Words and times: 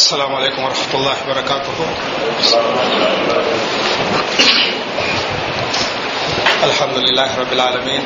السلام 0.00 0.35
عليكم 0.35 0.63
ورحمة 0.63 0.93
الله 0.95 1.15
وبركاته 1.23 1.77
الحمد 6.63 6.97
لله 6.97 7.29
رب 7.39 7.53
العالمين 7.53 8.03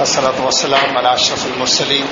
الصلاة 0.00 0.38
والسلام 0.44 0.96
على 0.96 1.14
أشرف 1.14 1.46
المرسلين 1.46 2.06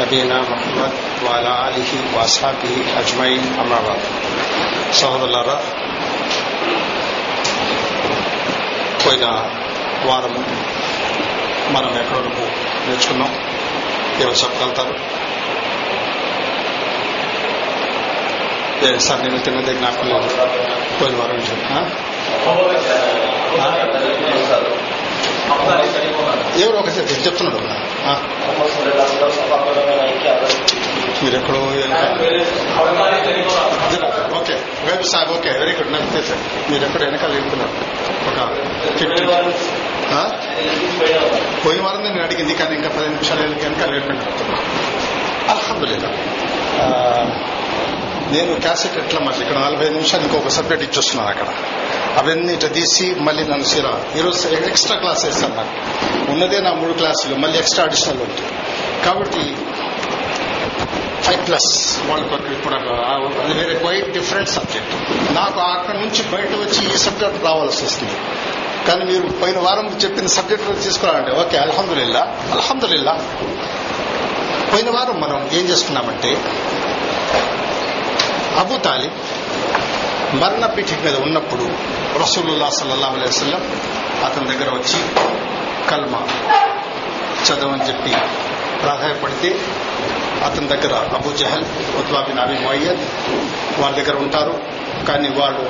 نبينا 0.00 0.38
محمد 0.42 0.92
وعلى 1.24 1.52
آله 1.68 1.90
وأصحابه 2.16 2.74
أجمعين 2.98 3.42
أما 3.62 3.78
بعد 3.86 4.02
సహోదరులారా 5.00 5.56
పోయిన 9.02 9.26
వారం 10.08 10.34
మనం 11.74 11.90
ఎక్కడ 12.02 12.16
వరకు 12.18 12.44
నేర్చుకున్నాం 12.86 13.32
ఎవరు 14.22 14.36
చెప్పగలుగుతారు 14.42 14.94
సార్ 18.98 19.20
నేను 19.22 19.38
దగ్గర 19.38 19.72
జ్ఞాపకం 19.72 20.08
లేదు. 20.08 20.28
పోయిన 21.00 21.16
వారం 21.16 21.36
ఎవరు 26.60 26.76
ఒక 26.76 26.88
చెప్తున్నాడు 27.26 27.58
మీరు 31.22 31.36
ఎక్కడో 31.36 31.60
okay 34.38 34.54
web 34.84 35.02
sir 35.04 35.28
okay 35.28 35.50
very 35.58 35.72
good 35.72 35.92
నాకు 35.92 36.10
తెలుసు. 36.12 36.34
మీరు 36.70 36.84
ఎక్కడ 36.84 37.02
వెనకాల 37.02 37.30
వెళ్తున్నారు 37.30 37.74
ఒక 38.22 38.38
ఫిఫ్టీ 38.98 39.22
పోయిన 41.64 41.82
వారం 41.82 42.02
నేను 42.02 42.22
అడిగింది 42.22 42.54
కానీ 42.54 42.74
ఇంకా 42.74 42.88
పది 42.88 43.08
నిమిషాలు 43.08 43.40
వెనకాల 43.40 43.90
వెళ్ళిపోయినా 43.90 44.24
అల్హమ్దుల్లా 45.48 46.10
నేను 48.32 48.60
క్యాసెట్ 48.60 48.96
ఎట్లా 48.98 49.20
మరి 49.20 49.40
ఇక్కడ 49.40 49.58
నలభై 49.58 49.88
నిమిషాలు 49.88 50.22
ఇంకొక 50.22 50.48
సబ్జెక్ట్ 50.48 50.84
ఇచ్చొస్తున్నాను 50.84 51.30
అక్కడ. 51.30 51.48
అవన్నీ 52.18 52.52
ఇట్లా 52.52 52.68
తీసి 52.68 53.14
మళ్ళీ 53.26 53.44
నన్ను 53.44 53.64
సిరా. 53.64 53.92
ఈరోజు 54.18 54.48
ఎక్స్ట్రా 54.54 54.96
క్లాస్ 54.96 55.24
వేస్తాను 55.24 55.54
నాకు. 55.56 55.74
ఉన్నదే 56.30 56.60
నా 56.60 56.72
మూడు 56.72 56.92
క్లాసులు 56.92 57.34
మళ్ళీ 57.34 57.58
ఎక్స్ట్రా 57.58 57.84
అడిషనల్ 57.84 58.20
ఉంటాయి 58.20 58.50
కాబట్టి 59.04 59.44
ఫైవ్ 61.26 61.46
ప్లస్ 61.46 61.70
వాళ్ళకి 62.10 62.52
ఇప్పుడు 62.52 62.74
అది 63.42 63.54
వేరే 63.60 63.74
క్వైట్ 63.74 64.10
డిఫరెంట్ 64.12 64.48
సబ్జెక్ట్ 64.48 64.92
నాకు 65.32 65.60
అక్కడ 65.60 65.96
నుంచి 65.96 66.22
బయట 66.32 66.52
వచ్చి 66.54 66.94
ఈ 66.94 66.96
సబ్జెక్ట్ 66.96 67.44
రావాల్సి 67.44 67.84
వస్తుంది. 67.84 68.16
కానీ 68.86 69.04
మీరు 69.04 69.26
పోయిన 69.40 69.58
వారం 69.58 69.86
చెప్పిన 70.04 70.26
సబ్జెక్ట్ 70.26 70.84
తీసుకోవాలంటే 70.84 71.32
ఓకే 71.32 71.56
అల్హమ్దుల్లా 71.56 72.22
అల్హమ్దుల్లా 72.52 73.14
పోయిన 74.72 74.90
వారం 74.90 75.20
మనం 75.20 75.50
ఏం 75.52 75.64
చేసుకున్నామంటే 75.70 76.30
అబూ 78.58 78.76
తాలిబ్ 78.76 79.16
మరణ 80.34 80.64
మీద 81.04 81.16
ఉన్నప్పుడు 81.16 81.66
రసూలుల్లా 82.22 82.70
సల్లల్లాహు 82.70 83.14
అలైహి 83.14 83.32
వసల్లం 83.34 83.62
అతని 84.24 84.46
దగ్గర 84.46 84.68
వచ్చి 84.74 85.00
కల్మా 85.90 86.20
చదవని 87.44 87.84
చెప్పి 87.88 88.12
ప్రాధాయపడితే 88.82 89.50
అతని 90.44 90.68
దగ్గర 90.68 90.94
అబూ 91.16 91.30
జహల్ 91.32 91.64
ఉద్వా 92.00 92.20
బిన్ 92.20 92.38
అబీ 92.38 92.56
మొయ్యద్ 92.58 93.00
వాళ్ళ 93.80 93.96
దగ్గర 93.96 94.16
ఉంటారు. 94.16 94.54
కానీ 95.06 95.28
వాళ్ళు 95.28 95.64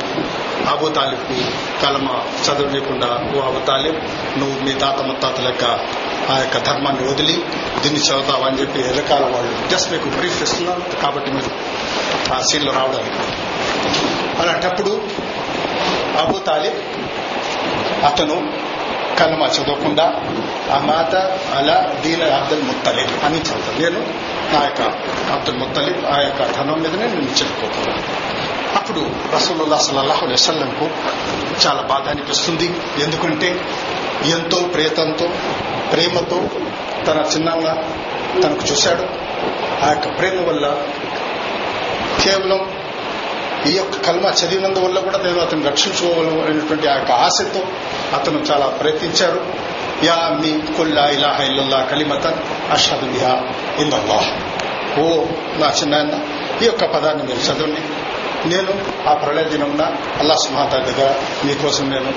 అబూ 0.68 0.88
తాలిబ్కి 0.88 1.40
కలమ 1.82 2.08
చదవలేకుండా 2.44 3.08
ఓ 3.34 3.40
అబూ 3.40 3.60
తాలిబ్ 3.66 3.98
నువ్వు 4.38 4.56
మీ 4.64 4.72
తాత 4.72 5.00
ముత్తాత 5.00 5.40
లెక్క 5.40 5.64
ఆ 6.30 6.38
యొక్క 6.38 6.58
ధర్మాన్ని 6.58 7.04
వదిలి 7.08 7.36
దీన్ని 7.82 8.00
చదువుతావని 8.00 8.58
చెప్పి 8.60 8.80
ఎల్లకాల 8.80 9.24
వాళ్ళు. 9.34 9.68
జస్ట్ 9.68 9.92
మీకు 9.92 10.08
బ్రీఫ్ 10.08 10.42
ఇస్తున్నారు 10.42 10.82
కాబట్టి 11.02 11.30
మీరు 11.30 11.50
ఆ 12.34 12.42
సీన్లో 12.42 12.72
రావడానికి 12.72 13.18
అలాంటప్పుడు 14.38 15.08
అబూ 16.18 16.38
తాలిబ్ 16.38 16.78
అతను 18.04 18.68
కలమ 19.18 19.44
చదవకుండా 19.44 20.04
అమాత 20.74 21.14
అలా 21.54 21.92
దీన 22.00 22.24
అబ్దుల్ 22.34 22.62
ముత్తలిబ్ 22.62 23.24
అని 23.24 23.38
చదువుతాను 23.38 23.78
నేను 23.78 24.00
నా 24.54 24.64
యొక్క 24.64 24.82
అబ్దుల్ 25.32 25.58
ముత్తలిబ్ 25.58 26.04
ఆ 26.04 26.20
యొక్క 26.20 26.44
ధనం 26.56 26.82
మీదనే 26.82 27.06
నేను 27.06 27.30
చెప్పుకోతున్నాను 27.40 28.28
అప్పుడు 28.78 29.00
రసూలుల్లా 29.34 29.78
సల్లాహు 29.78 30.26
వసల్లంకు 30.26 30.90
చాలా 31.66 31.82
బాధ 31.82 32.08
అనిపిస్తుంది. 32.08 32.66
ఎందుకంటే 33.02 33.60
ఎంతో 34.24 34.58
ప్రేతంతో 34.58 35.28
ప్రేమతో 35.92 36.48
తన 37.06 37.24
చిన్నంగా 37.34 37.74
తనకు 38.42 38.72
చూశాడు. 38.72 39.04
ఆ 39.84 39.88
యొక్క 39.88 40.18
ప్రేమ 40.18 40.48
వల్ల 40.48 40.66
కేవలం 42.24 42.60
ఈ 43.66 43.76
యొక్క 43.76 43.96
కల్మ 44.06 44.26
చదివినందువల్ల 44.26 44.98
కూడా 44.98 45.18
నేను 45.18 45.40
అతను 45.40 45.66
రక్షించుకోవాలనేటువంటి 45.66 46.88
ఆ 46.88 46.94
యొక్క 46.94 47.12
ఆశతో 47.12 47.62
అతను 48.14 48.38
చాలా 48.38 48.66
ప్రయత్నించారు. 48.66 49.40
యా 50.04 50.14
మీ 50.14 50.74
కుల్లా 50.76 51.06
ఇలాహ 51.06 51.40
ఇల్లల్లా 51.40 51.80
కలిమతన్ 51.82 52.38
అషదు 52.72 53.06
బిహా 53.06 53.32
ఇందల్లాహ్ 53.78 54.28
ఓ 55.00 55.24
నా 55.56 55.72
చిన్న 55.82 56.20
ఈ 56.62 56.66
యొక్క 56.66 56.84
పదాన్ని 56.84 57.22
మీరు 57.24 57.38
చదవండి. 57.38 57.82
నేను 58.48 58.72
ఆ 59.08 59.14
ప్రళయ 59.14 59.42
దినంన 59.42 59.82
అల్లా 60.20 60.34
సుమాత 60.34 60.72
దగ్గర 60.74 61.14
మీకోసం 61.44 61.90
నేను 61.90 62.12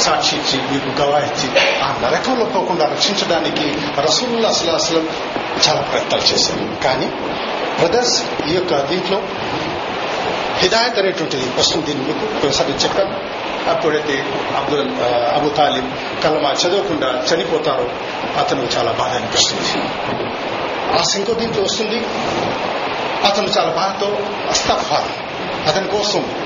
సాక్షి 0.00 0.36
ఇచ్చి 0.36 0.62
మీకు 0.72 1.00
గవా 1.00 1.18
ఇచ్చి 1.18 1.80
ఆ 1.80 2.00
నరకంలో 2.02 2.44
పోకుండా 2.44 2.84
రక్షించడానికి 2.84 3.76
రసూల్లా 4.00 4.48
అసలు 4.48 4.98
చాలా 5.68 5.80
ప్రయత్నాలు 5.80 6.22
చేశారు. 6.22 6.82
కానీ 6.84 7.06
బ్రదర్స్ 7.78 8.22
ఈ 8.48 8.54
యొక్క 8.54 8.80
దీంట్లో 8.80 9.22
హిదాయత్ 10.56 10.98
అనేటువంటిది 10.98 11.52
వస్తుంది. 11.58 11.86
దీన్ని 11.86 12.12
మీకు 12.12 12.46
ఒకసారి 12.46 12.72
చెప్పాను. 12.72 13.42
అప్పుడైతే 13.70 14.24
అబ్దుల్ 14.56 14.90
అబు 15.34 15.48
తాలిం 15.48 15.96
కలమా 16.24 16.52
చదవకుండా 16.52 17.24
చనిపోతారో. 17.34 17.88
అతను 18.38 18.68
చాలా 18.76 18.92
బాధ 18.92 19.10
అనిపిస్తుంది. 19.10 19.88
ఆ 20.98 21.02
ఇంకో 21.16 21.32
దీంట్లో 21.32 21.62
వస్తుంది. 21.62 22.06
అతను 23.26 23.46
చాలా 23.46 23.70
బాధతో 23.70 24.18
అస్తఫార్ 24.50 25.22
అతని 25.68 25.88
కోసం 25.88 26.41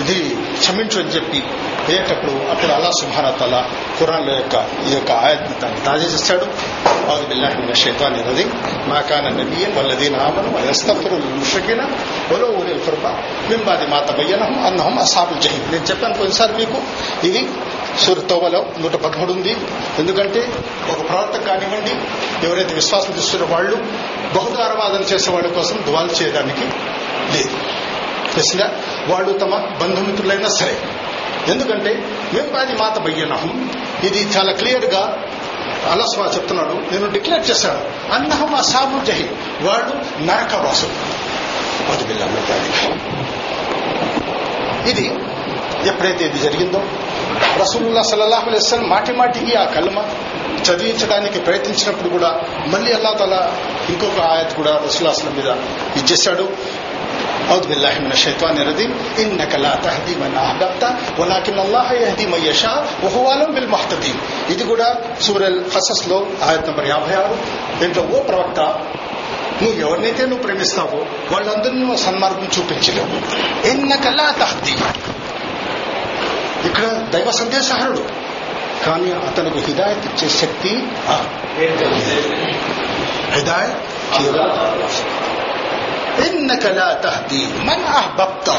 ఇది 0.00 0.18
క్షమించు 0.60 0.98
అని 1.02 1.12
చెప్పి 1.16 1.40
అయ్యేటప్పుడు 1.88 2.32
అప్పుడు 2.52 2.72
అలా 2.72 2.90
సుభానతల 3.00 3.54
ఖురాన్ల 3.98 4.30
యొక్క 4.30 4.56
ఈ 4.88 4.90
యొక్క 4.94 5.10
ఆయత్ని 5.26 5.54
దాన్ని 5.62 5.80
తాజా 5.84 6.08
చేశాడు 6.14 6.46
అవుదు 7.10 7.26
బిల్లాహిమిన 7.28 7.74
శైతాని 7.82 8.20
రది 8.22 8.44
మా 8.88 9.00
కాన 9.00 9.28
నబియన్ 9.38 9.74
వల్లదీన 9.78 10.16
ఆమను 10.26 10.50
వయస్తఫరు 10.56 11.16
ముషకిన 11.40 11.82
ఊరి 12.58 12.74
కృప 12.86 13.06
మింబాది 13.50 13.86
మాత 13.86 14.08
బయ్యనహం 14.18 14.58
అన్నహం 14.66 14.98
అసాబుల్ 14.98 15.40
జహీం 15.42 15.64
నేను 15.72 15.86
చెప్పాను 15.90 16.14
కొన్నిసార్లు 16.14 16.56
మీకు 16.58 16.78
ఇది 17.26 17.42
సూర్యతోవలో 18.04 18.60
నూట 18.78 18.94
పదమూడు 19.04 19.32
ఉంది. 19.32 19.52
ఎందుకంటే 19.98 20.40
ఒక 20.92 21.00
ప్రవర్తక 21.08 21.42
కానివ్వండి 21.46 21.94
ఎవరైతే 22.46 22.74
విశ్వాసం 22.74 23.12
తీసుకున్న 23.12 23.46
వాళ్ళు 23.54 23.76
బహుదారవాదన 24.36 25.02
చేసే 25.12 25.30
వాళ్ళ 25.30 25.48
కోసం 25.48 25.76
దువాలు 25.86 26.22
చేయడానికి 26.22 26.66
లేదు. 27.34 27.54
స్పెషల్గా 28.40 28.80
వాళ్ళు 29.08 29.38
తమ 29.38 29.56
బంధుమిత్రులైనా 29.82 30.48
సరే. 30.48 30.78
ఎందుకంటే 31.48 31.90
వెంపాది 32.32 32.72
మాత 32.72 32.98
బయ్యనహం 32.98 33.70
ఇది 34.02 34.18
చాలా 34.18 34.52
క్లియర్గా 34.52 35.24
అలస్వా 35.90 36.26
చెప్తున్నాడు 36.26 36.72
నేను 36.72 37.10
డిక్లేర్ 37.10 37.50
చేశాను. 37.50 38.12
అన్నహం 38.14 38.54
అసాబు 38.54 39.04
జహి 39.04 39.28
వాడు 39.60 40.22
నరకవాసులు. 40.22 40.92
అది 41.92 42.04
ఇది 44.90 45.14
ఎప్పుడైతే 45.88 46.24
ఇది 46.24 46.38
జరిగిందో 46.38 46.82
రసూలుల్లా 47.60 48.02
సల్లాహు 48.02 48.50
అలైస్లం 48.50 48.88
మాటి 48.88 49.12
మాటికి 49.12 49.54
ఆ 49.54 49.64
కల్మ 49.64 50.02
చదివించడానికి 50.62 51.38
ప్రయత్నించినప్పుడు 51.38 52.08
కూడా 52.08 52.40
మళ్ళీ 52.66 52.92
అల్లా 52.92 53.10
తల 53.10 53.52
ఇంకొక 53.88 54.24
ఆయత్ 54.24 54.56
కూడా 54.56 54.80
రసూల్లాస్లం 54.86 55.36
మీద 55.36 55.46
ఇచ్చేశాడు. 55.96 56.52
ఇది 64.50 64.64
కూడా 64.64 64.88
సూరల్ 65.20 65.64
ఫసస్లో 65.70 66.18
ఆయత్ 66.42 66.68
నంబర్ 66.68 66.86
యాభై 66.86 67.14
ఆరు. 67.14 67.34
దీంట్లో 67.80 68.02
ఓ 68.12 68.20
ప్రవక్త 68.22 68.60
నువ్వు 69.62 69.80
ఎవరినైతే 69.80 70.22
నువ్వు 70.22 70.44
ప్రేమిస్తావో 70.44 70.98
వాళ్ళందరినీ 71.32 71.80
నువ్వు 71.80 71.96
సన్మార్గం 71.96 72.48
చూపించలేవు 72.58 73.16
ఎన్నకల్లా 73.68 74.30
తహది 74.40 74.74
ఇక్కడ 76.68 76.84
దైవ 77.12 77.30
సందేశహరుడు 77.30 78.02
కానీ 78.86 79.10
అతనికి 79.28 79.58
హిదాయత్ 79.58 80.06
ఇచ్చే 80.06 80.28
శక్తి 80.40 80.72
హిదాయత్ 83.34 83.78
ఎన్నక 86.48 86.66
లా 86.66 87.00
తహది 87.04 87.64
మన్ 87.64 87.84
అహ్బబ్త 87.84 88.50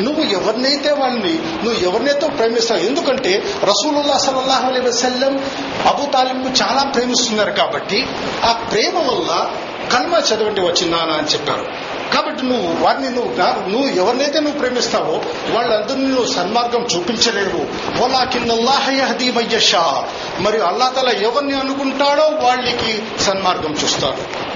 నువ్వు 0.00 0.24
ఎవరినైతే 0.24 0.90
వాళ్ళని 0.90 1.38
నువ్వు 1.64 1.84
ఎవరినైతే 1.84 2.28
ప్రేమిస్తావు 2.28 2.80
ఎందుకంటే 2.80 3.42
రసూలుల్లా 3.64 4.18
సల్లాహు 4.18 4.66
అలై 4.66 4.80
వసల్లం 4.80 5.40
అబు 5.86 6.06
తాలింకు 6.06 6.62
చాలా 6.62 6.82
ప్రేమిస్తున్నారు 6.82 7.50
కాబట్టి 7.50 8.06
ఆ 8.44 8.52
ప్రేమ 8.52 8.98
వల్ల 8.98 9.50
కన్మ 9.92 10.22
చదవండి 10.28 10.60
వచ్చిందానా 10.60 11.12
అని 11.12 11.26
చెప్పారు. 11.26 11.66
కాబట్టి 12.14 12.42
నువ్వు 12.42 12.84
వారిని 12.84 13.10
నువ్వు 13.10 13.68
నువ్వు 13.68 13.88
ఎవరినైతే 13.88 14.40
నువ్వు 14.40 14.58
ప్రేమిస్తావో 14.58 15.20
వాళ్ళందరినీ 15.54 16.06
నువ్వు 16.06 16.32
సన్మార్గం 16.32 16.86
చూపించలేవు. 16.96 17.66
ఓలాకిన్నల్లాహయహదీమయ్యషా 18.04 20.04
మరియు 20.40 20.62
అల్లా 20.62 20.88
తల 20.88 21.08
ఎవరిని 21.08 21.60
అనుకుంటాడో 21.60 22.22
వాళ్ళకి 22.22 23.02
సన్మార్గం 23.20 23.76
చూస్తాడు. 23.84 24.46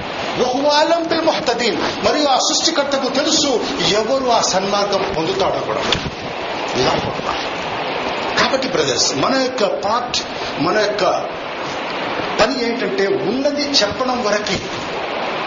బహువాలం 0.40 1.02
బిల్ 1.08 1.20
ముహతదీన్. 1.20 1.76
మరియు 1.76 2.28
ఆ 2.28 2.38
సృష్టికర్తకు 2.38 3.08
తెలుసు 3.08 3.60
ఎవరు 3.88 4.28
ఆ 4.28 4.40
సన్మార్గం 4.40 5.14
పొందుతాడో 5.16 5.60
కూడా. 5.60 5.82
కాబట్టి 8.40 8.68
బ్రదర్స్ 8.68 9.14
మన 9.14 9.34
యొక్క 9.34 9.64
పార్ట్ 9.64 10.18
మన 10.60 10.78
యొక్క 10.78 11.04
పని 12.40 12.64
ఏంటంటే 12.64 13.06
ఉన్నది 13.06 13.62
చెప్పడం 13.62 14.24
వరకే. 14.24 14.60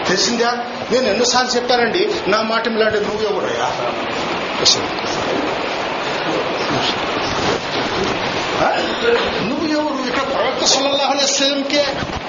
తెలిసిందా? 0.08 0.50
నేను 0.90 1.06
ఎన్నోసార్లు 1.08 1.50
చెప్పానండి 1.50 2.14
నా 2.28 2.42
మాట 2.42 2.66
ఇలాంటి 2.66 3.00
నువ్వు 3.00 3.28
ఎవరయ్యా 3.28 3.70
నువ్వు 9.42 9.66
ఎవరు? 9.66 10.08
ఇక్కడ 10.08 10.22
ప్రవక్త 10.22 10.64
సల్లల్లాహు 10.64 11.12
అలైహి 11.12 12.23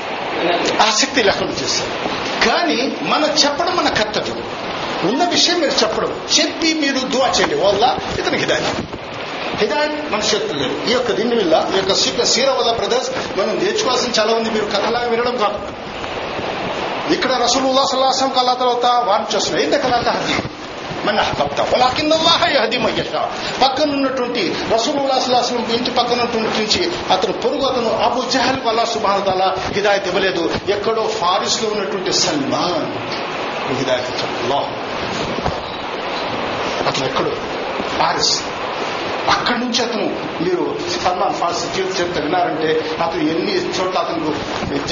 ఆసక్తి 0.88 1.24
లేకుండా 1.24 1.54
చేశారు 1.54 2.10
కానీ 2.50 2.98
మనం 3.02 3.26
చెప్పడం 3.26 3.76
మన 3.76 3.90
కర్తవ్యం. 3.90 4.44
ఉన్న 5.10 5.24
విషయం 5.24 5.60
మీరు 5.60 5.72
చెప్పడం. 5.72 6.22
చెప్పి 6.40 6.74
మీరు 6.74 7.00
దువా 7.00 7.28
చేయండి. 7.28 7.56
వల్ల 7.56 7.98
ఇతనికి 8.20 8.44
హిదాయత్. 8.44 8.82
హిదాయత్ 9.56 10.12
మన 10.12 10.20
చేతులు 10.20 10.60
లేదు 10.60 10.86
ఈ 10.88 10.92
యొక్క 10.92 11.12
దీని 11.12 11.36
వల్ల 11.36 11.72
ఈ 11.74 11.78
యొక్క 11.78 11.94
సీక 11.94 12.24
సీర 12.24 12.50
వల్ల 12.50 12.72
బ్రదర్స్ 12.72 13.40
మనం 13.40 13.56
నేర్చుకోవాల్సిన 13.56 14.12
చాలా 14.20 14.34
ఉంది 14.34 14.50
మీరు 14.50 14.66
కథలాగా 14.66 15.08
వినడం 15.08 15.38
కాదు. 15.38 15.60
ఇక్కడ 17.14 17.32
రసూలుల్లా 17.32 17.86
సల్లాహం 17.92 18.30
కల్లా 18.30 18.54
తర్వాత 18.54 18.86
వార్న్ 18.86 19.36
చేస్తున్నాయి 19.36 19.68
ఏంటి 19.68 19.80
కథ 19.80 20.55
మన 21.04 21.20
అహ్బబ్తా 21.20 21.64
వలాకిన్ 21.74 22.12
అల్లాహ 22.12 22.48
యహదీ 22.50 22.78
మన్ 22.78 23.00
యషా. 23.00 23.32
పక్కన 23.62 23.90
ఉన్నటువంటి 23.90 24.56
రసూలుల్లా 24.74 25.20
సల్లాహం 25.20 25.72
ఇంటి 25.74 25.92
పక్కన 25.92 26.22
ఉన్నటువంటి 26.22 26.60
నుంచి 26.60 26.92
అతను 27.12 27.34
పొరుగు 27.34 27.66
అతను 27.66 27.90
అబు 27.90 28.32
జహల్ 28.32 28.62
వల్ల 28.64 28.84
సుబాన్ 28.84 29.26
తాలా 29.26 29.56
హిదాయత్ 29.74 30.08
ఇవ్వలేదు. 30.08 30.56
ఎక్కడో 30.70 31.08
ఫారిస్లో 31.08 31.70
ఉన్నటువంటి 31.70 32.14
సల్మాన్ 32.14 32.98
హిదాయత్ 33.76 34.10
ఇచ్చాడు. 34.10 34.44
అల్లాహ్. 34.44 34.66
అతను 36.88 37.06
ఎక్కడో? 37.06 37.32
ఫారిస్. 38.00 38.42
అక్కడి 39.30 39.60
నుంచి 39.60 39.84
అతను 39.84 40.04
మీరు 40.44 40.78
సల్మాన్ 41.04 41.34
ఫార్సీ 41.34 41.76
జీవిత 41.76 42.02
చెప్తే 42.02 42.22
విన్నారంటే 42.22 42.98
అతను 43.04 43.22
ఎన్ని 43.22 43.56
చోట్ల 43.56 44.00
అతను 44.00 44.36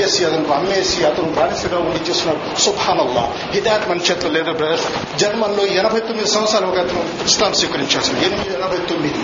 చేసి 0.02 0.26
అతను 0.26 0.54
అమ్మేసి 0.54 1.06
అతను 1.06 1.26
బానిసగా 1.26 1.78
ఉండి 1.80 2.10
చేస్తున్నాడు. 2.10 2.60
సుభానల్లా. 2.60 3.34
హిదాయత్ 3.52 3.90
మన 3.90 3.98
చేతిలో 3.98 4.32
లేదు 4.32 4.52
బ్రదర్స్? 4.52 5.18
జన్మల్లో 5.18 5.66
ఎనభై 5.66 6.00
తొమ్మిది 6.00 6.30
సంవత్సరాలు 6.30 6.66
ఒక 6.66 6.78
అతను 6.78 7.26
ఇస్లాం 7.26 7.54
స్వీకరించాల్సింది 7.54 8.26
ఎనిమిది 8.26 8.54
ఎనభై 8.54 8.78
తొమ్మిది. 8.78 9.24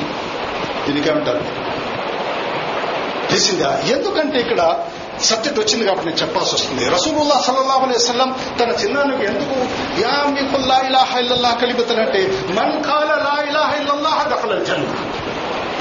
దీనికేమంటారు 0.87 1.69
తెలిసిందా 3.29 3.81
ఎందుకంటే 3.87 4.39
ఇక్కడ 4.39 4.79
సబ్జెక్ట్ 5.23 5.59
వచ్చింది 5.59 5.85
కాబట్టి 5.85 6.07
నేను 6.07 6.17
చెప్పాల్సి 6.17 6.55
వస్తుంది. 6.55 6.89
రసూలుల్లా 6.89 7.39
సల్లల్లాహు 7.39 7.79
అలైహి 7.79 7.97
వసల్లం 7.97 8.35
తన 8.59 8.69
చిన్నానికి 8.69 9.25
ఎందుకు 9.25 9.55
యా 10.01 10.23
మీకు 10.25 10.67
లా 10.67 10.79
ఇలాహ 10.87 11.17
ఇల్లల్లాహ్ 11.19 11.61
కలిపితనంటే 11.61 12.45
మన్ 12.49 12.83
కాల 12.83 13.15
లా 13.15 13.43
ఇలాహ 13.49 13.81
ఇల్లల్లాహ 13.81 14.23
దఖలల్ 14.23 14.65
జన్న. 14.65 14.87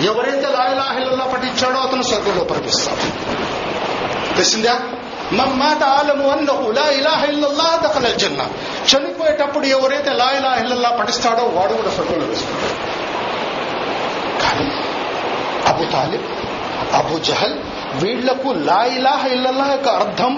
ఎవరైతే 0.04 0.46
లా 0.46 0.72
ఇలాహ 0.72 0.98
ఇల్లల్లాహ్ 0.98 1.32
పఠించాడో 1.32 1.78
అతను 1.78 2.02
స్వర్గంలో 2.02 2.44
ప్రవేశిస్తాడు. 2.44 3.04
తెలిసిందా? 4.34 4.80
మన్ 5.32 5.52
మాట 5.52 5.84
ఆలము 5.84 6.30
అన్నహు 6.30 6.70
లా 6.70 6.90
ఇలాహ 6.90 7.24
ఇల్లల్లాహ్ 7.24 7.82
దఖలల్ 7.82 8.14
జన్న. 8.14 8.40
చనిపోయేటప్పుడు 8.94 9.66
ఎవరైతే 9.66 10.10
లా 10.10 10.30
ఇలాహ 10.30 10.60
ఇల్లల్లాహ్ 10.60 11.00
పఠిస్తాడో 11.00 11.42
వాడు 11.42 11.72
కూడా 11.72 11.90
స్వర్గంలో 11.90 12.26
వేస్తాడు 12.26 12.68
కానీ 14.42 14.70
అబు 15.66 15.84
తాలిబ్ 15.92 16.22
అబు 16.94 17.18
జహల్ 17.18 17.58
వీళ్ళకు 18.02 18.50
లా 18.52 18.84
ఇలాహ 18.84 19.26
ఇల్లల్లా 19.26 19.66
యొక్క 19.70 19.88
అర్థం 19.88 20.32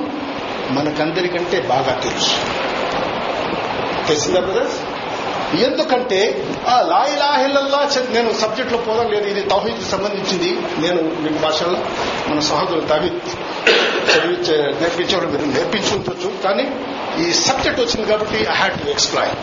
మనకందరికంటే 0.71 1.61
బాగా 1.61 2.01
తెలుసు. 2.03 2.35
తెలిసిందా 4.09 4.41
బ్రదర్స్ 4.41 4.79
ఎందుకంటే 5.65 6.45
ఆ 6.69 6.81
లా 6.81 7.07
ఇలాహ 7.15 7.41
నేను 8.13 8.33
సబ్జెక్ట్లో 8.33 8.79
పోదాం 8.79 9.11
లేదు 9.11 9.27
ఇది 9.27 9.43
తౌహీద్ 9.43 9.91
సంబంధించింది. 9.91 10.51
నేను 10.79 11.01
మీ 11.23 11.31
భాషలో 11.39 11.79
మన 12.29 12.41
సహోదరులు 12.41 12.87
తవి 12.87 13.11
చదివించే 14.11 14.57
నేర్పించడం 14.81 15.31
మీరు 15.33 15.47
నేర్పించుంటొచ్చు 15.47 16.29
కానీ 16.45 16.65
ఈ 17.25 17.33
సబ్జెక్ట్ 17.33 17.81
వచ్చింది 17.81 18.07
కాబట్టి 18.13 18.39
ఐ 18.39 18.55
హ్యాడ్ 18.55 18.85
టు 18.85 18.91
ఎక్స్ప్లైన్ 18.91 19.35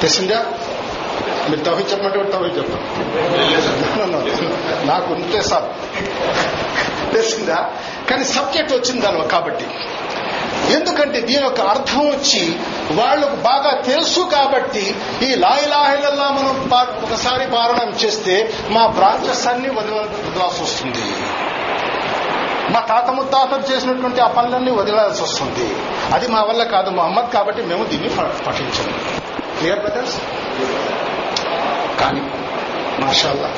తెలిసిందా? 0.00 0.38
మీరు 1.50 1.64
తవ్వి 1.64 1.82
చెప్పమంటే 1.82 2.22
తవ్వి 2.22 2.58
చెప్తాం 2.58 2.88
నాకు 4.86 5.14
ఉంటే 5.14 5.42
సార్. 5.42 5.64
తెలిసిందా? 7.12 7.70
కానీ 8.10 8.24
సబ్జెక్ట్ 8.24 8.72
వచ్చింది 8.72 9.00
దాని 9.00 9.28
కాబట్టి. 9.28 9.66
ఎందుకంటే 10.72 11.20
దీని 11.20 11.42
యొక్క 11.42 11.60
అర్థం 11.60 12.08
వచ్చి 12.08 12.56
వాళ్ళకు 12.92 13.34
బాగా 13.34 13.80
తెలుసు 13.80 14.20
కాబట్టి 14.20 14.94
ఈ 15.22 15.34
లాయిలాహిలల్లా 15.34 16.28
మనం 16.28 16.70
ఒకసారి 17.02 17.46
పారాయణం 17.46 17.92
చేస్తే 17.92 18.52
మా 18.68 18.86
బ్రాంచెస్ 18.86 19.46
అన్ని 19.46 19.70
వదిలాల్సి 19.70 20.62
వస్తుంది. 20.62 21.14
మా 22.72 22.80
తాత 22.80 23.10
ముత్తాతలు 23.10 23.76
చేసినటువంటి 23.76 24.20
ఆ 24.20 24.26
పనులన్నీ 24.26 24.70
వదిలాల్సి 24.70 25.22
వస్తుంది. 25.22 25.74
అది 26.12 26.28
మా 26.28 26.42
వల్ల 26.42 26.62
కాదు 26.62 26.90
మహమ్మద్ 26.90 27.32
కాబట్టి 27.32 27.62
మేము 27.62 27.84
దీన్ని 27.84 28.08
ప- 28.08 28.46
పఠించము. 28.46 29.20
క్లియర్ 29.58 29.78
బ్రదర్స్ 29.78 30.16
కానీ 32.00 32.20
మాషాల్లా 33.04 33.54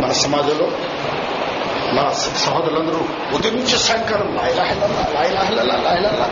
మన 0.00 0.12
సమాజంలో 0.12 0.70
మన 1.92 2.10
సహోదరులందరూ 2.36 3.04
ఉదయం 3.32 3.66
సాయంకాలం 3.66 4.36
లాయిలాహిల్లా 4.36 4.86
లాయిలాహిల్లా 4.86 5.62
లాయిలల్లా 5.62 6.28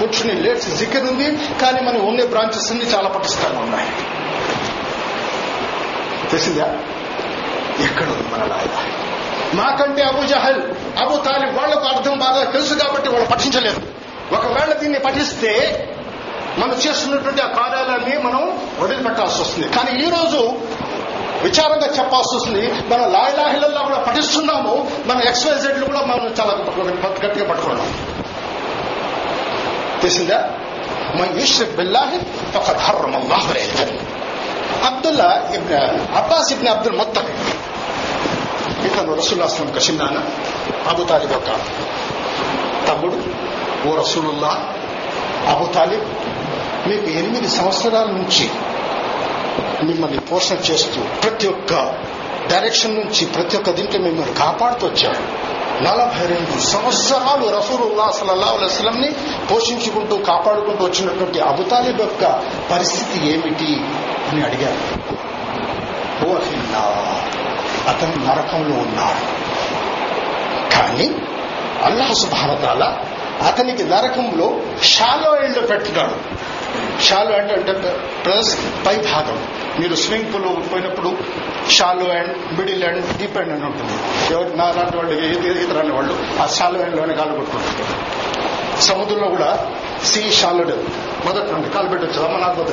కూర్చుని 0.00 0.32
లేచి 0.32 0.76
జిక్కర్ 0.76 1.04
ఉంది 1.04 1.38
కానీ 1.62 1.80
మనం 1.80 2.06
ఉండే 2.06 2.26
బ్రాంచెస్ 2.26 2.70
అన్ని 2.70 2.86
చాలా 2.86 3.08
పటిష్టంగా 3.08 3.60
ఉన్నాయి. 3.60 3.88
తెలిసిందా? 6.30 6.78
ఎక్కడ 7.84 8.06
ఉంది 8.06 8.28
మన 8.32 8.44
లాయిలా 8.44 8.82
మాకంటే 9.54 10.02
అబు 10.02 10.26
జహల్ 10.26 10.62
అబు 10.98 11.16
తాలిబ్ 11.16 11.56
వాళ్ళకు 11.58 11.80
అర్థం 11.80 12.18
బాగా 12.18 12.44
తెలుసు 12.44 12.74
కాబట్టి 12.74 13.08
వాళ్ళు 13.08 13.28
పఠించలేదు. 13.28 13.80
ఒకవేళ 14.34 14.72
దీన్ని 14.72 14.98
పఠిస్తే 14.98 15.84
మనం 16.58 16.74
చేస్తున్నటువంటి 16.74 17.42
ఆ 17.42 17.46
కార్యాలన్నీ 17.46 18.18
మనం 18.18 18.58
వదిలిపెట్టాల్సి 18.78 19.42
వస్తుంది. 19.42 19.68
కానీ 19.68 20.06
ఈ 20.06 20.10
రోజు 20.10 20.58
విచారంగా 21.42 21.86
చెప్పాల్సి 21.86 22.36
వస్తుంది 22.36 22.72
మనం 22.72 23.12
లాయిలాహిలల్లా 23.12 23.80
కూడా 23.80 23.98
పఠిస్తున్నాము 23.98 24.90
మన 25.06 25.20
ఎక్స్వైజెడ్లు 25.28 25.84
కూడా 25.84 26.00
మనం 26.00 26.34
చాలా 26.40 26.52
గట్టిగా 27.26 27.48
పట్టుకున్నాం. 27.48 27.92
తెలిసిందా? 30.00 30.50
మన 31.14 31.40
యుష్రిక్ 31.40 31.76
బిల్లాహి 31.76 32.16
ఒక 32.58 32.72
ధర్మం 32.72 33.14
అల్లాహు 33.14 33.54
Abdullah 34.86 35.50
ibn 35.54 35.76
Abbas 36.16 36.52
ibn 36.52 36.68
Abdul 36.68 36.96
మొత్తం 36.96 37.22
ఇతను 38.84 39.14
రసూల్లాస్లం 39.14 39.72
కషిందాన 39.72 40.24
అబు 40.88 41.02
తాలిబ్ 41.02 41.32
ఒక 41.32 41.46
తమ్ముడు. 42.88 43.24
ఓ 43.88 44.00
రసూలుల్లా 44.00 44.74
అబు 45.48 45.72
తాలిబ్ 45.72 46.04
మీకు 46.88 47.06
ఎనిమిది 47.06 47.48
సంవత్సరాల 47.48 48.04
నుంచి 48.04 48.50
మిమ్మల్ని 49.84 50.18
పోషణ 50.18 50.56
చేస్తూ 50.70 51.00
ప్రతి 51.22 51.46
ఒక్క 51.46 51.74
డైరెక్షన్ 52.50 52.94
నుంచి 52.94 53.26
ప్రతి 53.26 53.56
ఒక్క 53.56 53.70
దీంట్లో 53.70 54.00
మిమ్మల్ని 54.00 54.34
కాపాడుతూ 54.34 54.86
వచ్చాడు 54.86 55.48
నలభై 55.84 56.26
రెండు 56.26 56.60
సంవత్సరాలు 56.60 57.56
రసూలుల్లా 57.58 58.10
సల్లల్లాహు 58.10 58.56
అలైహి 58.56 59.14
పోషించుకుంటూ 59.50 60.16
కాపాడుకుంటూ 60.16 60.84
వచ్చినటువంటి 60.84 61.40
అబుతాలిబ్ 61.40 62.00
యొక్క 62.00 62.24
పరిస్థితి 62.70 63.32
ఏమిటి 63.32 63.84
అని 64.30 64.44
అడిగారు. 64.44 64.98
అతను 67.88 68.26
నరకంలో 68.26 68.74
ఉన్నాడు 68.76 69.22
కానీ 70.74 71.10
అల్లాహ 71.84 72.12
సుభానతాల 72.12 72.84
అతనికి 73.42 73.82
నరకంలో 73.82 74.60
షాలో 74.82 75.44
ఎండ్ 75.44 75.70
పెట్టినాడు 75.70 76.48
షాలో 77.02 77.30
ఎండ్ 77.30 77.52
అంటే 77.52 77.96
ప్లస్ 78.24 78.58
పై 78.86 78.96
భాగం. 78.96 79.48
మీరు 79.80 79.94
స్విమ్మింగ్ 79.94 80.34
పూల్ 80.34 80.72
పోయినప్పుడు 80.72 81.18
shallow 81.70 82.14
end 82.14 82.58
middle 82.58 82.84
end 82.84 83.18
deep 83.18 83.38
end 83.38 83.52
అని 83.52 83.64
ఉంటుంది. 83.64 83.92
ఎవరు 84.34 84.56
నా 84.56 84.64
లాంటి 84.64 84.96
వాళ్ళు 84.96 85.20
ఈత 85.62 85.72
రాని 85.72 85.92
వాళ్ళు 85.92 86.42
ఆ 86.42 86.46
షాలో 86.46 86.80
ఎండ్లోనే 86.80 87.14
కాలు 87.14 87.32
కొట్టుకుంటారు. 87.32 88.28
సముద్రంలో 88.80 89.28
కూడా 89.28 89.66
సీ 90.04 90.32
షాలోడ్. 90.32 90.70
మొదటి 91.26 91.52
నుండి 91.52 91.70
కాలు 91.70 91.88
పెట్టచ్చు 91.88 92.22
అమ్మనాథ్ 92.22 92.70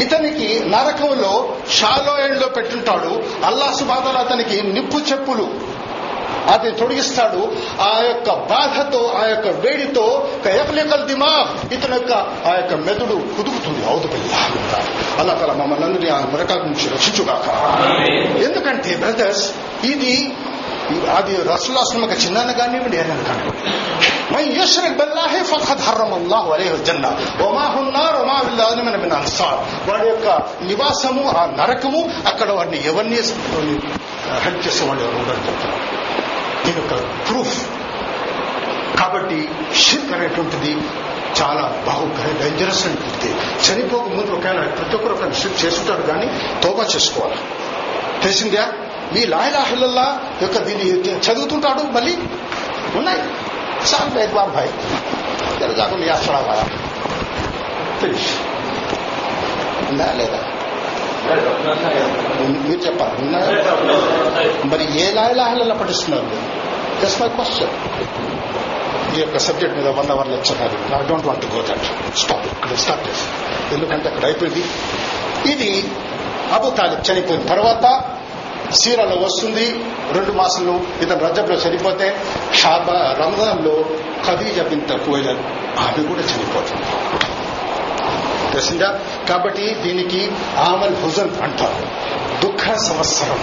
ఇతనికి 0.00 0.64
నరకంలో 0.66 1.56
షాలో 1.70 2.18
ఎండ్లో 2.18 2.48
పెట్టుంటాడు. 2.48 3.22
అల్లా 3.44 3.72
సుబాదలు 3.72 4.18
అతనికి 4.18 4.62
నిప్పు 4.62 4.98
చెప్పులు. 4.98 5.67
అది 6.54 6.70
తొలగిస్తాడు 6.80 7.42
ఆ 7.88 7.92
యొక్క 8.08 8.28
బాధతో 8.52 9.02
ఆ 9.20 9.22
యొక్క 9.32 9.48
వేడితో 9.64 10.06
ఎఫ్లికల్ 10.62 11.04
దిమా 11.08 11.32
ఇతని 11.72 11.96
యొక్క 11.98 12.12
ఆ 12.48 12.52
యొక్క 12.58 12.74
మెదడు 12.86 13.16
కుదుకుతుంది. 13.36 13.80
అవుతుపల్లి 13.90 14.30
అలా 15.20 15.34
తల 15.40 15.52
మమ్మల్ని 15.62 15.86
అందరినీ 15.86 16.10
ఆ 16.16 16.20
మరకాల 16.34 16.60
నుంచి 16.68 16.86
రక్షించుగాక. 16.94 17.48
ఎందుకంటే 18.46 18.96
బ్రదర్స్ 18.96 19.46
ఇది 19.92 20.14
అది 21.16 21.34
రసులాశ్రమక 21.48 22.14
చిన్న 22.24 22.52
కానివ్వండి 22.58 22.96
ఏదైనా 22.96 23.24
కానివ్వండి. 23.28 23.62
మై 24.34 24.44
యష్రక్ 24.60 24.96
బిల్లాహి 25.00 25.40
ఫఖద్ 25.50 25.82
హర్రమ 25.86 26.14
అల్లాహు 26.14 26.48
అలైహి 26.54 26.78
జన్న 26.88 27.06
వమా 27.40 27.64
హున్నార్ 27.74 28.16
వమా 28.20 28.36
బిల్లాజిమిన 28.48 28.96
మిన్ 29.02 29.12
అన్సార్. 29.18 29.60
వాడి 29.88 30.06
యొక్క 30.08 30.28
నివాసము 30.70 31.24
ఆ 31.40 31.42
నరకము 31.60 32.00
అక్కడ 32.26 32.48
వాడిని 32.58 32.80
ఎవరిని 32.86 33.20
హెల్ప్ 34.44 34.62
చేసే 34.66 34.84
వాళ్ళు 34.84 35.02
ఎవరు 35.04 35.18
ఉండరు 35.22 35.42
చెప్తున్నారు. 35.48 35.84
ఇది 36.68 36.80
ఒక 36.80 37.00
ప్రూఫ్ 37.28 37.68
కాబట్టి 39.00 39.48
షిర్క్ 39.74 40.12
అనేటువంటిది 40.12 40.72
చాలా 41.42 41.82
బాహుకర 41.86 42.42
డేంజరస్ 42.42 42.86
అనిపిస్తుంది 42.86 43.34
చనిపోక 43.70 44.02
ముందు 44.02 44.32
ఒకవేళ 44.32 44.66
ప్రతి 44.66 44.96
ఒక్కరు 44.96 45.12
ఒక 45.12 45.32
షిర్క్ 45.32 45.64
చేస్తుంటారు 45.64 46.02
కానీ 46.02 46.26
తోబా 46.62 46.84
చేసుకోవాలి. 46.84 47.36
తెలిసిందా? 48.22 48.72
మీ 49.14 49.26
లాయలాహిల్ల 49.26 50.20
యొక్క 50.42 50.58
దీన్ని 50.58 51.00
చదువుతుంటాడు 51.18 51.82
మళ్ళీ 51.82 52.16
ఉన్నాయి. 52.94 53.22
సార్ 53.86 54.10
బైక్ 54.10 54.34
బాబు 54.34 54.50
భాయ్. 54.50 54.68
తెలుగు 55.60 55.76
కాకుండా 55.76 56.06
చేస్తాడా 56.06 56.66
ఉందా 59.90 60.12
లేదా? 60.12 60.57
మీరు 62.66 62.80
చెప్పాలి. 62.86 63.14
మరి 64.72 64.84
ఏ 65.02 65.06
లాయలాహలలో 65.18 65.74
పఠిస్తున్నారు 65.82 66.28
జస్ట్ 67.02 67.18
మై 67.22 67.28
క్వశ్చన్ 67.36 67.74
ఈ 69.16 69.20
యొక్క 69.20 69.38
సబ్జెక్ట్ 69.46 69.76
మీద 69.78 69.88
వన్ 69.98 70.10
అవర్ 70.14 70.28
లెక్చర్ 70.34 70.60
అది 70.66 70.78
I 70.96 71.00
don't 71.08 71.26
want 71.28 71.46
go 71.54 71.60
that 71.68 71.86
stop 72.22 72.46
ఇక్కడ 72.50 72.76
స్టాప్ 72.84 73.02
చేసి 73.08 73.26
ఎందుకంటే 73.74 74.06
అక్కడ 74.10 74.24
అయిపోయింది. 74.24 74.62
ఇది 75.52 75.70
అబు 76.56 76.68
తాలిబ్ 76.78 77.02
చనిపోయిన 77.08 77.42
తర్వాత 77.54 77.86
సీరాలో 78.80 79.16
వస్తుంది. 79.26 79.66
రెండు 80.16 80.32
మాసాలు 80.38 80.74
ఇతను 81.02 81.20
రజబ్లో 81.26 81.56
చనిపోతే 81.56 82.06
షాబా 82.60 82.98
రంజాన్లో 83.20 83.76
ఖదీజ 84.26 84.60
బింత 84.70 84.90
కోయిలర్ 85.06 85.40
ఆమె 85.84 86.02
కూడా 86.10 86.24
చనిపోతుంది. 86.32 86.86
తెలిసిందా? 88.50 89.00
కాబట్టి 89.28 89.74
దీనికి 89.74 90.32
ఆమల్ 90.58 90.96
హుజన్ 90.96 91.42
అంటారు. 91.42 92.08
దుఃఖ 92.46 92.76
సంవత్సరం. 92.76 93.38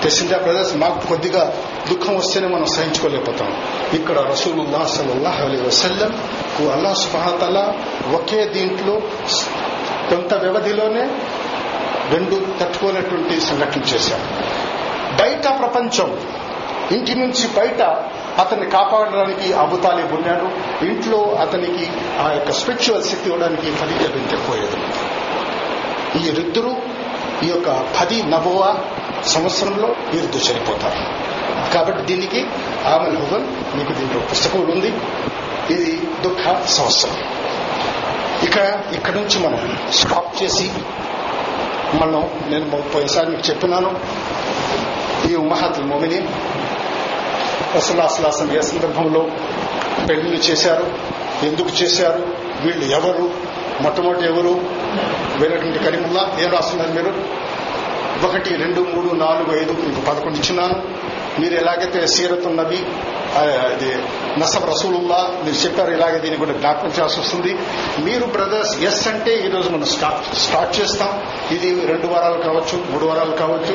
తెలిసిందా 0.00 0.38
బ్రదర్స్? 0.38 0.76
మాకు 0.76 1.06
కొద్దిగా 1.06 1.52
దుఃఖం 1.90 2.16
వస్తేనే 2.16 2.46
మనం 2.46 2.66
సహించుకోలేకపోతాం. 2.66 3.62
ఇక్కడ 3.92 4.18
రసూలుల్లా 4.18 4.86
సల్లాహ్ 4.86 5.40
అలీ 5.40 5.60
వసల్లం 5.62 6.22
కు 6.58 6.72
అల్లా 6.72 6.94
సుబాతల 6.94 7.74
ఒకే 8.14 8.44
దీంట్లో 8.44 8.94
కొంత 10.10 10.34
వ్యవధిలోనే 10.34 11.10
రెండు 12.10 12.60
తట్టుకోనటువంటి 12.60 13.40
సంఘటన 13.40 13.80
చేశాం 13.80 14.20
బయట 15.20 15.58
ప్రపంచం 15.58 16.20
ఇంటి 16.90 17.14
నుంచి 17.14 17.48
బయట 17.48 17.82
అతన్ని 18.38 18.70
కాపాడడానికి 18.70 19.52
అబుతాలిబ్ 19.52 20.12
ఉన్నాడు 20.12 20.46
ఇంట్లో 20.84 21.18
అతనికి 21.40 21.90
ఆ 22.20 22.32
యొక్క 22.32 22.52
స్పిరిచువల్ 22.52 23.02
శక్తి 23.02 23.26
ఇవ్వడానికి 23.30 23.70
ఖదీజ 23.80 24.10
బింతెపోయేది 24.10 24.78
ఈ 26.18 26.28
ఇద్దరు 26.28 26.76
ఈ 27.44 27.48
యొక్క 27.48 27.86
పది 28.00 28.22
నవ 28.22 28.76
సంవత్సరంలో 29.26 29.88
వీరిద్దరు 29.88 30.40
చనిపోతారు. 30.40 31.00
కాబట్టి 31.74 32.02
దీనికి 32.02 32.40
ఆమెల్ 32.86 33.16
హుగన్ 33.16 33.76
మీకు 33.78 33.92
దీంట్లో 33.92 34.20
పుస్తకం 34.20 34.60
ఉంది. 34.60 34.90
ఇది 35.74 36.02
దుఃఖ 36.22 36.66
సంవత్సరం. 36.66 37.16
ఇక 38.42 38.56
ఇక్కడ 38.94 39.14
నుంచి 39.14 39.38
మనం 39.46 39.78
స్టాప్ 39.92 40.42
చేసి 40.42 40.70
మనం 41.94 42.30
నేను 42.46 42.70
పోయినసారి 42.70 43.26
మీకు 43.26 43.50
చెప్పినాను. 43.50 43.90
ఈ 45.28 45.34
ఉమ్మహాతుల్ 45.34 45.86
మోమిని 45.86 46.28
రసలాసలాసం 47.76 48.56
ఏ 48.56 48.60
సందర్భంలో 48.60 49.28
పెళ్ళిళ్ళు 50.08 50.36
చేశారు. 50.36 50.86
ఎందుకు 51.46 51.82
చేశారు? 51.82 52.26
వీళ్ళు 52.64 52.84
ఎవరు? 52.84 53.30
మొట్టమొదటి 53.82 54.24
ఎవరు? 54.24 54.60
వేరేటువంటి 55.38 55.78
కరీముల్లా 55.78 56.36
ఏం 56.40 56.50
రాస్తున్నారు 56.50 56.92
మీరు? 56.92 57.24
ఒకటి 58.26 58.56
రెండు 58.56 58.80
మూడు 58.80 59.14
నాలుగు 59.14 59.60
ఐదు 59.60 59.72
మీకు 59.72 60.00
పదకొండు 60.00 60.36
ఇచ్చినాను 60.38 61.07
మీరు 61.38 61.54
ఎలాగైతే 61.54 62.06
సీరతున్నది 62.06 62.86
ఇది 63.74 63.98
నసబ్ 64.40 64.70
రసూలుల్లా 64.70 65.34
మీరు 65.44 65.56
చెప్పారు 65.56 65.90
ఇలాగే 65.90 66.18
దీన్ని 66.18 66.38
కూడా 66.38 66.52
జ్ఞాపకం 66.52 66.88
చేయాల్సి 66.88 67.20
వస్తుంది. 67.20 67.56
మీరు 68.04 68.24
బ్రదర్స్ 68.24 68.82
ఎస్ 68.82 69.08
అంటే 69.08 69.32
ఈ 69.46 69.50
రోజు 69.50 69.68
మనం 69.68 69.84
స్టార్ట్ 69.84 70.38
స్టార్ట్ 70.38 70.80
చేస్తాం. 70.80 71.22
ఇది 71.56 71.86
రెండు 71.86 72.06
వారాలు 72.06 72.42
కావచ్చు 72.42 72.84
మూడు 72.90 73.06
వారాలు 73.06 73.36
కావచ్చు. 73.36 73.74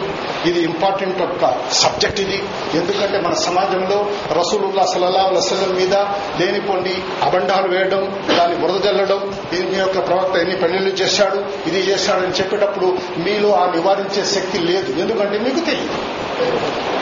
ఇది 0.50 0.60
ఇంపార్టెంట్ 0.60 1.22
ఒక 1.22 1.54
సబ్జెక్ట్ 1.72 2.20
ఇది. 2.20 2.44
ఎందుకంటే 2.74 3.20
మన 3.20 3.34
సమాజంలో 3.34 4.10
రసూలుల్లా 4.40 4.86
సలహా 4.86 5.26
వసలం 5.28 5.76
మీద 5.76 5.96
లేనిపోండి 6.40 6.96
అబండాలు 7.24 7.68
వేయడం 7.68 8.22
దాన్ని 8.38 8.58
బురద 8.58 8.82
జల్లడం 8.82 9.34
దీని 9.54 9.80
యొక్క 9.80 10.08
ప్రవక్త 10.08 10.36
ఎన్ని 10.38 10.56
పెళ్ళిళ్ళు 10.56 10.90
చేశాడు 10.90 11.70
ఇది 11.70 11.80
చేశాడని 11.92 12.34
చెప్పేటప్పుడు 12.34 12.98
మీలో 13.18 13.52
ఆ 13.56 13.72
నివారించే 13.72 14.26
శక్తి 14.26 14.58
లేదు. 14.58 15.00
ఎందుకంటే 15.02 15.40
మీకు 15.40 15.66
తెలియదు. 15.66 16.23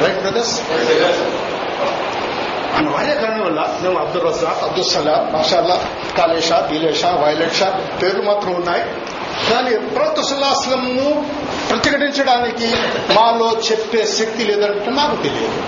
రైట్ 0.04 0.22
బ్రదర్స్ 0.22 0.62
అనివార్య 2.76 3.14
కారణం 3.14 3.46
వల్ల 3.46 3.80
మేము 3.82 4.00
అబ్దుల్ 4.00 4.24
రజాక్ 4.24 4.64
అబ్దుల్ 4.64 4.86
సలాం 4.86 5.34
మాషాల్లా 5.34 5.86
కాలేషా 6.18 6.68
బీలేషా 6.72 7.10
వైలెట్ 7.10 7.62
పేర్లు 8.02 8.22
మాత్రం 8.22 8.54
ఉన్నాయి. 8.54 8.84
కానీ 9.50 9.78
ప్రవక్త 9.78 10.22
సుల్లాస్లంను 10.22 11.26
ప్రతిఘటించడానికి 11.70 12.68
మాలో 13.14 13.62
చెప్పే 13.72 14.06
శక్తి 14.06 14.44
లేదంటే 14.44 14.92
నాకు 14.92 15.24
తెలియదు. 15.24 15.64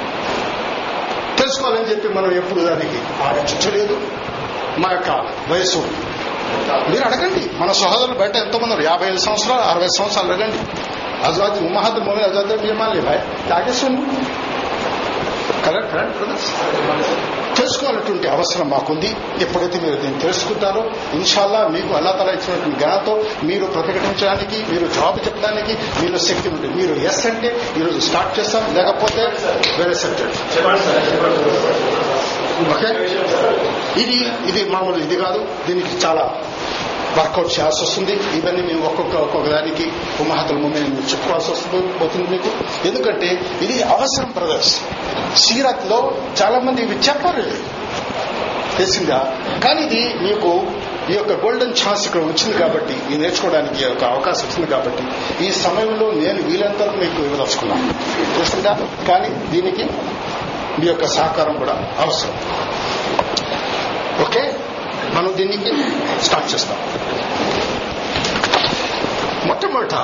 తెలుసుకోవాలని 1.38 1.92
చెప్పి 1.92 2.08
మనం 2.08 2.32
ఎప్పుడు 2.32 2.60
దానికి 2.60 3.24
ఆలోచించలేదు. 3.24 4.02
మా 4.78 4.92
యొక్క 4.92 5.10
వయసు. 5.52 5.78
మీరు 6.90 7.06
అడగండి. 7.06 7.50
మన 7.60 7.72
సహోదరులు 7.72 8.18
బయట 8.18 8.36
ఎంతమంది 8.36 8.64
ఉన్నారు. 8.64 8.82
యాభై 8.82 9.08
ఐదు 9.08 9.18
సంవత్సరాలు 9.18 9.62
అరవై 9.62 9.88
సంవత్సరాలు 9.98 10.34
అడగండి. 10.34 10.58
అజాద్ 11.30 11.60
ఉమ్మహద్ 11.68 12.00
మొహమ్మద్ 12.08 12.28
అజాద్ 12.32 12.54
మియమాలి 12.64 13.02
భాయ్ 13.08 13.22
తాగేస్తుంది 13.52 14.04
కరెక్ట్ 15.66 15.90
కరెక్ట్ 15.94 16.16
బ్రదర్స్ 16.20 16.50
తెలుసుకోవాలటువంటి 17.58 18.28
అవసరం 18.36 18.68
మాకుంది. 18.74 19.10
ఎప్పుడైతే 19.46 19.78
మీరు 19.84 19.98
దీన్ని 20.02 20.20
తెలుసుకుంటారో 20.24 20.82
ఇన్షాల్లా 21.18 21.60
మీకు 21.76 21.92
అల్లా 22.00 22.12
తల 22.20 22.30
ఇచ్చినటువంటి 22.38 22.78
జ్ఞానంతో 22.80 23.14
మీరు 23.50 23.66
ప్రతిఘటించడానికి 23.76 24.58
మీరు 24.72 24.86
జాబ్ 24.98 25.18
చెప్పడానికి 25.26 25.74
మీలో 26.00 26.20
శక్తి 26.30 26.48
ఉంటుంది. 26.54 26.74
మీరు 26.80 26.94
ఎస్ 27.10 27.22
అంటే 27.32 27.50
ఈరోజు 27.80 28.00
స్టార్ట్ 28.08 28.34
చేస్తాం. 28.40 28.64
లేకపోతే 28.78 29.24
వేరే 29.80 29.96
సబ్జెక్ట్ 30.04 30.40
ఓకే 32.74 32.90
ఇది 34.04 34.18
ఇది 34.50 34.62
మామూలు 34.74 35.00
ఇది 35.06 35.16
కాదు. 35.24 35.40
దీనికి 35.68 35.94
చాలా 36.06 36.26
వర్కౌట్ 37.18 37.60
చేయాల్సి 37.60 37.82
వస్తుంది. 37.84 38.14
ఇవన్నీ 38.38 38.62
మేము 38.62 38.86
ఒక్కొక్క 38.86 39.16
ఒక్కొక్క 39.16 39.50
దానికి 39.50 39.86
ఉమ్మహతుల 40.22 40.58
ముందు 40.58 40.78
నేను 40.80 41.04
చెప్పుకోవాల్సి 41.12 41.52
వస్తుంది 41.52 41.94
పోతుంది 42.00 42.28
మీకు. 42.30 42.50
ఎందుకంటే 42.88 43.30
ఇది 43.62 43.82
అవసరం 43.84 44.32
బ్రదర్స్ 44.38 44.74
సీరత్లో 45.38 46.00
చాలా 46.42 46.60
మంది 46.60 46.82
ఇవి 46.82 46.96
చెప్పరు. 47.10 47.46
తెలిసిందా? 48.78 49.20
కానీ 49.64 49.82
ఇది 49.84 50.02
మీకు 50.24 50.52
ఈ 51.12 51.14
యొక్క 51.16 51.32
గోల్డెన్ 51.32 51.74
ఛాన్స్ 51.82 52.04
ఇక్కడ 52.08 52.22
వచ్చింది 52.22 52.58
కాబట్టి 52.58 52.94
ఇది 52.94 53.18
నేర్చుకోవడానికి 53.18 53.84
ఈ 53.84 53.88
యొక్క 53.88 54.04
అవకాశం 54.04 54.46
వచ్చింది 54.48 54.68
కాబట్టి 54.68 55.04
ఈ 55.46 55.52
సమయంలో 55.52 56.12
నేను 56.12 56.42
వీలంతా 56.50 56.86
మీకు 56.86 57.20
ఇవ్వదలుచుకున్నాను 57.22 57.94
తెలిసిందా? 58.38 58.74
కానీ 59.08 59.30
దీనికి 59.52 59.86
మీ 60.80 60.86
యొక్క 60.88 61.08
సహకారం 61.08 61.58
కూడా 61.58 61.76
అవసరం. 62.00 62.36
ఓకే? 64.22 64.44
మనం 65.12 65.34
దీనికి 65.38 65.72
స్టార్ట్ 66.24 66.54
చేస్తాం. 66.54 66.78
మొట్టమొదట 69.46 69.96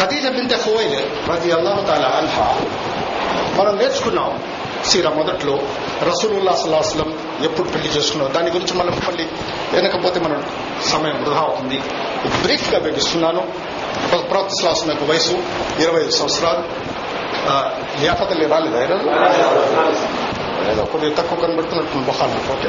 ఖదీజ 0.00 0.26
బింత 0.26 0.54
హువైల్ 0.54 1.30
రది 1.30 1.52
అల్లాహు 1.52 1.80
తాలా 1.86 2.08
అల్హా 2.08 2.60
మనం 3.56 3.78
నేర్చుకున్నాం 3.78 4.42
సీర 4.86 5.08
మొదట్లో 5.08 5.58
రసూలుల్లా 6.02 6.52
సల్లాహస్లం 6.52 7.38
ఎప్పుడు 7.42 7.68
పెళ్ళి 7.68 7.88
చేసుకున్నాం 7.88 8.34
దాని 8.34 8.50
గురించి 8.50 8.74
మనం 8.74 9.02
మళ్ళీ 9.08 9.24
వెనకపోతే 9.72 10.20
మనం 10.20 10.46
సమయం 10.92 11.24
వృధా 11.24 11.40
అవుతుంది. 11.40 11.78
బ్రీఫ్గా 12.42 12.78
వివరిస్తున్నాను. 12.78 13.40
ప్రవక్త 14.10 14.50
సలాసం 14.62 14.88
యొక్క 14.88 15.04
వయసు 15.04 15.32
ఇరవై 15.78 16.00
ఐదు 16.00 16.10
సంవత్సరాలు. 16.10 16.62
లియాఫతలు 18.00 18.48
రాలేదు? 18.48 18.94
ఏదో 20.70 20.84
కొద్దిగా 20.84 21.14
తక్కువ 21.14 21.38
కనబడుతున్నట్టు 21.38 21.96
మొహాలు 21.96 22.52
ఓకే. 22.52 22.68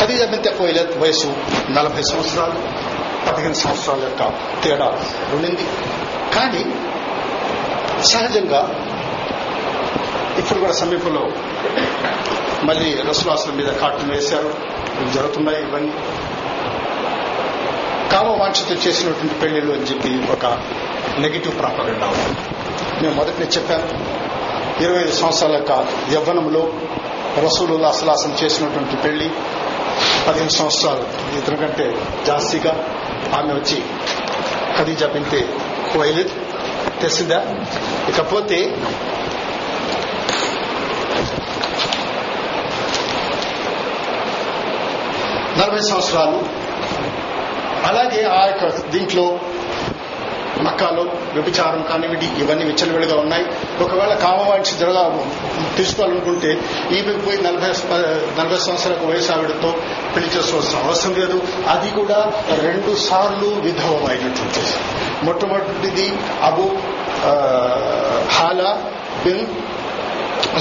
ఖదీజా 0.00 0.26
బింతె 0.26 0.50
కోయిలత్ 0.50 0.98
వయసు 0.98 1.36
నలభై 1.70 2.02
సంవత్సరాలు 2.02 2.88
పదిహేను 3.30 3.54
సంవత్సరాల 3.54 4.00
యొక్క 4.00 4.32
తేడా 4.64 4.84
ఉండింది 5.32 5.66
కానీ 6.34 6.64
సహజంగా 8.02 8.84
ఇప్పుడు 10.38 10.58
కూడా 10.58 10.72
సమీపంలో 10.72 11.28
మళ్ళీ 12.64 13.02
రసులాసుల 13.08 13.52
మీద 13.52 13.66
కాటును 13.66 14.14
వేశారు. 14.14 14.54
జరుగుతున్నాయి 15.14 15.62
ఇవన్నీ. 15.62 15.92
కామవాంఛతో 18.12 18.74
చేసినటువంటి 18.74 19.34
పెళ్ళిలు 19.34 19.72
అని 19.72 19.82
చెప్పి 19.82 20.32
ఒక 20.32 20.46
నెగిటివ్ 21.18 21.58
ప్రాపగండా 21.58 22.06
ఉంది. 22.06 22.38
మేము 23.02 23.14
మొదటి 23.14 23.42
చెప్పాను. 23.42 24.27
ఇరవై 24.80 25.00
ఐదు 25.00 25.12
సంవత్సరాల 25.12 25.52
యొక్క 25.52 25.72
యవ్వనంలో 26.12 26.72
రసూలుల్లా 27.44 27.88
అసలాసం 27.88 28.36
చేసినటువంటి 28.42 28.96
పెళ్ళి 28.96 29.30
పదిహేను 30.28 30.48
సంవత్సరాలు. 30.48 31.04
ఇతని 31.38 31.56
కంటే 31.56 31.86
జాస్తిగా 32.26 32.72
ఆమె 33.36 33.52
వచ్చి 33.52 33.82
ఖదీజా 34.78 35.06
బింతే 35.06 35.40
వైలిద్ 35.96 36.28
తెలిసిందా 37.00 37.40
ఇకపోతే 38.08 38.58
నలభై 45.58 45.80
సంవత్సరాలు. 45.80 46.38
అలాగే 47.86 48.24
ఆ 48.24 48.46
యొక్క 48.46 48.64
దీంట్లో 48.86 49.40
మక్కాలో 50.66 51.04
వ్యభిచారం 51.34 51.82
కానివిడి 51.90 52.28
ఇవన్నీ 52.42 52.64
విచ్చలవిడిగా 52.70 53.16
ఉన్నాయి. 53.24 53.44
ఒకవేళ 53.84 54.12
కామవాంచి 54.26 54.74
జరగా 54.80 55.02
తీసుకోవాలనుకుంటే 55.76 56.50
ఈమె 56.96 57.14
పోయి 57.26 57.38
నలభై 57.46 57.70
నలభై 58.38 58.58
సంవత్సరాలకు 58.66 59.06
వయసు 59.10 59.30
ఆవిడతో 59.32 59.70
పెళ్ళి 60.14 60.30
చేసుకోవాల్సిన 60.36 60.78
అవసరం 60.86 61.14
లేదు. 61.20 61.38
అది 61.74 61.90
కూడా 61.98 62.18
రెండు 62.66 62.94
సార్లు 63.08 63.50
విధవమైనటువంటిది 63.66 64.72
మొట్టమొదటిది 65.26 66.08
అబు 66.48 66.66
హాలా 68.38 68.72
బిన్ 69.24 69.46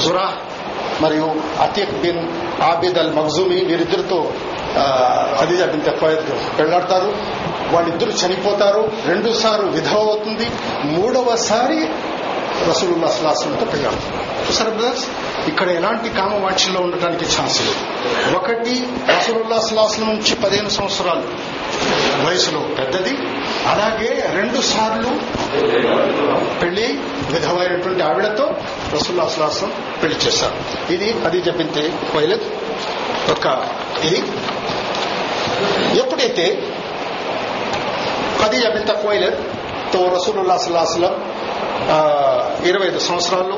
జురా 0.03 0.27
మరియు 1.01 1.27
Atiq 1.63 1.95
bin 2.03 2.23
Abid 2.67 2.97
al 3.01 3.11
Makhzumi 3.17 3.57
వీరిద్దరితో 3.69 4.19
Khadija 5.39 5.65
bin 5.65 5.85
తక్కువ 5.85 6.07
పెళ్ళాడతారు. 6.59 7.09
వాళ్ళిద్దరు 7.73 8.09
చనిపోతారు 8.09 8.91
రెండు 9.05 9.33
సార్లు 9.33 9.69
విధవ 9.71 9.97
అవుతుంది 9.97 10.49
మూడవసారి 10.85 11.79
రసూలుల్లా 12.69 13.07
సలాసంతో 13.07 13.65
పెళ్ళాడు 13.65 13.99
చూసారా 14.47 14.69
బ్రదర్స్? 14.69 15.05
ఇక్కడ 15.47 15.69
ఎలాంటి 15.69 16.09
కామవాంఛల్లో 16.09 16.81
ఉండటానికి 16.81 17.25
ఛాన్స్ 17.25 17.61
లేదు. 17.61 17.81
ఒకటి 18.35 18.73
రసూలుల్లా 19.07 19.59
సలాసం 19.59 20.07
నుంచి 20.07 20.35
పదిహేను 20.35 20.69
సంవత్సరాలు 20.69 21.23
వయసులో 22.27 22.59
పెద్దది. 22.59 23.09
అలాగే 23.67 24.29
రెండు 24.33 24.61
సార్లు 24.61 25.11
పెళ్ళి 26.59 26.87
విధమైనటువంటి 27.33 28.03
ఆవిడతో 28.03 28.53
రసూల్లా 28.95 29.27
సలాసం 29.27 29.71
పెళ్ళి 30.03 30.19
చేశారు. 30.19 30.93
ఇది 30.93 31.11
అది 31.25 31.37
చెప్పింతే 31.37 31.93
పోయలేదు 32.15 32.45
ఒక 33.31 33.45
ఇది. 34.03 34.23
ఎప్పుడైతే 35.99 36.45
ఖదీజా 38.41 38.69
బింత 38.69 38.91
కోయిలర్తో 38.91 40.01
రసూలుల్లా 40.15 40.57
సల్లాహస్లం 40.57 41.13
ఇరవై 42.65 42.87
ఐదు 42.87 42.99
సంవత్సరాలు 42.99 43.55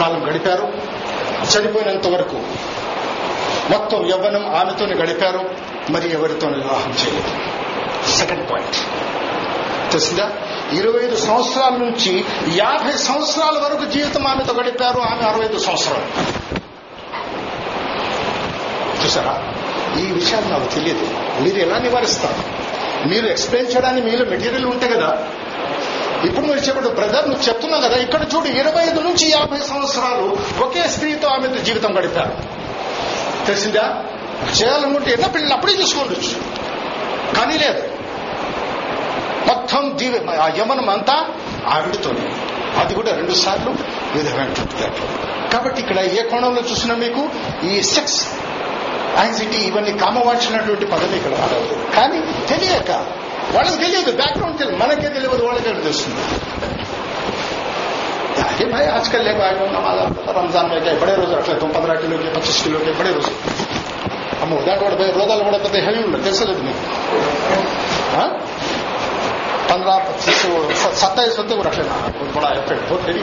కాలం 0.00 0.20
గడిపారు. 0.28 0.66
చనిపోయినంత 1.52 2.06
వరకు 2.06 2.38
మొత్తం 3.72 4.06
యవ్వనం 4.06 4.44
ఆమెతోనే 4.56 4.94
గడిపారు 4.94 5.42
మరి 5.90 6.12
ఎవరితో 6.12 6.46
వివాహం 6.48 6.90
చేయలేదు. 6.90 7.30
సెకండ్ 8.10 8.50
పాయింట్ 8.50 8.76
తెలిసిందా? 9.92 10.26
ఇరవై 10.72 11.04
ఐదు 11.04 11.16
సంవత్సరాల 11.16 11.72
నుంచి 11.72 12.24
యాభై 12.56 12.92
సంవత్సరాల 12.92 13.56
వరకు 13.64 13.84
జీవితం 13.92 14.26
ఆమెతో 14.26 14.52
గడిపారు 14.54 15.00
ఆమె 15.00 15.22
అరవై 15.22 15.44
ఐదు 15.44 15.58
సంవత్సరాలు. 15.58 16.08
చూసారా? 19.04 19.34
ఈ 19.98 20.12
విషయాలు 20.12 20.48
నాకు 20.48 20.74
తెలియదు 20.74 21.06
మీరు 21.40 21.56
ఎలా 21.56 21.78
నివారిస్తారు? 21.78 22.66
మీరు 23.08 23.26
ఎక్స్ప్లెయిన్ 23.26 23.72
చేయడానికి 23.72 24.06
మీలో 24.06 24.24
మెటీరియల్ 24.24 24.66
ఉంటే 24.66 24.88
కదా? 24.88 25.26
ఇప్పుడు 26.24 26.46
మీరు 26.46 26.58
చెప్పడు 26.58 26.88
బ్రదర్ 26.88 27.28
నువ్వు 27.28 27.48
చెప్తున్నావు 27.48 27.82
కదా 27.82 27.96
ఇక్కడ 27.96 28.26
చూడు 28.34 28.48
ఇరవై 28.48 28.82
ఐదు 28.82 29.00
నుంచి 29.00 29.30
యాభై 29.30 29.58
సంవత్సరాలు 29.58 30.36
ఒకే 30.62 30.88
స్త్రీతో 30.88 31.28
ఆమె 31.28 31.58
జీవితం 31.62 31.98
గడిపారు. 31.98 32.32
తెలిసిందా? 33.46 34.04
చేయాలనుకుంటే 34.62 35.10
ఎన్నో 35.10 35.28
పిల్లలు 35.28 35.54
అప్పుడే 35.54 35.72
చూసుకోవచ్చు 35.72 36.40
కానీ 37.34 37.58
లేదు. 37.58 37.82
మొత్తం 39.46 39.96
జీవి 39.96 40.18
ఆ 40.18 40.50
యమనం 40.58 40.90
అంతా 40.90 41.28
ఆవిడతోనే. 41.66 42.32
అది 42.76 42.94
కూడా 42.94 43.10
రెండు 43.10 43.34
సార్లు 43.34 43.70
విధమైన 44.14 44.54
కాబట్టి 45.52 45.80
ఇక్కడ 45.80 45.98
ఏ 45.98 46.22
కోణంలో 46.22 46.62
చూసినా 46.70 46.94
మీకు 46.94 47.28
ఈ 47.66 47.82
సెక్స్ 47.82 48.28
యాంగ్జైటీ 49.17 49.59
ఇవన్నీ 49.69 49.93
కామవాంచినటువంటి 50.03 50.85
పదం 50.93 51.13
ఇక్కడ 51.19 51.33
వాడలేదు 51.41 51.75
కానీ 51.97 52.19
తెలియక 52.51 52.91
వాళ్ళకి 53.55 53.77
తెలియదు 53.83 54.11
బ్యాక్గ్రౌండ్ 54.21 54.57
తెలియదు 54.61 54.79
మనకే 54.83 55.09
తెలియదు 55.17 55.45
వాళ్ళకే 55.49 55.73
తెలుస్తుంది 55.81 56.23
अरे 58.43 58.65
भाई 58.67 58.85
आजकल 58.89 59.21
ले 59.25 59.31
भाई 59.35 59.53
नमाज 59.69 59.97
रमजान 60.35 60.65
में 60.69 60.81
क्या 60.83 60.93
बड़े 61.01 61.13
रोजे 61.15 61.35
रख 61.35 61.47
लेते 61.49 61.67
पंद्रह 61.75 61.95
किलो 62.01 62.17
के 62.17 62.29
पच्चीस 62.35 62.57
किलो 62.63 62.79
के 62.79 62.91
बड़े 62.99 63.11
रोजे 63.11 63.33
हम 64.41 64.51
దాంట్లో 64.67 64.83
కూడా 64.83 64.95
పోయి 64.99 65.11
రోజాలు 65.17 65.43
కూడా 65.47 65.57
పెద్ద 65.65 65.75
హెవీ 65.87 65.99
ఉండదు 66.05 66.23
తెలుసలేదు 66.27 66.61
మీకు 66.67 66.81
पंद्रह 69.69 69.97
पच्चीस 70.07 70.39
सत्ताईस 71.01 71.35
होते 71.39 71.53
वो 71.55 71.63
रख 71.63 71.75
लेना 71.79 71.97
बहुत 72.15 72.29
बड़ा 72.37 72.49
एफेक्ट 72.59 72.83
बहुत 72.89 73.01
हेवी 73.09 73.21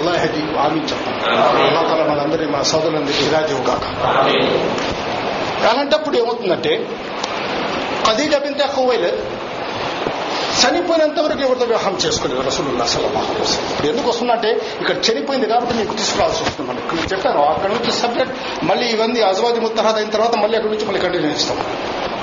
అల్లా 0.00 0.12
ఆమీ 0.60 0.80
చెప్పండి 0.80 1.24
అల్లా 1.60 1.80
తల 1.82 2.02
మనందరి 2.10 2.46
మా 2.46 2.60
సోదరులందరికీ 2.62 3.24
హిరాజీ 3.24 3.54
కాక 3.66 3.84
అలాంటప్పుడు 5.66 6.16
ఏమవుతుందంటే 6.16 6.72
ఖదీజా 8.06 8.38
బింతే 8.38 8.66
ఖువైలద్ 8.74 9.18
చనిపోయినంత 10.60 11.18
వరకు 11.20 11.42
ఎవరితో 11.42 11.64
వివాహం 11.64 11.98
చేసుకోలేదు 12.06 12.42
రసూలుల్లా 12.42 12.84
అసలు 12.84 13.02
ఇప్పుడు 13.02 13.86
ఎందుకు 13.86 14.08
వస్తుందంటే 14.08 14.60
ఇక్కడ 14.80 14.96
చనిపోయింది 15.12 15.48
కాబట్టి 15.48 15.74
మీకు 15.74 15.94
తీసుకురావాల్సి 15.94 16.42
వస్తుంది 16.42 16.70
మనకి 16.70 16.94
ఇక్కడ 16.94 17.12
చెప్పాను 17.12 17.44
అక్కడ 17.44 17.70
నుంచి 17.70 17.92
సబ్జెక్ట్ 17.92 18.64
మళ్ళీ 18.64 18.86
ఇవన్నీ 18.86 19.20
అజవాది 19.20 19.60
ముత్తహాద్ 19.60 19.96
అయిన 19.96 20.10
తర్వాత 20.10 20.36
మళ్ళీ 20.36 20.56
అక్కడ 20.56 20.70
నుంచి 20.70 20.84
మళ్ళీ 20.84 21.00
కంటిన్యూ 21.00 21.30
చేస్తాం. 21.30 21.58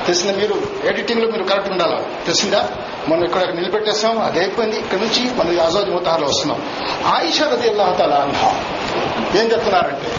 తెలిసిందా 0.06 0.38
మీరు? 0.38 0.62
ఎడిటింగ్లో 0.86 1.32
మీరు 1.32 1.44
కరెక్ట్ 1.44 1.72
ఉండాలా? 1.72 1.98
తెలిసిందా? 2.26 2.70
మనం 3.08 3.24
ఇక్కడ 3.24 3.54
నిలబెట్టేస్తాం 3.54 4.22
అది 4.22 4.40
అయిపోయింది. 4.40 4.78
ఇక్కడ 4.78 4.98
నుంచి 4.98 5.34
మనం 5.34 5.66
ఆజాద్ 5.66 5.90
ముతహాలో 5.90 6.28
వస్తున్నాం. 6.28 6.62
ఆయిషా 7.06 7.46
రది 7.46 7.70
అల్లాహ 7.70 7.92
తాలా 7.92 8.34
ఏం 9.40 9.52
చెప్తున్నారంటే 9.52 10.12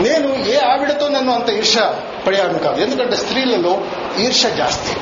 నేను 0.00 0.44
ఏ 0.46 0.56
ఆవిడతో 0.58 1.08
నన్ను 1.08 1.34
అంత 1.34 1.48
ఈర్ష 1.50 1.78
పడేవాడిని 2.26 2.58
కాదు. 2.58 2.82
ఎందుకంటే 2.82 3.16
స్త్రీలలో 3.16 3.80
ఈర్ష 4.18 4.46
జాస్తి. 4.46 4.96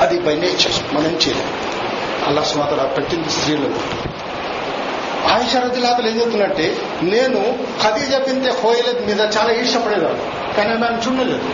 అది 0.00 0.16
బై 0.20 0.34
నేచర్ 0.34 0.94
మనం 0.94 1.12
చేయలేం. 1.24 1.50
అల్లా 2.26 2.42
సుమాతల 2.42 2.82
పెట్టింది 2.96 3.30
స్త్రీలలో 3.30 3.80
ఆయుషరదిలాతలు 5.34 6.08
ఏం 6.08 6.16
చెప్తున్నట్టే 6.20 6.66
నేను 7.02 7.40
ఖదీజా 7.82 8.18
బింతే 8.18 8.50
హోయలద్ 8.60 9.00
మీద 9.06 9.20
చాలా 9.36 9.50
ఈర్షపడేదాన్ని 9.52 10.54
కానీ 10.56 10.70
ఆమె 10.74 10.86
ఆమె 10.86 11.00
చూడలేదు. 11.06 11.48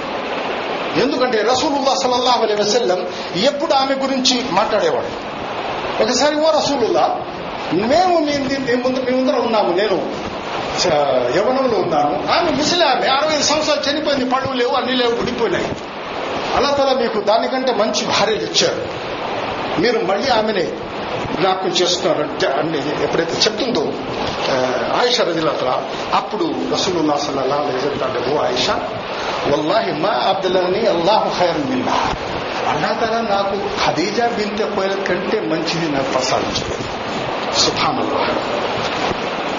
ఎందుకంటే 1.03 1.39
రసూలుల్లా 1.43 1.95
సల్లల్లాహు 2.03 2.43
అలైహి 2.43 2.63
వసల్లం 2.63 3.01
ఎప్పుడు 3.45 3.73
ఆమె 3.75 3.95
గురించి 3.95 4.37
మాట్లాడేవాడు. 4.51 5.11
ఒకసారి 6.03 6.37
ఓ 6.37 6.51
రసూలుల్లా 6.59 7.07
మేము 7.73 8.15
మీ 8.19 8.35
ముందు 8.85 9.01
మీ 9.07 9.13
ముందర 9.17 9.37
ఉన్నాము. 9.47 9.71
నేను 9.77 9.99
యవనంలో 10.81 10.93
యవ్వనంలో 11.37 11.79
ఉన్నాను. 11.79 12.15
ఆమె 12.33 12.51
ముసలి 12.51 12.85
ఆమె 12.85 13.07
అరవై 13.07 13.43
సంవత్సరాలు 13.43 13.83
చనిపోయింది. 13.91 14.27
పడవ 14.35 14.53
లేవు 14.53 14.75
అన్ని 14.79 14.97
లేవు 14.97 15.15
గుడిపోయినాయి 15.21 15.69
అలా 16.57 16.71
తల 16.71 16.90
మీకు 16.99 17.19
దానికంటే 17.23 17.73
మంచి 17.75 18.03
భార్యలు 18.07 18.45
ఇచ్చారు 18.45 18.83
మీరు 19.81 19.99
మళ్ళీ 20.05 20.29
ఆమెని 20.31 20.64
జ్ఞాపకం 21.35 21.73
చేస్తున్నారంటే 21.79 22.47
అన్ని 22.59 22.81
ఎప్పుడైతే 23.05 23.37
చెప్తుందో 23.40 23.83
ఆయిష 24.99 25.21
రజిలతల 25.21 25.71
అప్పుడు 26.14 26.47
రసూలుల్లా 26.73 27.17
సల్లల్లాహు 27.19 27.64
అలైహి 27.64 28.33
ఓ 28.33 28.38
ఆయిషా 28.45 28.75
వల్లాహి 29.51 29.93
మా 30.01 30.12
అబ్దుల్లాని 30.31 30.83
అల్లాహు 30.87 31.29
ఖైర్ 31.38 31.59
మిన్నా. 31.71 31.97
అల్లా 32.69 32.90
తల 33.01 33.17
నాకు 33.29 33.57
ఖదీజా 33.81 34.27
బింతె 34.37 34.67
పోయిన 34.77 34.95
కంటే 35.09 35.38
మంచిది 35.51 35.88
నాకు 35.93 36.11
ప్రసాదించలేదు 36.12 36.87
సుభానల్లా 37.57 38.23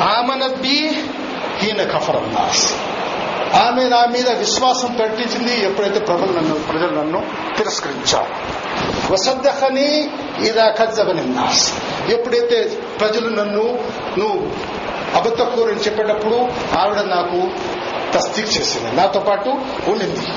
ఆమనత్ 0.08 0.60
బి 0.62 0.77
హీన 1.60 1.84
కఫర్ 1.93 2.17
అన్నాస్ 2.17 2.65
ఆమె 3.55 3.83
నా 3.83 4.05
మీద 4.05 4.29
విశ్వాసం 4.29 4.95
పెట్టించింది 4.95 5.65
ఎప్పుడైతే 5.65 5.99
ప్రజలు 5.99 6.37
నన్ను 6.37 6.55
ప్రజలు 6.55 6.99
నన్ను 6.99 7.25
తిరస్కరించారు. 7.57 8.25
వసద్దహని 9.13 10.09
ఇదా 10.43 10.69
కజ్జబని 10.69 11.25
నాస్. 11.25 11.73
ఎప్పుడైతే 12.09 12.63
ప్రజలు 12.99 13.29
నన్ను 13.29 13.79
నువ్వు 14.17 14.51
అబద్ధకూరని 15.15 15.79
చెప్పేటప్పుడు 15.79 16.47
ఆవిడ 16.79 16.99
నాకు 16.99 17.51
తస్దీక్ 18.13 18.57
చేసింది. 18.57 18.95
నాతో 18.95 19.19
పాటు 19.19 19.49
ఉండింది. 19.87 20.27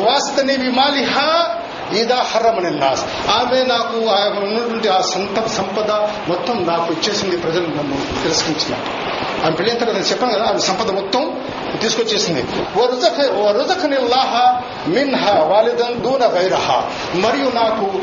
వాస్తని 0.00 0.56
విమాలిహా 0.56 1.56
ఇదా 1.96 2.26
నాస్ 2.70 3.04
ఆమె 3.30 3.62
నాకు 3.62 4.08
ఆమె 4.08 4.46
ఉన్నటువంటి 4.46 4.88
ఆ 4.88 5.00
సంత 5.00 5.46
సంపద 5.46 5.90
మొత్తం 6.28 6.66
నాకు 6.66 6.92
ఇచ్చేసింది 6.92 7.36
ప్రజలు 7.36 7.66
నన్ను 7.66 8.22
తిరస్కరించినట్టు. 8.22 9.10
ఆమె 9.46 9.56
పెళ్ళిన 9.56 9.78
తర్వాత 9.78 9.94
నేను 9.94 10.06
చెప్పాను 10.06 10.32
కదా 10.32 10.46
ఆమె 10.46 10.58
సంపద 10.58 10.90
మొత్తం 10.90 11.40
తీసుకొచ్చేసింది. 11.82 12.42
రుజకనిల్లాహ 13.52 14.62
మిన్హ 14.88 15.38
వాలిదన్ 15.38 16.02
దూన 16.02 16.26
గైరహ. 16.26 16.90
మరియు 17.14 17.50
నాకు 17.54 18.00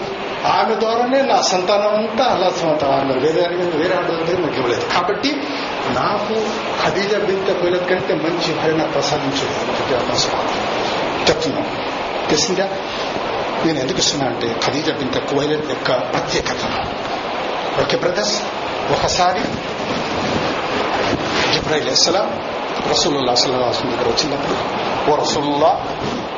ఆమె 0.48 0.80
ద్వారానే 0.80 1.22
నా 1.22 1.42
సంతానం 1.42 1.96
అంతా 1.96 2.26
అల్లా 2.26 2.50
సమత 2.50 2.84
వేరే 3.24 3.42
వేరే 3.78 3.96
ఆడ 3.96 4.40
నాకు 4.40 4.56
ఇవ్వలేదు. 4.56 4.82
కాబట్టి 4.96 5.44
నాకు 5.88 6.46
ఖదీజ 6.86 7.16
బింత 7.16 7.60
కోయిల 7.60 7.78
కంటే 7.78 8.14
మంచి 8.14 8.54
భరణ 8.54 8.90
ప్రసాదించలేదు 8.92 10.08
చెప్తున్నాం 11.30 11.66
తెలిసిందా 12.30 12.70
నేను 13.66 13.80
ఎందుకు 13.80 14.00
ఇస్తున్నా 14.00 14.26
అంటే 14.26 14.48
ఖదీజ 14.66 14.90
బింత 14.92 15.18
కువైలెట్ 15.30 15.70
యొక్క 15.70 15.90
ప్రత్యేకత. 16.14 16.64
ఓకే 17.82 17.98
బ్రదర్స్ 17.98 18.36
ఒకసారి 18.92 19.42
జిబ్రాయిల్ 21.54 21.90
అస్సలాం 21.90 22.28
రసూలుల్లా 22.90 23.34
సల్లా 23.36 23.58
దగ్గర 23.84 24.08
వచ్చినప్పుడు 24.10 24.56
ఓ 25.10 25.16
రసూలుల్లా 25.16 25.72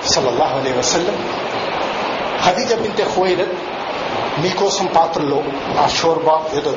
సల్లల్లాహు 0.08 0.58
అలీ 0.60 0.71
వసల్లం 0.77 1.17
ఖదీజ 2.45 2.73
బింత 2.82 3.01
కువైలెట్ 3.15 3.55
మీకోసం 4.39 4.88
పాత్రలో 4.95 5.39
ఆ 5.84 5.88
షోర్బా 5.89 6.36
ఏదో 6.60 6.71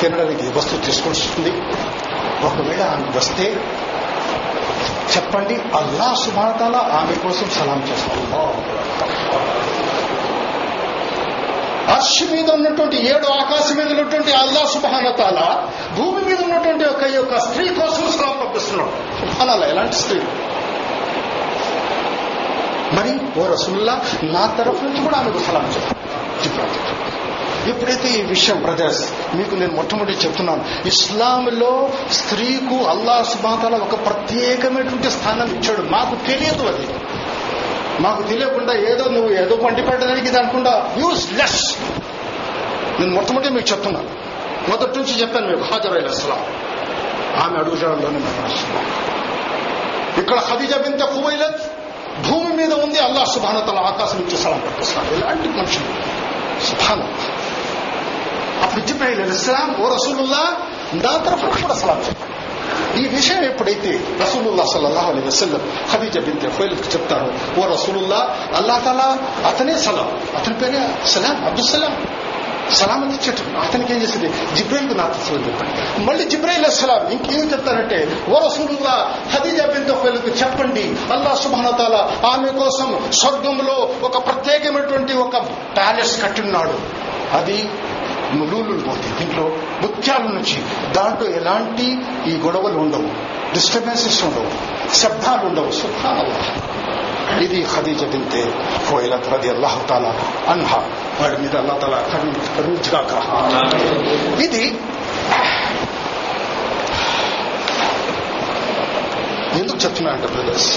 తినడానికి 0.00 0.46
వస్తువు 0.56 0.80
తీసుకొస్తుంది 0.86 1.52
ఒకవేళ 2.48 2.80
ఆమె 2.94 3.10
వస్తే 3.16 3.46
చెప్పండి 5.14 5.56
అల్లా 5.78 6.08
సుభాతాల 6.14 6.76
ఆమె 7.00 7.14
కోసం 7.24 7.48
సలాం 7.50 7.80
చేస్తాం 7.88 8.22
అర్ష్ 11.90 12.32
మీద 12.32 12.50
ఉన్నటువంటి 12.50 13.08
ఏడు 13.08 13.26
ఆకాశం 13.26 13.76
మీద 13.76 13.88
ఉన్నటువంటి 13.88 14.32
అల్లా 14.32 14.64
సుభానతాల 14.64 15.68
భూమి 15.96 16.22
మీద 16.22 16.40
ఉన్నటువంటి 16.40 16.84
ఒక 16.84 17.02
యొక్క 17.14 17.38
స్త్రీ 17.38 17.68
కోసం 17.68 18.12
సలాం 18.12 18.46
పంపిస్తున్నాడు. 18.46 18.90
సుభానాల 18.90 19.64
ఎలాంటి 19.64 19.96
స్త్రీ? 19.96 20.20
మరి 22.92 23.40
ఓ 23.40 23.52
రసుల్లా 23.52 24.00
నా 24.22 24.54
తరఫు 24.58 24.84
నుంచి 24.84 25.02
కూడా 25.04 25.18
ఆమెకు 25.18 25.38
సలాం 25.38 25.66
చెప్పాను 26.44 27.04
ఎప్పుడైతే 27.68 28.08
ఈ 28.08 28.22
విషయం 28.22 28.62
బ్రదర్స్ 28.62 29.36
మీకు 29.36 29.54
నేను 29.54 29.72
మొట్టమొదటి 29.72 30.12
చెప్తున్నాను 30.12 30.64
ఇస్లాంలో 30.86 31.90
స్త్రీకు 32.12 32.84
అల్లా 32.84 33.22
సుబాతాల 33.22 33.74
ఒక 33.74 34.06
ప్రత్యేకమైనటువంటి 34.06 35.10
స్థానం 35.10 35.46
ఇచ్చాడు. 35.46 35.82
మాకు 35.82 36.26
తెలియదు 36.26 36.62
అది. 36.62 36.86
మాకు 38.00 38.22
తెలియకుండా 38.22 38.72
ఏదో 38.74 39.04
నువ్వు 39.04 39.30
ఏదో 39.32 39.56
పంటి 39.56 39.82
పెట్టడానికి 39.82 40.28
ఇది 40.28 40.38
అనుకుండా 40.38 40.72
యూస్ 40.98 41.32
లెస్ 41.32 41.62
నేను 43.00 43.12
మొట్టమొదటి 43.14 43.50
మీకు 43.50 43.68
చెప్తున్నాను 43.72 44.10
మొదటి 44.70 44.98
నుంచి 44.98 45.20
చెప్పాను 45.20 45.46
మీకు 45.46 45.64
హాజరైన 45.70 46.06
అస్లాం 46.06 46.42
ఆమె 47.44 47.58
అడుగుజాడలోనే 47.58 48.18
మనం 48.18 48.50
ఇక్కడ 50.18 50.38
ఖదీజా 50.40 50.76
బింత 50.76 51.02
కువైలత్ 51.02 51.62
భూమి 52.28 52.52
మీద 52.56 52.72
ఉంది 52.72 52.98
అల్లా 52.98 53.24
సుభానతల 53.24 53.78
ఆకాశం 53.78 54.18
నుంచి 54.18 54.36
సలాం 54.42 54.60
పట్టిస్తున్నాడు 54.60 55.14
ఇలాంటి 55.14 55.48
మనుషులు. 55.48 55.88
సుభాన 56.66 57.00
అప్పుడు 58.62 58.80
ఇచ్చిపోయి 58.80 59.30
ఇస్లాం 59.38 59.82
ఓ 59.82 59.88
రసూలుల్లా 59.94 60.42
నా 60.94 61.12
తరఫున 61.24 61.48
కూడా 61.62 61.74
సలాం 61.74 61.98
చెప్పండి. 61.98 62.33
ఈ 62.98 63.08
విషయం 63.08 63.44
ఎప్పుడైతే 63.44 64.18
రసూలుల్లా 64.22 64.64
సల్లల్లాహు 64.64 65.12
అలీ 65.12 65.26
వసల్లం 65.26 65.60
ఖదీజ 65.92 66.18
బింతే 66.18 66.48
ఫైల్కి 66.48 66.88
చెప్తారు 66.88 67.60
ఓ 67.60 67.72
రసూలుల్లా 67.72 68.36
అల్లా 68.56 68.78
తాలా 68.78 69.18
అతనే 69.48 69.78
సలాం. 69.78 70.20
అతని 70.36 70.54
పేరే 70.54 71.08
సలాం 71.08 71.44
అబ్దుల్ 71.44 71.66
సలాం. 71.66 71.96
అని 73.04 73.14
ఇచ్చేట 73.14 73.56
అతనికి 73.56 73.92
ఏం 73.92 74.02
చేసింది? 74.02 74.28
జిబ్రాయిల్కు 74.56 74.94
నాకు 74.94 75.34
చెప్పండి 75.34 76.00
మళ్ళీ 76.00 76.24
జిబ్రైల్ 76.24 76.64
అస్సలాం 76.64 77.10
ఇంకేం 77.10 77.50
చెప్తారంటే 77.52 78.24
ఓ 78.28 78.46
రసూలుల్లా 78.46 79.14
ఖదీజా 79.34 79.66
బింతే 79.66 79.94
ఫైల్కు 79.94 80.28
చెప్పండి. 80.28 80.96
అల్లా 81.12 81.70
తాలా 81.70 82.30
ఆమె 82.30 82.48
కోసం 82.48 83.10
స్వర్గంలో 83.12 83.90
ఒక 84.02 84.26
ప్రత్యేకమైనటువంటి 84.26 85.12
ఒక 85.12 85.36
ప్యాలెస్ 85.76 86.22
కట్టున్నాడు. 86.22 87.04
అది 87.36 87.68
నులూలు 88.34 88.78
పోతే 88.88 89.08
దీంట్లో 89.18 89.44
ముత్యాల 89.82 90.22
నుంచి 90.22 90.58
దాంట్లో 90.92 91.26
ఎలాంటి 91.30 91.86
ఈ 92.30 92.36
గొడవలు 92.36 92.78
ఉండవు. 92.78 93.08
డిస్టర్బెన్సెస్ 93.54 94.24
ఉండవు. 94.24 94.48
శబ్దాలు 94.94 95.46
ఉండవు. 95.48 95.70
సుఖానల్లా 95.70 96.40
ఇది 97.42 97.66
ఖదీజ 97.76 98.04
బింతే 98.04 98.42
కోయిలత్ 98.90 99.28
రది 99.32 99.48
అల్లాహ్ 99.50 99.88
తాలా 99.88 100.12
అన్హా 100.48 100.78
వాడి 101.20 101.36
మీద 101.42 101.56
అల్లా 101.56 101.74
తాలా 101.74 101.98
కరుణించగాక 102.56 103.12
ఇది 104.40 104.64
ఎందుకు 109.58 109.76
చెప్తున్నా 109.76 110.12
అంటే 110.12 110.26
బ్రదర్స్ 110.26 110.70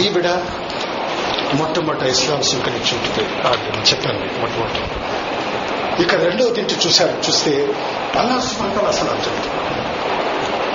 ఈవిడ 0.00 0.28
మొట్టమొదటి 1.54 2.10
ఇస్లాం 2.10 2.42
స్వీకరించి 2.42 2.92
ఉంటుంది 2.96 3.24
నేను 3.70 3.84
చెప్పాను 3.90 4.18
మీకు 4.18 4.38
మొట్టమొదటి. 4.40 4.80
ఇక్కడ 6.00 6.22
రెండవ 6.22 6.50
తింటి 6.50 6.74
చూశారు 6.86 7.28
చూస్తే 7.28 7.74
అల్లా 8.18 8.34
అసలు 8.88 9.08
చెప్తారు 9.08 9.58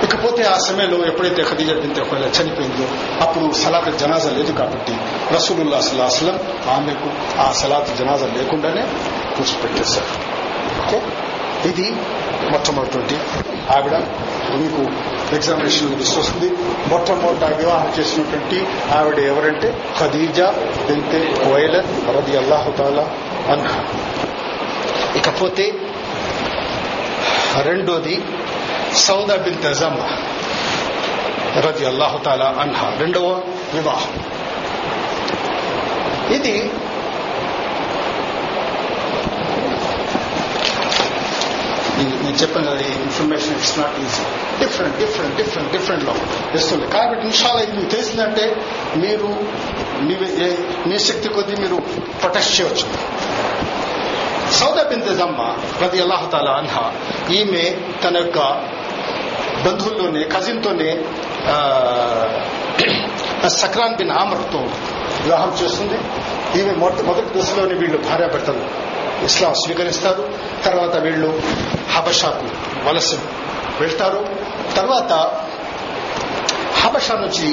ఇకపోతే 0.04 0.42
ఆ 0.42 0.58
సమయంలో 0.58 1.06
ఎప్పుడైతే 1.06 1.42
ఖదీజా 1.42 1.74
బింత 1.74 2.00
ఒకవేళ 2.00 2.24
చనిపోయిందో 2.24 2.86
అప్పుడు 3.24 3.52
సలాత్ 3.52 3.98
జనాజా 3.98 4.30
లేదు 4.30 4.52
కాబట్టి 4.52 4.92
రసూలుల్లా 5.34 5.76
అసలు 5.76 6.02
అసలం 6.02 6.40
ఆమెకు 6.70 7.40
ఆ 7.40 7.52
సలాత్ 7.52 7.96
జనాజా 7.96 8.26
లేకుండానే 8.26 8.82
కూర్చిపెట్టేశారు. 9.36 10.34
ఓకే? 10.86 11.00
ఇది 11.68 11.90
మొట్టమొదటి 12.50 13.16
ఆవిడ 13.76 13.94
మీకు 14.54 14.82
ఎగ్జామినేషన్ 15.34 15.98
తీసుకొస్తుంది. 15.98 16.52
మొట్టమొదట 16.88 17.44
వివాహం 17.44 17.92
చేసినటువంటి 17.98 18.66
ఆవిడ 18.94 19.18
ఎవరంటే 19.18 19.74
ఖదీజా 20.00 20.54
బింతే 20.86 21.34
కోయలర్ 21.44 22.16
రది 22.16 22.36
అల్లాహుతాలా 22.36 23.02
అన్హా. 23.52 23.84
ఇకపోతే 25.18 25.66
రెండోది 27.68 28.16
సౌదా 29.06 29.36
బిన్ 29.44 29.60
తజమ్మా 29.64 30.08
రది 31.66 31.84
అల్లాహుతాలా 31.90 32.48
అన్హా 32.62 32.86
రెండవ 33.02 33.26
వివాహం. 33.74 34.14
ఇది 36.36 36.54
నేను 42.22 42.36
చెప్పాను 42.42 42.66
కదా 42.70 42.84
information 43.06 43.54
it's 43.58 43.74
not 43.78 43.96
easy 44.04 44.24
different 44.60 44.96
different 45.02 45.34
different 45.40 45.70
డిఫరెంట్లో 45.72 46.14
ఇస్తుంది. 46.58 46.86
కాబట్టి 46.94 47.22
ఇన్షాల్లా 47.30 47.60
ఇది 47.66 47.74
మీకు 47.76 47.90
తెలిసిందంటే 47.96 48.44
మీరు 49.04 49.28
మీ 50.90 50.98
శక్తి 51.08 51.28
కొద్దీ 51.36 51.54
మీరు 51.62 51.76
ప్రొటెక్ట్ 52.22 52.52
చేయవచ్చు. 52.56 52.86
సౌదా 54.60 54.82
బిన్ 54.90 55.04
జమ్మ 55.18 55.40
రది 55.82 55.98
అల్లాహతాల 56.00 56.48
అన్హా 56.60 56.84
ఈమె 57.34 57.64
తన 58.04 58.16
యొక్క 58.16 58.38
బంధువుల్లోనే 59.66 60.22
కజిన్తోనే 60.34 60.90
సక్రాన్ 63.48 63.94
బిన్ 63.96 64.10
ఆమర్తో 64.10 64.60
వివాహం 65.24 65.52
చేస్తుంది. 65.62 65.98
ఈమె 66.58 66.72
మొదటి 67.08 67.38
దశలోనే 67.38 67.74
వీళ్ళు 67.74 67.98
భార్యాభర్తలు 67.98 68.62
ఇస్లాం 69.24 69.54
స్వీకరిస్తారు. 69.54 70.24
తర్వాత 70.64 70.96
వీళ్ళు 70.96 71.30
హబషాకు 71.94 72.46
వలస 72.88 73.10
వెళ్తారు. 73.80 74.20
తర్వాత 74.76 75.12
హబషా 76.80 77.14
నుంచి 77.14 77.46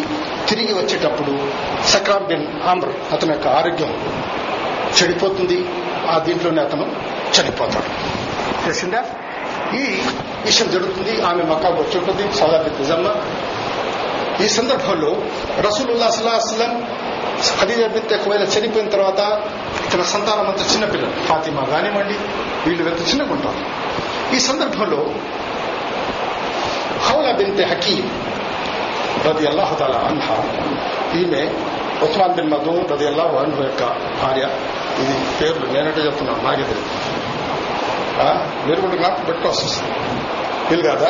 తిరిగి 0.49 0.73
వచ్చేటప్పుడు 0.73 1.33
సక్రాన్ 1.87 2.27
బిన్ 2.31 2.47
ఆమర్ 2.71 2.93
అతని 3.13 3.31
యొక్క 3.31 3.47
ఆరోగ్యం 3.47 3.91
చెడిపోతుంది. 4.97 5.59
ఆ 6.11 6.17
దీంట్లోనే 6.17 6.61
అతను 6.61 6.85
చనిపోతాడు. 7.35 7.89
తెలిసిందా 8.63 9.03
ఈ 9.73 9.83
విషయం 10.45 10.71
జరుగుతుంది 10.71 11.21
ఆమె 11.21 11.43
మక్కాకు 11.43 11.75
వచ్చి 11.75 11.97
ఉంటుంది 11.99 12.37
సౌదాబి 12.37 12.69
నిజమ్మ 12.69 13.07
ఈ 14.45 14.47
సందర్భంలో 14.47 15.11
రసూలుల్లా 15.61 16.09
సల్లాహం 16.09 16.73
ఖదీజా 17.59 17.87
బింతే 17.87 18.15
ఒకవేళ 18.15 18.43
చనిపోయిన 18.43 18.89
తర్వాత 18.89 19.17
తన 19.93 20.01
సంతానం 20.01 20.47
అంతా 20.49 20.63
చిన్నపిల్లలు 20.73 21.11
ఫాతిమా 21.25 21.63
కానివ్వండి 21.63 22.13
వీళ్ళు 22.69 22.89
ఎంత 22.89 23.09
చిన్నగా 23.09 23.33
ఉంటారు. 23.33 23.61
ఈ 24.35 24.39
సందర్భంలో 24.39 25.01
హౌలా 27.01 27.31
బింతే 27.31 27.63
హకీం 27.63 28.03
రది 29.27 29.47
అల్లాహుతాల 29.47 29.95
అన్హా 30.09 30.35
ఈమె 31.19 31.43
ఉస్మాన్ 32.05 32.33
బిన్ 32.33 32.49
మధూన్ 32.49 32.89
రది 32.91 33.07
అల్లాహు 33.07 33.37
అన్హు 33.37 33.63
యొక్క 33.63 33.83
భార్య. 34.23 34.45
ఇది 35.01 35.15
పేర్లు 35.39 35.65
నేనంటే 35.73 36.01
చెప్తున్నాను 36.07 36.43
నాకే 36.47 36.65
తెలియదు 36.71 36.89
మీరు 38.67 38.79
కూడా 38.81 38.97
నాకు 39.05 39.21
పెట్టుకోవాల్సి 39.27 39.63
వస్తుంది. 39.67 39.93
వీలు 40.69 40.83
కాదా? 40.89 41.09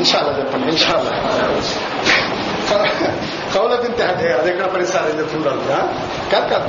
ఇన్షాల్లా 0.00 0.32
చెప్పండి 0.38 0.66
ఇన్షాల్లా. 0.74 1.12
కౌల 3.54 3.72
బింతే 3.82 4.04
అంటే 4.10 4.26
అది 4.38 4.48
ఎక్కడ 4.52 4.66
పరిసరాలు 4.74 5.16
చెప్తున్నారు 5.20 5.60
కాదు 6.32 6.46
కాదు. 6.54 6.68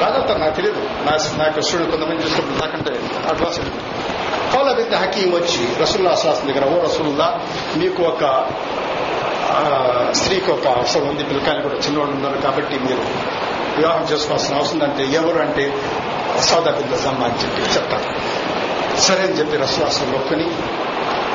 రాగలుగుతారు 0.00 0.40
నాకు 0.44 0.54
తెలియదు 0.58 0.80
నా 1.06 1.12
నాకు 1.42 1.60
స్టూడెంట్ 1.66 1.90
కొంతమంది 1.92 2.22
చూసుకుంటారు 2.24 2.58
నాకంటే 2.64 2.92
అడ్వాన్స్ 3.30 3.60
కౌల 4.54 4.68
బింతే 4.78 4.96
హకీం 5.02 5.30
వచ్చి 5.34 5.62
రసూల్లా 5.82 6.10
అసలాసం 6.10 6.46
దగ్గర 6.50 6.64
ఓ 6.72 6.78
రసూల్లా 6.86 7.28
మీకు 7.80 8.02
ఒక 8.12 8.22
స్త్రీకి 10.20 10.50
ఒక 10.50 10.66
అవసరం 10.78 11.06
ఉంది 11.08 11.24
పిల్లకాయలు 11.24 11.62
కూడా 11.66 11.76
చిన్నవాళ్ళు 11.84 12.14
ఉన్నారు 12.18 12.38
కాబట్టి 12.46 12.76
మీరు 12.86 13.04
వివాహం 13.76 14.06
చేసుకోవాల్సిన 14.12 14.56
అవసరం 14.56 14.82
అంటే 14.82 15.04
ఎవరు 15.04 15.38
అంటే 15.38 15.74
సౌదా 16.40 16.70
బింద 16.70 17.22
అని 17.24 17.42
చెప్పి 17.42 17.62
చెప్తారు. 17.62 18.36
సరే 19.00 19.22
అని 19.22 19.32
చెప్పి 19.32 19.56
రసవాసం 19.56 20.12
ఒప్పుకొని 20.12 20.44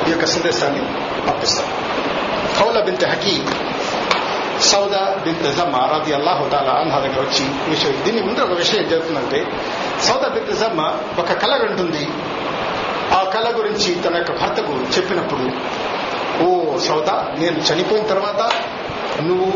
ఈ 0.08 0.10
యొక్క 0.10 0.26
సందేశాన్ని 0.26 0.80
పంపిస్తారు. 1.26 1.68
కౌల 2.58 2.80
బింత 2.80 3.04
హకీ 3.04 3.42
సౌదా 4.60 5.16
బింత 5.24 5.56
జమ్మ 5.56 5.76
రాది 5.76 6.14
అల్లాహు 6.14 6.48
తాలా 6.48 7.00
దగ్గర 7.00 7.20
వచ్చి 7.20 7.70
విషయం 7.70 8.02
దీని 8.04 8.20
ముందు 8.26 8.40
ఒక 8.40 8.52
విషయం 8.52 8.88
జరుగుతుందంటే 8.88 9.46
సౌదా 10.02 10.28
బింత 10.28 10.64
ఒక 11.18 11.32
కళ 11.32 11.62
ఉంటుంది 11.70 12.08
ఆ 13.14 13.22
కళ 13.24 13.56
గురించి 13.56 13.94
తన 13.94 14.16
యొక్క 14.16 14.32
భర్తకు 14.32 14.72
చెప్పినప్పుడు 14.72 15.42
ఓ 16.44 16.78
సౌదా 16.78 17.34
నేను 17.38 17.58
చనిపోయిన 17.58 18.06
తర్వాత 18.06 18.50
నువ్వు 19.20 19.52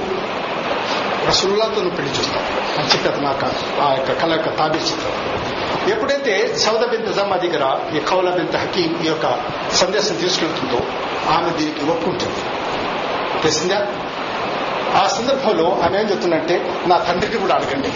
రసుల్లాతోను 1.28 1.90
పెళ్ళి 1.90 2.18
చూస్తాం. 2.18 2.42
మంచి 2.78 3.08
కథ 3.08 3.20
నాకు 3.20 3.80
ఆ 3.80 3.92
యొక్క 3.92 4.12
కళ 4.22 4.30
యొక్క 4.32 4.58
తాబిస్తాడు 4.58 5.36
ఎప్పుడైతే 5.90 6.56
సౌద 6.56 6.86
బింత 6.86 7.16
జమ్మా 7.16 7.36
దగ్గర 7.36 7.96
ఈ 7.96 8.00
కౌల 8.00 8.30
బింత 8.30 8.56
హకీం 8.56 9.02
ఈ 9.04 9.06
యొక్క 9.06 9.44
సందేశం 9.72 10.16
తీసుకెళ్తుందో 10.16 10.80
ఆమె 11.30 11.50
దీనికి 11.50 11.90
ఒప్పుకుంటుంది. 11.90 12.34
తెలిసిందా? 13.42 13.86
ఆ 15.02 15.06
సందర్భంలో 15.06 15.80
ఆమె 15.84 16.00
ఏం 16.00 16.10
చెప్తుందంటే 16.10 16.82
నా 16.86 16.98
తండ్రికి 16.98 17.38
కూడా 17.38 17.54
అడగండి. 17.54 17.92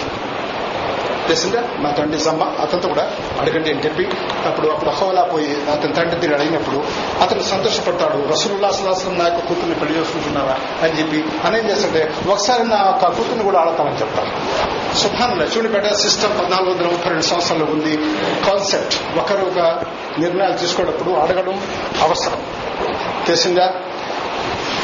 తెలిసిందా 1.31 1.63
మా 1.79 1.91
తండ్రి 1.91 2.21
సమ్మ 2.21 2.43
అతనితో 2.61 2.89
కూడా 2.89 3.11
అడగండి 3.41 3.71
అని 3.71 3.85
చెప్పి 3.85 4.09
అప్పుడు 4.47 4.69
అప్పుడు 4.69 4.91
హోలా 4.91 5.23
పోయి 5.23 5.71
అతని 5.71 5.93
తండ్రి 5.93 6.21
దగ్గర 6.21 6.35
అడిగినప్పుడు 6.35 6.83
అతను 7.21 7.43
సంతోషపడతాడు. 7.43 8.33
రసూలుల్లా 8.33 8.71
సలాసం 8.71 9.19
నా 9.19 9.25
యొక్క 9.25 9.49
కూతుర్ని 9.49 9.75
పెళ్ళి 9.75 9.99
చేసుకుంటున్నారా 9.99 10.59
అని 10.83 10.99
చెప్పి 10.99 11.25
అనేం 11.45 11.71
చేస్తుంటే 11.71 12.15
ఒకసారి 12.29 12.69
నా 12.69 12.77
యొక్క 12.87 13.07
కూతుర్ని 13.17 13.45
కూడా 13.45 13.61
ఆడతామని 13.61 14.01
చెప్తాను 14.01 14.31
సుభానుల 14.97 15.49
చూడిపేట 15.57 15.93
సిస్టమ్ 15.93 16.39
పద్నాలుగు 16.39 16.71
వందల 16.71 16.87
ముప్పై 16.87 17.11
రెండు 17.11 17.25
సంవత్సరాలు 17.25 17.65
ఉంది. 17.65 17.97
కాన్సెప్ట్ 18.47 19.19
ఒకరు 19.19 19.43
ఒక 19.43 19.59
నిర్ణయాలు 20.19 20.55
తీసుకున్నప్పుడు 20.55 21.11
అడగడం 21.11 21.61
అవసరం. 22.03 22.43
తెలిసిందా? 23.27 23.75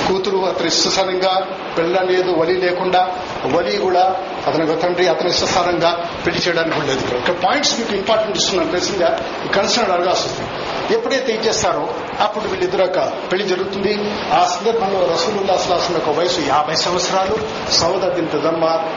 కూతురు 0.08 0.38
అతని 0.38 0.68
ఇష్టసారంగా 0.68 1.46
పెళ్ళలేదు 1.78 2.32
వలి 2.32 2.56
లేకుండా 2.56 3.16
వలి 3.52 3.76
కూడా 3.76 4.16
అతని 4.46 4.76
తండ్రి 4.76 5.08
అతని 5.08 5.30
ఇష్టసారంగా 5.30 6.06
పెళ్ళి 6.26 6.42
చేయడానికి 6.48 6.86
లేదు 6.86 7.16
ఇక్కడ 7.16 7.34
పాయింట్స్ 7.34 7.78
మీకు 7.78 7.94
ఇంపార్టెంట్ 7.94 8.36
ఇస్తున్నాను 8.36 8.70
తెలిసిందా 8.70 9.18
కన్సర్న్ 9.56 9.92
అడగాల్సి 9.92 10.22
వస్తుంది 10.22 10.50
ఎప్పుడైతే 10.94 11.32
ఇచ్చేస్తారో 11.32 11.88
అప్పుడు 12.20 12.48
వీళ్ళిద్దరు 12.48 12.80
యొక్క 12.80 12.98
పెళ్ళి 12.98 13.48
జరుగుతుంది. 13.48 14.12
ఆ 14.32 14.44
సందర్భంలో 14.44 15.12
రసూలుల్లా 15.12 15.54
అసలాసం 15.54 15.94
యొక్క 15.94 16.08
వయసు 16.08 16.40
యాభై 16.40 16.74
సంవత్సరాలు. 16.74 17.36
సౌద 17.72 18.12
బింత 18.12 18.34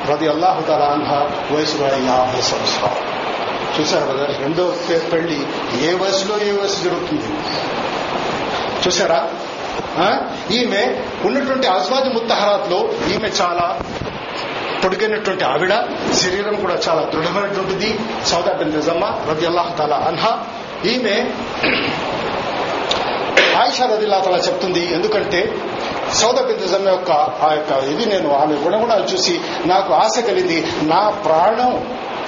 రది 0.09 0.27
అల్లాహుతారా 0.27 0.85
అన్హ 0.85 1.13
వయసు 1.55 1.77
యాభై 1.83 2.41
సంవత్సరాలు. 2.41 3.19
చూశారు 3.81 4.05
కదా 4.05 4.25
రెండో 4.25 4.75
పెళ్ళి 5.11 5.45
ఏ 5.89 5.93
వయసులో 5.93 6.37
ఏ 6.37 6.51
వయసు 6.51 6.83
జరుగుతుంది? 6.83 7.25
చూసారా 8.87 9.29
ఈమె 10.51 10.83
ఉన్నటువంటి 11.25 11.67
అజ్వాజ్ 11.67 12.09
ముత్తహరాత్లో 12.13 12.79
ఈమె 13.11 13.29
చాలా 13.41 13.65
పొడిగైనటువంటి 14.83 15.43
ఆవిడ 15.45 15.73
శరీరం 16.13 16.55
కూడా 16.55 16.75
చాలా 16.85 17.01
దృఢమైనటువంటిది 17.13 17.89
సౌదా 18.25 18.53
బిన్ 18.53 18.73
నిజమ్మ 18.75 19.05
రది 19.29 19.45
అల్లాహ్ 19.45 19.71
తాలా 19.77 19.97
అన్హా. 20.07 20.31
ఈమె 20.85 21.15
ఆయిషా 23.59 23.85
రదిల్లా 23.85 24.19
తలా 24.19 24.37
చెప్తుంది 24.39 24.83
ఎందుకంటే 24.93 25.39
సౌదా 26.13 26.41
యొక్క 26.89 27.11
ఆ 27.41 27.49
యొక్క 27.53 27.71
ఇది 27.89 28.05
నేను 28.05 28.29
ఆమె 28.35 28.55
గుణగుణాలు 28.63 29.05
చూసి 29.05 29.33
నాకు 29.65 29.91
ఆశ 29.95 30.15
కలిగింది 30.27 30.59
నా 30.87 31.01
ప్రాణం 31.25 31.73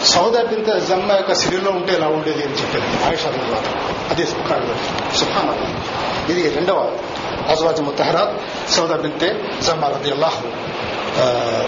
సౌదా 0.06 0.42
బిన్ 0.44 0.66
జమ్మ 0.88 1.10
యొక్క 1.14 1.34
శరీరంలో 1.36 1.72
ఉంటే 1.72 1.94
ఎలా 1.94 2.08
ఉండేది 2.10 2.44
అని 2.44 2.58
చెప్పింది 2.62 2.92
ఆయిషా 3.08 3.30
రదిల్లా 3.30 3.60
అదే 4.12 4.26
సుఖాన 5.20 5.50
ఇది 6.30 6.44
రెండవ 6.56 6.80
అజవాజ్ 7.50 7.82
ముత్తహరాత్ 7.82 8.38
సౌదా 8.72 8.96
బింతే 8.96 9.44
జమ్మా 9.62 9.88
రది 9.88 10.12
అల్లాహ్ 10.12 10.44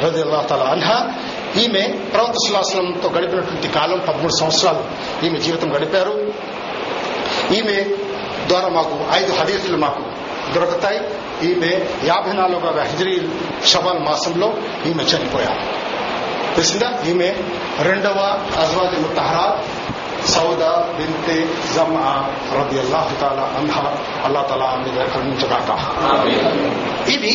రది 0.03 0.21
అల్లాహ్ 0.21 0.49
తాలా 0.49 0.63
అన్హా 0.63 1.13
ఈమె 1.57 1.81
ప్రవక్త 2.13 2.33
సుల్లాసలంతో 2.33 3.09
గడిపినటువంటి 3.09 3.67
కాలం 3.67 4.01
పదమూడు 4.07 4.31
సంవత్సరాలు 4.39 4.83
ఈమె 5.25 5.39
జీవితం 5.39 5.75
గడిపారు. 5.75 6.33
ఈమె 7.53 7.85
ద్వారా 8.47 8.67
మాకు 8.67 8.99
ఐదు 9.11 9.33
హదీసులు 9.33 9.77
మాకు 9.77 10.03
దొరుకుతాయి. 10.53 10.99
ఈమె 11.45 11.87
యాభై 12.03 12.33
నాలుగవ 12.33 12.79
హిజరీ 12.79 13.29
షబాల్ 13.65 13.99
మాసంలో 13.99 14.53
ఈమె 14.85 15.03
చనిపోయారు. 15.03 15.83
తెలిసిందా? 16.55 16.99
ఈమె 17.07 17.35
రెండవ 17.81 18.47
అజ్వాజ్ 18.59 19.01
ముత్తహరాత్ 19.01 19.82
సౌదా 20.27 20.95
బింతే 20.97 21.37
జమా 21.75 22.07
రబి 22.55 22.79
అల్లాహ్ 22.79 23.21
తాలా 23.21 23.45
అన్హా. 23.57 23.81
అల్లా 24.25 24.41
తలా 24.41 24.75
మీద 24.75 25.05
కరుణించగాక. 25.05 25.69
ఇది 27.09 27.33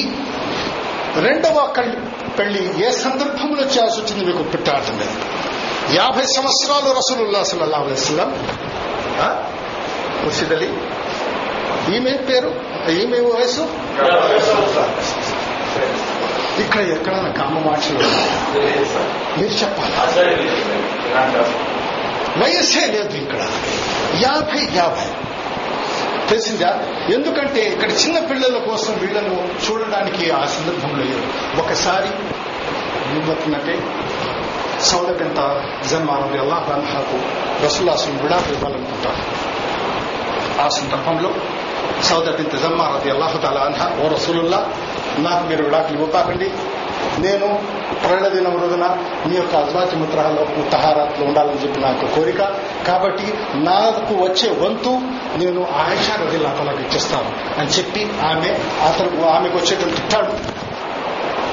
రెండవ 1.20 1.72
పెళ్ళి 2.38 2.86
ఏ 2.86 2.90
సందర్భంలో 2.90 3.62
చేయాల్సి 3.62 4.00
వచ్చింది 4.00 4.24
మీకు 4.24 4.42
పెట్టార్థం 4.42 4.98
లేదు 4.98 5.16
యాభై 5.96 6.26
సంవత్సరాలు 6.26 6.94
రసూలుల్లా 6.98 7.42
సల్లల్లా 7.42 7.78
అలైస్లాం 7.78 8.30
ముర్షిద్ 10.24 10.52
అలీ. 10.52 10.68
ఈమె 11.94 12.10
పేరు? 12.28 12.50
ఈమె 12.90 13.20
వయసు 13.20 13.64
ఇక్కడ 16.60 16.80
ఎక్కడైనా 16.80 17.30
కామ 17.30 17.58
మాటలు 17.58 17.98
మీరు 19.38 19.52
చెప్పాలి? 19.52 19.92
వయస్సే 22.42 22.86
లేదు 22.86 23.16
ఇక్కడ. 23.16 23.40
యాభై 24.20 24.68
యాభై. 24.74 25.06
తెలిసిందా? 26.28 26.82
ఎందుకంటే 27.14 27.60
ఇక్కడ 27.60 27.90
చిన్న 27.90 28.18
పిల్లల 28.18 28.58
కోసం 28.58 28.98
వీళ్ళను 28.98 29.48
చూడడానికి 29.70 30.30
ఆ 30.30 30.46
సందర్భంలో 30.46 31.04
ఒకసారి 31.62 32.08
ఏమవుతుందంటే 33.16 33.78
సౌదకంత 34.80 35.64
జన్మానది 35.90 36.38
అల్లాహ్ 36.38 36.70
అన్హాకు 36.70 37.18
రసుల్లాసం 37.64 38.18
కూడా 38.18 38.36
ఇవ్వాలనుకుంటారు. 38.36 39.48
ఆ 40.60 40.68
సందర్భంలో 40.68 41.34
సౌదబింత 42.02 42.62
జమ్మారది 42.62 43.10
అల్లాహు 43.10 43.38
తాలా 43.38 43.60
అన్హా 43.60 44.04
ఓ 44.04 44.08
రసూలుల్లా 44.08 44.72
నాకు 45.18 45.46
మీరు 45.46 45.64
విడాకులు 45.64 45.98
ఇవ్వకండి 45.98 46.52
నేను 47.18 47.46
దినం 48.06 48.56
రోజున 48.62 48.84
మీ 49.26 49.36
యొక్క 49.36 49.56
అజ్వాతి 49.56 49.96
ముత్రాల్లో 49.96 50.42
ముత్తహారాత్లో 50.58 51.26
ఉండాలని 51.26 51.62
చెప్పి 51.62 51.80
నాకు 51.80 52.14
కోరిక. 52.14 52.40
కాబట్టి 52.86 53.34
నాకు 53.54 54.14
వచ్చే 54.14 54.48
వంతు 54.66 54.92
నేను 55.38 55.66
ఆయిషా 55.76 56.14
రదిల్లా 56.14 56.50
తలకు 56.58 56.80
ఇచ్చేస్తాను 56.80 57.60
అని 57.60 57.68
చెప్పి 57.68 58.10
ఆమె 58.22 58.48
అతను 58.88 59.28
ఆమెకు 59.28 59.58
వచ్చేటువంటి 59.58 59.96
తిట్టాడు 59.96 60.32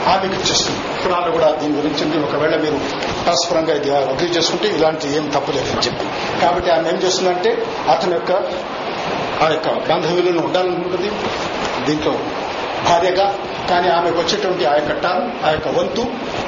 ఆమెకు 0.10 0.34
ఇచ్చేస్తుంది. 0.34 0.80
పురాణాలు 1.04 1.32
కూడా 1.32 1.52
దీని 1.52 1.76
గురించి 1.76 2.24
ఒకవేళ 2.24 2.56
మీరు 2.62 2.80
పరస్పరంగా 3.28 3.74
ఇది 3.74 3.96
అగ్రి 3.96 4.28
చేసుకుంటే 4.28 4.68
ఇలాంటి 4.68 5.18
ఏం 5.18 5.30
తప్పులేదని 5.30 5.82
చెప్పి. 5.82 6.06
కాబట్టి 6.42 6.72
ఆమె 6.72 6.90
ఏం 6.90 6.96
చేస్తుందంటే 6.96 7.66
అతని 7.90 8.14
యొక్క 8.14 8.32
ఆ 9.44 9.48
యొక్క 9.50 9.70
బంధువులను 9.70 10.46
ఉండాలనుకుంటుంది 10.46 11.12
దీంట్లో 11.86 12.14
భార్యగా 12.89 13.28
కానీ 13.69 13.88
ఆమెకు 13.88 14.19
వచ్చేటువంటి 14.19 14.65
ఆ 14.65 14.74
యొక్క 14.74 14.91
టర్న్ 14.91 15.45
ఆ 15.45 15.52
యొక్క 15.52 15.67
వంతు 15.67 16.04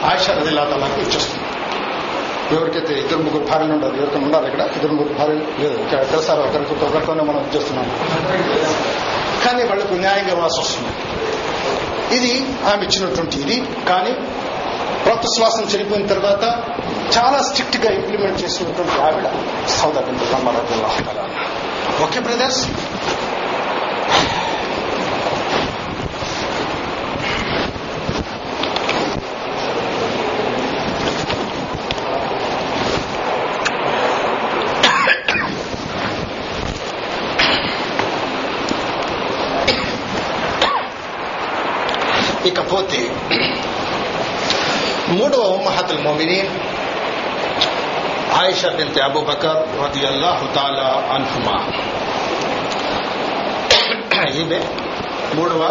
ఆయిషా 0.05 0.33
రదిల్లా 0.33 0.63
ఇచ్చేస్తుంది 1.01 1.43
ఎవరికైతే 2.55 2.93
ఇద్దరు 2.93 3.17
ముగ్గురు 3.17 3.43
భార్యలు 3.43 3.73
ఉండదు 3.73 3.95
ఎవరికైనా 3.97 4.25
ఉండాలి 4.25 4.47
ఇక్కడ? 4.47 4.61
ఇద్దరు 4.75 4.91
ముగ్గురు 4.91 5.15
భార్యలు 5.19 5.45
లేదు. 5.61 5.81
ఇక్కడ 5.83 5.99
తెలుసారు? 6.11 6.41
ఒకరికి 6.41 6.85
ఒకరితోనే 6.85 7.23
మనం 7.23 7.51
చేస్తున్నాం 7.55 7.87
కానీ 9.45 9.63
వాళ్ళకు 9.63 9.93
న్యాయంగా 9.93 10.33
వాసి 10.33 10.59
వస్తుంది. 10.59 10.91
ఇది 12.15 12.31
ఆమె 12.69 12.83
ఇచ్చినటువంటి 12.85 13.37
ఇది. 13.37 13.57
కానీ 13.89 14.13
రక్త 15.09 15.25
శ్వాసం 15.27 15.63
చనిపోయిన 15.63 16.07
తర్వాత 16.07 16.43
చాలా 17.17 17.41
స్ట్రిక్ట్గా 17.41 17.91
ఇంప్లిమెంట్ 17.91 18.43
చేసినటువంటి 18.43 19.01
ఆవిడ 19.01 19.27
సౌదా 19.67 20.01
బిన్ 20.01 20.19
ఓకే 22.03 22.19
బ్రదర్స్? 22.19 22.67
ఇకపోతే 42.47 43.01
మూడవ 45.09 45.39
ఉమ్మహతుల్ 45.39 46.01
మోమినీన్ 46.03 46.51
ఆయిషా 48.33 48.69
బింత్ 48.69 48.99
అబూబకర్ 48.99 49.61
రదియల్లాహు 49.83 50.45
తాలా 50.55 50.89
అన్హుమా. 51.13 51.55
ఈమె 54.39 54.59
మూడవ 55.33 55.61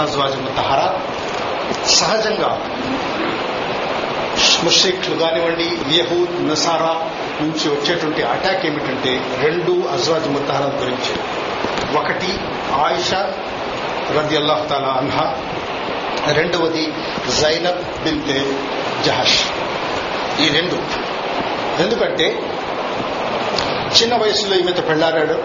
అజ్వాజ్ 0.00 0.36
ముతహరా. 0.36 0.86
సహజంగా 1.86 2.50
ముష్రిక్లు 4.64 5.14
కానివ్వండి 5.16 5.68
యహూద్ 5.98 6.48
నసారా 6.48 6.92
నుంచి 7.40 7.66
వచ్చేటువంటి 7.68 8.22
అటాక్ 8.22 8.66
ఏమిటంటే 8.66 9.12
రెండు 9.40 9.72
అజ్వాజ్ 9.88 10.28
ముతహరా 10.28 10.68
గురించి. 10.80 11.14
ఒకటి 11.96 12.30
ఆయిషా 12.84 13.20
రది 14.16 14.36
అల్లాహ్ 14.36 14.68
తాలా 14.68 14.88
అన్హా 14.88 15.26
రెండవది 16.32 16.92
జైనబ్ 17.40 18.04
బిల్తే 18.04 18.58
జహష్. 19.04 19.44
ఈ 20.40 20.48
రెండు. 20.48 20.74
ఎందుకంటే 21.82 22.42
చిన్న 24.02 24.16
వయసులో 24.16 24.56
ఈమెతో 24.56 24.82
పెళ్ళారాడు 24.82 25.42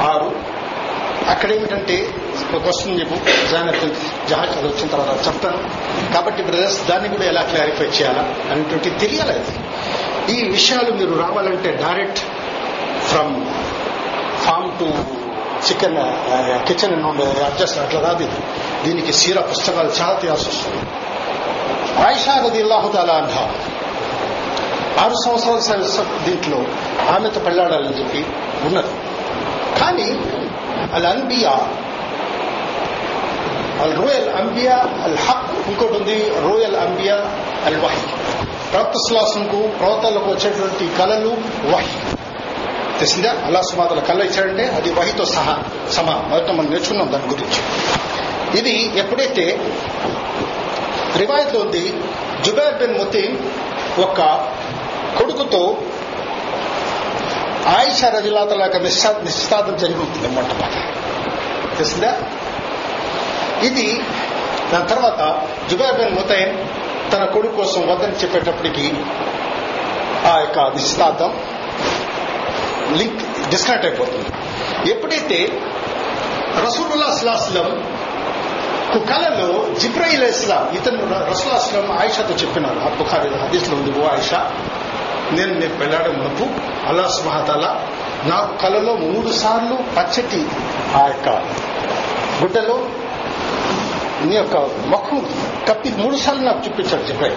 ఆరు. 0.00 0.56
అక్కడ 1.28 1.52
ఏమిటంటే 1.52 2.14
ఒక 2.54 2.68
వస్తుంది 2.68 3.00
చెప్పు. 3.00 3.14
జైనబ్ 3.50 4.28
జహాజ్ 4.28 4.50
అది 4.50 4.68
వచ్చిన 4.68 4.88
తర్వాత 4.88 5.26
చెప్తాను. 5.26 5.86
కాబట్టి 6.14 6.42
బ్రదర్స్ 6.42 6.86
దాన్ని 6.86 7.08
కూడా 7.08 7.24
ఎలా 7.24 7.42
క్లారిఫై 7.42 7.84
చేయాలా 7.84 8.34
అనేటువంటి 8.50 8.90
తెలియాలి 8.90 9.42
ఈ 10.38 10.50
విషయాలు 10.50 10.90
మీరు 10.90 11.18
రావాలంటే 11.18 11.72
direct 11.72 12.18
from 13.02 13.46
farm 14.44 14.78
to 14.78 15.25
chicken 15.68 15.98
kitchen 16.66 17.02
నుండి 17.02 17.24
అడ్జస్ట్ 17.44 17.78
అట్లా 17.78 18.00
కాదు 18.00 18.22
ఇది 18.22 18.40
దీనికి 18.84 19.12
సీర 19.12 19.40
పుస్తకాలు 19.40 19.90
చాలా 20.00 20.14
తీయాల్సి 20.18 20.48
వస్తుంది. 20.48 20.82
ఆయిషా 22.06 22.34
రది 22.46 22.60
అల్లాహుతాలా 22.62 23.14
అంట 23.14 23.36
ఆరు 25.00 25.16
సంవత్సరాల 25.24 25.80
దీంట్లో 26.24 26.58
ఆమెతో 27.14 27.40
పెళ్ళాడాలని 27.40 27.98
చెప్పి 28.00 28.26
ఉన్నది. 28.66 28.92
కానీ 29.80 30.08
అల్ 30.94 31.06
అన్బియా 31.06 31.54
అల్ 33.82 33.96
రోయల్ 33.96 34.28
అంబియా 34.28 34.76
అల్ 35.04 35.18
హక్ 35.18 35.68
ఇంకోటి 35.68 35.92
ఉంది 35.92 36.18
రోయల్ 36.40 36.76
అంబియా 36.76 37.16
అల్ 37.66 37.80
వహి. 37.80 38.04
ప్రవక్త 38.72 38.98
శ్లాసంకు 39.08 39.60
ప్రవక్తలకు 39.78 40.30
వచ్చేటువంటి 40.30 40.84
కళలు 40.98 41.32
వహి. 41.74 42.15
తెలిసిందా 42.98 43.30
అల్లా 43.44 43.62
సుమాతల 43.62 44.00
కళ్ళ 44.00 44.22
ఇచ్చాడంటే 44.22 44.66
అది 44.66 44.92
వహితో 44.92 45.24
సహా 45.24 45.62
సమా. 45.92 46.22
మొదట 46.28 46.50
మనం 46.50 46.70
నేర్చుకున్నాం 46.70 47.12
దాని 47.12 47.26
గురించి. 47.26 47.60
ఇది 48.58 48.98
ఎప్పుడైతే 48.98 49.72
రివాయత్లో 51.16 51.60
ఉంది 51.60 51.94
జుబైర్ 52.44 52.74
బిన్ 52.74 52.98
ముతీన్ 52.98 53.38
ఒక 54.00 54.20
కొడుకుతో 55.18 55.76
ఆయిషా 57.66 58.08
రజులాతల 58.08 58.62
యొక్క 58.62 58.76
నిశ్చా 58.76 59.20
నిశ్చితార్థం 59.24 59.76
జరిగి 59.76 60.28
మొట్టమొదటి 60.28 60.74
తెలిసిందా? 61.76 62.18
ఇది 63.62 64.00
దాని 64.72 64.88
తర్వాత 64.88 65.42
జుబైర్ 65.70 65.96
బిన్ 65.96 66.14
ముతైన్ 66.14 66.58
తన 67.12 67.24
కొడుకు 67.24 67.56
కోసం 67.56 67.88
వద్దని 67.88 68.12
చెప్పేటప్పటికి 68.12 68.94
ఆ 70.26 70.38
యొక్క 70.38 70.58
నిశ్చితార్థం 70.58 71.34
డిస్కనెక్ట్ 73.50 73.86
అయిపోతుంది. 73.86 74.28
ఎప్పుడైతే 74.90 75.38
రసూలుల్లా 76.64 77.06
అస్లాస్లం 77.06 77.68
కు 78.92 78.98
కళలో 78.98 79.48
జిబ్రాయిల్ 79.78 80.24
ఇస్లాం 80.24 80.76
ఇతను 80.76 81.00
రసూలాస్లం 81.30 81.86
ఆయిషాతో 81.98 82.34
చెప్పినారు. 82.34 82.78
ఆ 82.78 82.88
బుఖారి 82.98 83.28
హదీస్లో 83.28 83.76
ఉంది 83.76 83.90
ఓ 84.00 84.04
ఆయిషా 84.08 84.40
నేను 85.32 85.52
నేను 85.60 85.74
పెళ్ళాడే 85.78 86.10
మునుపు 86.10 86.44
అల్లా 86.88 87.08
సుమహతాల 87.08 87.66
నాకు 88.30 88.52
కళలో 88.62 88.92
మూడు 88.96 89.30
సార్లు 89.32 89.76
పచ్చటి 89.96 90.40
ఆ 90.96 91.02
యొక్క 91.06 91.28
గుడ్డలో 92.42 92.76
నీ 94.28 94.36
యొక్క 94.36 94.56
ముఖం 94.86 95.18
కప్పి 95.68 95.90
మూడు 95.96 96.16
సార్లు 96.16 96.42
నాకు 96.42 96.66
చూపించాడు 96.66 97.02
చెప్పాడు. 97.02 97.36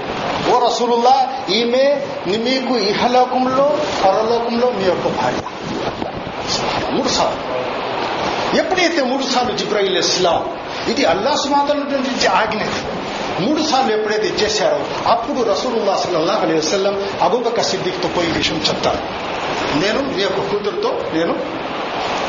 ఓ 0.52 0.68
రసూలుల్లా 0.68 1.16
ఈమె 1.50 1.86
మీకు 2.28 2.78
ఇహలోకంలో 2.78 3.78
పరలోకంలో 4.06 4.68
మీ 4.78 4.86
యొక్క 4.86 5.08
భార్య. 5.08 5.42
మూడు 6.92 7.10
సార్లు. 7.10 7.60
ఎప్పుడైతే 8.58 9.02
మూడు 9.04 9.24
సార్లు 9.24 9.58
జిబ్రాయిల్ 9.58 9.98
ఇస్లాం 9.98 10.40
ఇది 10.88 11.06
అల్లా 11.06 11.36
సుమాతల 11.36 11.78
నుంచి 11.78 12.28
ఆజ్ఞ 12.28 12.62
మూడు 13.40 13.62
సార్లు 13.62 13.92
ఎప్పుడైతే 13.94 14.28
ఇచ్చేశారో 14.28 15.10
అప్పుడు 15.10 15.50
రసూలుల్లా 15.52 15.96
సల్లల్లాహు 15.98 16.42
అలైహి 16.42 16.60
వసల్లం 16.60 16.96
అబూబక 17.22 17.62
సిద్దిక్తో 17.62 18.08
పోయి 18.08 18.32
విషయం 18.32 18.58
చెప్తారు. 18.70 19.02
నేను 19.80 20.02
మీ 20.02 20.22
యొక్క 20.24 20.40
కూతురుతో 20.40 20.90
నేను 21.14 21.36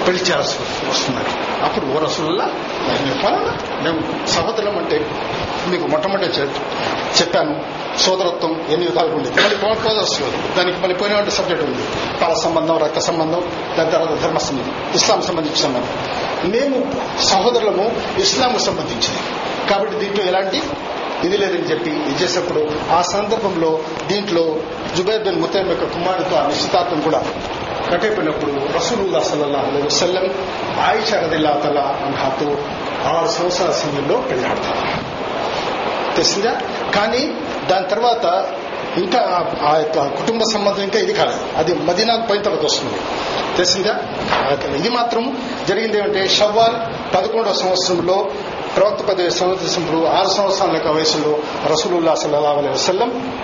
పెళ్ళి 0.07 0.21
చేయాల్సి 0.29 0.57
వస్తున్నది. 0.91 1.33
అప్పుడు 1.67 1.87
ఓ 1.95 1.99
రసుల్లా 2.05 2.47
మేము 2.97 3.31
మేము 3.85 3.99
సహోదరం 4.35 4.77
అంటే 4.83 4.99
మీకు 5.71 5.87
మొట్టమొదటి 5.93 6.41
చెప్పాను. 7.19 7.55
సోదరత్వం 8.05 8.53
ఎన్ని 8.73 8.85
విధాలుగా 8.89 9.15
ఉండేది 9.19 9.37
మళ్ళీ 9.45 9.57
పోవచ్చు 9.63 10.27
దానికి 10.57 10.79
మళ్ళీ 10.83 10.95
పోయినటువంటి 11.01 11.33
సబ్జెక్ట్ 11.39 11.65
ఉంది. 11.69 11.85
పాల 12.21 12.35
సంబంధం 12.45 12.77
రక్త 12.85 12.99
సంబంధం 13.09 13.43
దాని 13.77 13.91
తర్వాత 13.95 14.13
ధర్మ 14.23 14.39
సంబంధం 14.49 14.75
ఇస్లాం 14.99 15.23
సంబంధించిన 15.29 15.63
సంబంధం. 15.67 15.93
మేము 16.55 16.79
సహోదరులము 17.31 17.87
ఇస్లాంకు 18.25 18.63
సంబంధించింది 18.69 19.23
కాబట్టి 19.71 19.95
దీంట్లో 20.03 20.23
ఎలాంటి 20.31 20.61
ఇది 21.27 21.37
లేదని 21.41 21.67
చెప్పి 21.71 21.91
ఇది 22.11 22.15
చేసినప్పుడు 22.21 22.61
ఆ 22.97 23.01
సందర్భంలో 23.15 23.71
దీంట్లో 24.11 24.45
జుబైర్ 24.97 25.25
బిన్ 25.27 25.41
ముతైం 25.43 25.67
యొక్క 25.73 25.87
కుమారుడితో 25.97 26.37
ఆ 26.43 26.45
నిశ్చితార్థం 26.51 27.01
కూడా 27.09 27.21
కట్టేపోయినప్పుడు 27.89 28.53
రసూలుల్లా 28.77 29.21
సల్లల్లా 29.21 29.59
అలైహి 29.59 29.87
వసల్లం 29.87 30.25
ఆయిష 30.81 31.15
రదిల్లా 31.15 31.51
తల 31.51 31.79
అన్హాతో 31.79 32.59
ఆరు 33.09 33.29
సంవత్సరాల 33.29 33.71
సమయంలో 33.71 34.19
పెళ్ళాడతారు. 34.19 35.11
తెలిసిందా? 36.15 36.61
కానీ 36.95 37.35
దాని 37.71 37.89
తర్వాత 37.89 38.25
ఇంకా 38.97 39.47
ఆ 39.63 39.77
యొక్క 39.77 40.07
కుటుంబ 40.07 40.43
సంబంధం 40.53 40.83
ఇంకా 40.83 40.99
ఇది 40.99 41.13
కాలేదు. 41.13 41.41
అది 41.57 41.75
మదీనాకు 41.75 42.27
పోయిన 42.27 42.43
తర్వాత 42.43 42.65
వస్తుంది. 42.65 42.95
తెలిసిందా? 43.57 43.99
ఇది 44.75 44.89
మాత్రం 44.89 45.43
జరిగింది 45.69 45.99
ఏమంటే 45.99 46.29
షవ్వాల్ 46.29 46.75
పదకొండవ 47.15 47.53
సంవత్సరంలో 47.53 48.31
ప్రవక్త 48.77 49.03
పదవి 49.03 49.31
సంవత్సరంలో 49.31 50.11
ఆరు 50.11 50.29
సంవత్సరాల 50.29 50.73
యొక్క 50.73 50.89
వయసులో 50.89 51.39
రసూలుల్లా 51.73 52.15
సల్లా 52.15 52.39
అలై 52.39 52.69
వసల్లం 52.69 53.39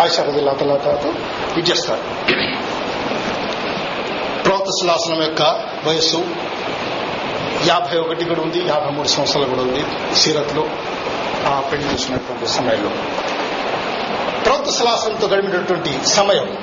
ఆయిషా 0.00 0.22
రదిల్లా 0.22 0.52
తలతో 0.52 1.14
ఇది 1.58 1.70
చేస్తారు 1.70 2.04
యొక్క 5.22 5.42
వయస్సు 5.86 6.20
యాభై 7.66 7.98
ఒకటి 7.98 8.24
కూడా 8.24 8.40
ఉంది 8.40 8.60
యాభై 8.68 8.90
మూడు 8.90 9.08
సంవత్సరాలు 9.08 9.46
కూడా 9.46 9.62
ఉంది 9.62 9.82
సీరత్లో 10.16 10.64
ఆ 11.46 11.60
పెళ్ళి 11.60 11.92
చేసినటువంటి 11.92 12.46
సమయంలో. 12.46 12.90
ప్రవక్త 14.44 14.70
గడిపినటువంటి 15.24 15.92
సమయం 16.06 16.58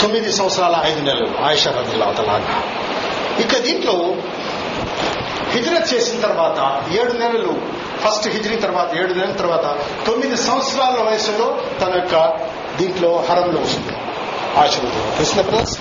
తొమ్మిది 0.00 0.32
సంవత్సరాల 0.32 0.76
ఐదు 0.84 1.00
నెలలు. 1.00 1.44
ఆయిషా 1.44 1.70
రదిల్లా 1.70 2.06
తలాగా 2.12 2.62
ఇక 3.40 3.58
దీంట్లో 3.58 4.14
హిజరత్ 5.52 5.94
చేసిన 5.94 6.20
తర్వాత 6.20 6.58
ఏడు 6.92 7.12
నెలలు 7.12 7.54
ఫస్ట్ 8.04 8.28
హిజరీ 8.28 8.56
తర్వాత 8.56 8.94
ఏడు 8.94 9.12
నెలల 9.14 9.32
తర్వాత 9.32 9.66
తొమ్మిది 10.06 10.36
సంవత్సరాల 10.36 11.02
వయసులో 11.02 11.58
తన 11.80 11.92
యొక్క 11.94 12.14
దీంట్లో 12.78 13.24
హరంలో 13.28 13.60
వస్తుంది 13.60 13.94
ఆశలతో 14.58 15.16
తెలిసిన 15.16 15.42
బ్రదర్స్ 15.42 15.76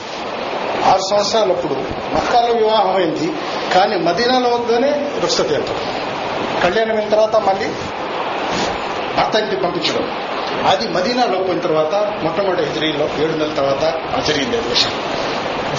ఆరు 0.85 1.01
సంవత్సరాలప్పుడు 1.09 1.75
మక్కాలో 2.15 2.53
వివాహం 2.53 2.95
అయింది 2.95 3.27
కానీ 3.75 3.95
మదీనాలో 3.97 4.49
వద్దనే 4.49 4.91
రుక్షత 5.21 5.49
అంటారు 5.53 5.81
కళ్యాణం 6.63 6.95
అయిన 6.95 7.09
తర్వాత 7.09 7.35
మళ్ళీ 7.35 7.67
భర్త 9.17 9.35
ఇంటికి 9.35 9.61
పంపించడం. 9.61 10.03
అది 10.67 10.87
మదీనాలో 10.87 11.37
పోయిన 11.39 11.59
తర్వాత 11.59 11.95
మొట్టమొదటి 12.23 12.63
హిజరీలో 12.63 13.05
ఏడు 13.23 13.37
నెలల 13.37 13.53
తర్వాత 13.53 13.83
జరిగింది 14.25 14.57
అది 14.57 14.69
విషయం 14.69 14.93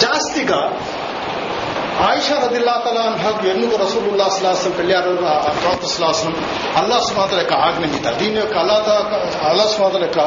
జాస్తిగా 0.01 0.59
ఆయిషా 2.07 2.35
రదిల్లా 2.45 2.83
తలా 2.87 3.03
ఎందుకు 3.51 3.83
రసూలుల్లా 3.83 4.29
స్లాసం 4.29 4.71
పెళ్ళారు 4.71 5.25
ఆ 5.25 5.55
ప్రవక్త 5.63 5.87
సులాసనం 5.87 6.45
అల్లా 6.77 6.99
సుమాతల 6.99 7.39
యొక్క 7.39 7.53
ఆజ్ఞ 7.53 7.85
మీద 7.87 8.13
దీని 8.17 8.37
యొక్క 8.37 8.57
అల్లా 8.57 8.75
అల్లా 9.49 9.67
సుమాతల 9.67 10.01
యొక్క 10.01 10.19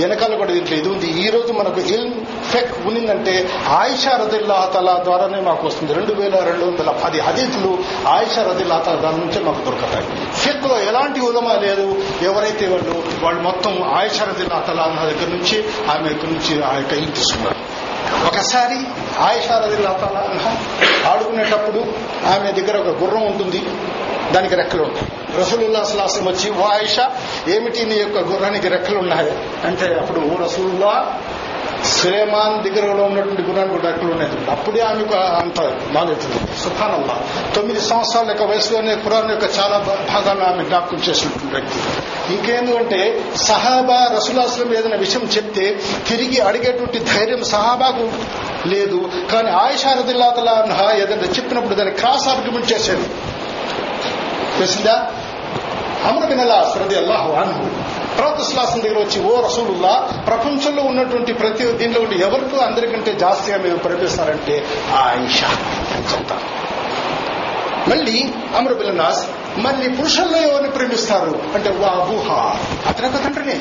వెనకాల 0.00 0.34
కూడా 0.34 0.52
దీంట్లో 0.52 0.76
ఇది 0.76 0.88
ఉంది. 0.88 1.06
ఈ 1.06 1.30
రోజు 1.30 1.52
మనకు 1.52 1.80
ఇల్ 1.80 2.24
ఫెక్ 2.50 2.86
ఉన్నిందంటే 2.86 3.50
ఆయిషా 3.68 4.10
రదిల్లా 4.10 4.70
తలా 4.74 5.00
ద్వారానే 5.04 5.40
మాకు 5.40 5.66
వస్తుంది. 5.66 5.94
రెండు 5.94 6.12
వేల 6.12 6.44
రెండు 6.44 6.64
వందల 6.64 6.90
పది 6.90 7.20
హదీతులు 7.20 7.78
ఆయిషా 8.08 8.42
రదిల్లా 8.42 8.78
తల 8.78 8.94
దాని 8.94 9.18
నుంచే 9.18 9.40
మాకు 9.40 9.64
దొరుకుతాయి. 9.64 10.06
ఫెక్లో 10.34 10.78
ఎలాంటి 10.80 11.20
ఉదమా 11.20 11.52
లేదు. 11.52 12.02
ఎవరైతే 12.22 12.68
వాళ్ళు 12.68 13.24
వాళ్ళు 13.24 13.42
మొత్తం 13.42 13.82
ఆయిషా 13.82 14.24
రదిల్లా 14.24 14.64
తలా 14.68 14.86
దగ్గర 14.86 15.28
నుంచి 15.28 15.64
ఆమె 15.90 16.08
దగ్గర 16.08 16.26
నుంచి 16.26 16.62
ఆ 16.62 16.74
యొక్క 16.76 16.92
ఇల్లు 16.92 17.10
తీసుకున్నారు? 17.10 17.60
ఒకసారి 18.26 18.78
ఆయిషా 19.18 19.54
ఆడుకునేటప్పుడు 21.10 21.78
ఆమె 22.26 22.52
దగ్గర 22.52 22.76
ఒక 22.76 23.02
గుర్రం 23.02 23.26
ఉంటుంది. 23.26 23.62
దానికి 24.32 24.54
రెక్కలు 24.54 24.82
ఉంటాయి. 24.82 25.08
రసూలుల్లా 25.40 25.80
అసలాసం 25.80 26.26
వచ్చి 26.26 26.50
ఓ 26.50 26.62
ఆయిషా 26.62 27.10
ఏమిటి 27.48 27.84
నీ 27.84 27.94
యొక్క 27.94 28.18
గుర్రానికి 28.18 28.68
రెక్కలు 28.68 28.98
ఉన్నాయి? 28.98 29.30
అంటే 29.66 29.94
అప్పుడు 29.94 30.20
ఓ 30.20 30.44
రసూలుల్లా 30.44 31.20
సులేమాన్ 31.84 32.64
దగ్గరలో 32.64 33.04
ఉన్నటువంటి 33.04 33.42
గుర్రానికి 33.42 33.74
కూడా 33.74 33.90
రెక్కలు 33.90 34.12
ఉన్నాయి. 34.12 34.50
అప్పుడే 34.50 34.80
ఆమెకు 34.80 35.14
అంత 35.14 35.60
నాలెడ్జ్ 35.92 36.26
ఉంది 36.26 36.58
సుఖానల్లా 36.58 37.20
తొమ్మిది 37.54 37.80
సంవత్సరాల 37.80 38.28
యొక్క 38.28 38.42
వయసులోనే 38.42 38.94
ఖురాన్ 38.94 39.30
యొక్క 39.30 39.58
చాలా 39.58 39.78
భాగాలను 40.14 40.44
ఆమె 40.44 40.64
జ్ఞాపకం 40.64 40.96
చేసినటువంటి 40.96 41.56
వ్యక్తి. 41.56 41.78
ఇంకేందుకంటే 42.34 43.24
సహాబా 43.36 44.10
రసులాసులం 44.16 44.74
ఏదైనా 44.74 44.96
విషయం 44.96 45.22
చెప్తే 45.22 45.80
తిరిగి 46.08 46.40
అడిగేటువంటి 46.40 46.98
ధైర్యం 46.98 47.44
సహాబాకు 47.44 48.10
లేదు. 48.68 49.10
కానీ 49.32 49.50
ఆయుషారదిల్లాతలా 49.50 50.92
ఏదైనా 50.94 51.22
చెప్పినప్పుడు 51.22 51.74
దాన్ని 51.74 51.94
క్రాస్ 51.94 52.28
ఆర్గ్యుమెంట్ 52.28 52.72
చేసేది 52.72 53.08
తెలిసిందా? 54.58 55.10
అమర 56.04 56.24
బినలా 56.24 56.74
రది 56.82 56.96
అల్లాహు 56.96 57.32
అన్హు. 57.32 57.89
ప్రవక్త 58.20 58.42
శ్లాసం 58.42 58.82
దగ్గర 58.82 58.98
వచ్చి 58.98 59.22
ఓ 59.22 59.40
రసూలుల్లా 59.40 60.24
ప్రపంచంలో 60.26 60.82
ఉన్నటువంటి 60.82 61.32
ప్రతి 61.32 61.72
దీనిలో 61.72 62.00
ఉండి 62.00 62.16
ఎవరికి 62.16 62.56
అందరికంటే 62.56 63.12
జాస్తిగా 63.12 63.58
మీరు 63.58 63.76
ప్రేమిస్తారంటే 63.76 64.66
ఆయిషా 64.92 65.46
అని 65.96 66.04
చెప్తారు. 66.12 66.60
మళ్ళీ 67.90 68.30
అమరు 68.56 68.74
బిలనాస్ 68.74 69.26
మళ్ళీ 69.58 69.88
పురుషుల్లో 69.88 70.38
ఎవరిని 70.38 70.70
ప్రేమిస్తారు? 70.70 71.42
అంటే 71.54 71.70
వా 71.70 71.88
అబూహా 71.88 72.56
అతని 72.86 73.06
ఒక 73.06 73.24
తండ్రిని. 73.24 73.60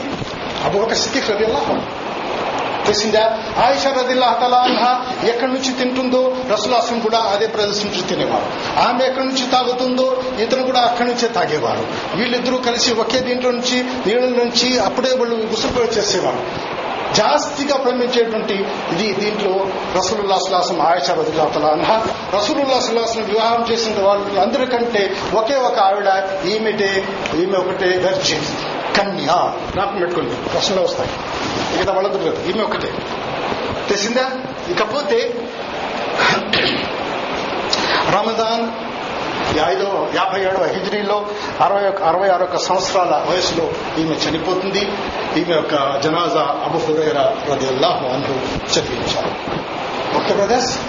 అబు 0.64 0.78
ఒక 0.78 0.94
స్థితి 0.94 1.32
రది 1.32 1.46
తెలిసిందా 2.90 3.24
ఆయిషా 3.66 3.90
రదిల్లా 3.92 4.30
తలాన్హా 4.42 4.92
ఎక్కడి 5.30 5.52
నుంచి 5.54 5.72
తింటుందో 5.74 6.36
రసులాసం 6.52 7.00
కూడా 7.00 7.20
అదే 7.20 7.48
ప్రదేశం 7.48 7.88
నుంచి 7.88 8.02
తినేవారు. 8.02 8.48
ఆమె 8.88 9.06
ఎక్కడి 9.06 9.28
నుంచి 9.28 9.52
తాగుతుందో 9.52 10.24
ఇతను 10.40 10.64
కూడా 10.64 10.80
అక్కడి 10.80 11.10
నుంచే 11.10 11.28
తాగేవారు. 11.28 11.84
వీళ్ళిద్దరూ 12.18 12.58
కలిసి 12.58 12.94
ఒకే 12.94 13.20
దీంట్లో 13.20 13.52
నుంచి 13.52 13.78
నీళ్ళ 13.84 14.44
నుంచి 14.44 14.80
అప్పుడే 14.80 15.12
వాళ్ళు 15.14 15.36
గుసలు 15.36 16.00
చేసేవారు. 16.00 16.42
జాస్తిగా 17.16 17.78
ప్రేమించేటువంటి 17.78 18.54
ఇది 18.92 19.14
దీంట్లో 19.14 19.68
రసూలుల్లా 19.98 20.38
సులాసం 20.38 20.82
ఆయుష 20.82 21.12
రదిల్లా 21.12 21.46
తలాన్హా 21.46 22.04
రసూలుల్లా 22.36 22.80
సులాసం 22.80 23.24
వివాహం 23.24 23.66
చేసిన 23.72 24.04
వాళ్ళు 24.04 24.40
అందరికంటే 24.40 25.16
ఒకే 25.34 25.56
ఒక 25.56 25.80
ఆవిడ 25.80 26.08
ఈమెటే 26.46 27.08
ఈమె 27.36 27.58
ఒకటే 27.58 27.86
వెర్జిన్ 27.86 28.46
కన్య. 28.98 29.26
జ్ఞాపకం 29.72 30.00
పెట్టుకోండి 30.00 30.36
ప్రశ్నలు 30.36 30.82
వస్తాయి. 30.82 31.10
మిగతా 31.78 31.94
వాళ్ళందరూ 31.94 32.20
లేదు 32.20 32.50
ఈమె 32.50 32.64
ఒకటే. 32.64 32.94
తెలిసిందా? 33.90 34.32
ఇకపోతే 34.70 35.34
రమదాన్ 38.16 38.89
ఐదో 39.58 40.10
యాభై 40.16 40.42
ఏడవ 40.42 40.66
హిజ్రీలో 40.66 41.26
అరవై 41.62 41.82
అరవై 41.82 42.30
ఆరు 42.30 42.58
సంవత్సరాల 42.58 43.26
వయసులో 43.30 43.70
ఈమె 43.98 44.16
చనిపోతుంది. 44.16 44.80
ఈమె 45.40 45.56
యొక్క 45.56 46.02
జనాజా 46.04 46.62
అబు 46.66 46.78
హురైరా 46.78 47.36
రది 47.54 47.68
అల్లాహు 47.68 48.06
అంటూ 48.06 48.34
చదివించారు. 48.74 49.28
ఉత్తరప్రదేశ్ 50.18 50.80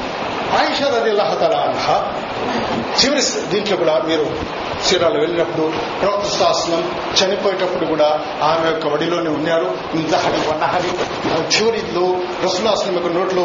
ఆయిషా 0.54 0.86
రది 0.96 1.10
అల్లాహ 1.10 1.34
తలా 1.34 1.58
చివరి 3.04 3.48
దీంట్లో 3.48 3.76
కూడా 3.76 4.02
మీరు 4.06 4.26
చీరాలు 4.80 5.18
వెళ్ళినప్పుడు 5.18 5.72
ప్రవక్త 6.00 6.28
శాసనం 6.28 6.92
చనిపోయేటప్పుడు 7.22 7.86
కూడా 7.86 8.06
ఆమె 8.42 8.70
యొక్క 8.70 8.86
వడిలోనే 8.86 9.30
ఉన్నారు. 9.30 9.78
ఇంతహడి 9.94 10.50
వన్నహడి 10.50 10.88
చివరిలో 11.56 12.20
రసులాసనం 12.44 12.94
యొక్క 12.94 13.08
నోట్లో 13.08 13.42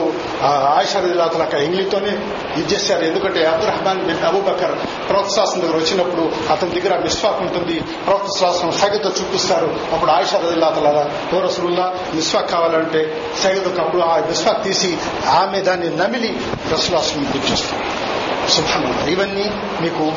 అక్కడ 1.44 1.60
ఇంగ్లీతోనే 1.60 2.10
ఇది 2.58 2.74
చేశారు. 2.74 3.04
ఎందుకంటే 3.06 3.46
అబ్దురహమాన్ 3.46 4.06
బిన్ 4.06 4.24
అబూబకర్ 4.24 4.76
ప్రవక్త 5.10 5.36
శాసనం 5.36 5.62
దగ్గర 5.62 5.76
వచ్చినప్పుడు 5.76 6.52
అతని 6.52 6.82
దగ్గర 6.82 7.00
మిస్వాక్ 7.00 7.42
ఉంటుంది. 7.42 7.80
ప్రవక్త 7.80 8.40
శాసనం 8.40 8.72
సగతో 8.72 9.10
చూపిస్తారు. 9.10 9.76
అప్పుడు 9.94 10.12
ఆయుషారదిలాతల 10.12 11.10
ఓ 11.38 11.40
రసులుల్లా 11.40 11.96
మిస్వాక్ 12.14 12.52
కావాలంటే 12.52 13.22
సగతో 13.44 13.70
కప్పుడు 13.70 14.02
ఆ 14.02 14.18
మిస్వాక్ 14.18 14.64
తీసి 14.64 14.98
ఆమె 15.28 15.62
దాన్ని 15.62 15.98
నమిలి 15.98 16.40
రసులాసనం 16.72 17.24
గుర్తిస్తారు. 17.24 18.15
సుభానం 18.50 19.10
ఇవన్నీ 19.10 19.52
మీకు 19.82 20.14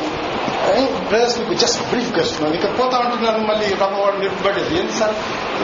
బ్రదర్స్ 1.09 1.39
మీకు 1.39 1.53
జస్ట్ 1.53 1.89
బ్రీఫ్ 1.89 2.19
చేస్తున్నాను 2.19 2.55
ఇస్తున్నాను 2.55 2.77
పోతా 2.77 2.97
ఉంటున్నాను 2.97 3.39
మళ్ళీ 3.39 3.65
రమ్మవాడు 3.65 4.17
నిలబడేది 4.17 4.79
ఏంటి 4.79 4.93
సార్? 4.93 5.11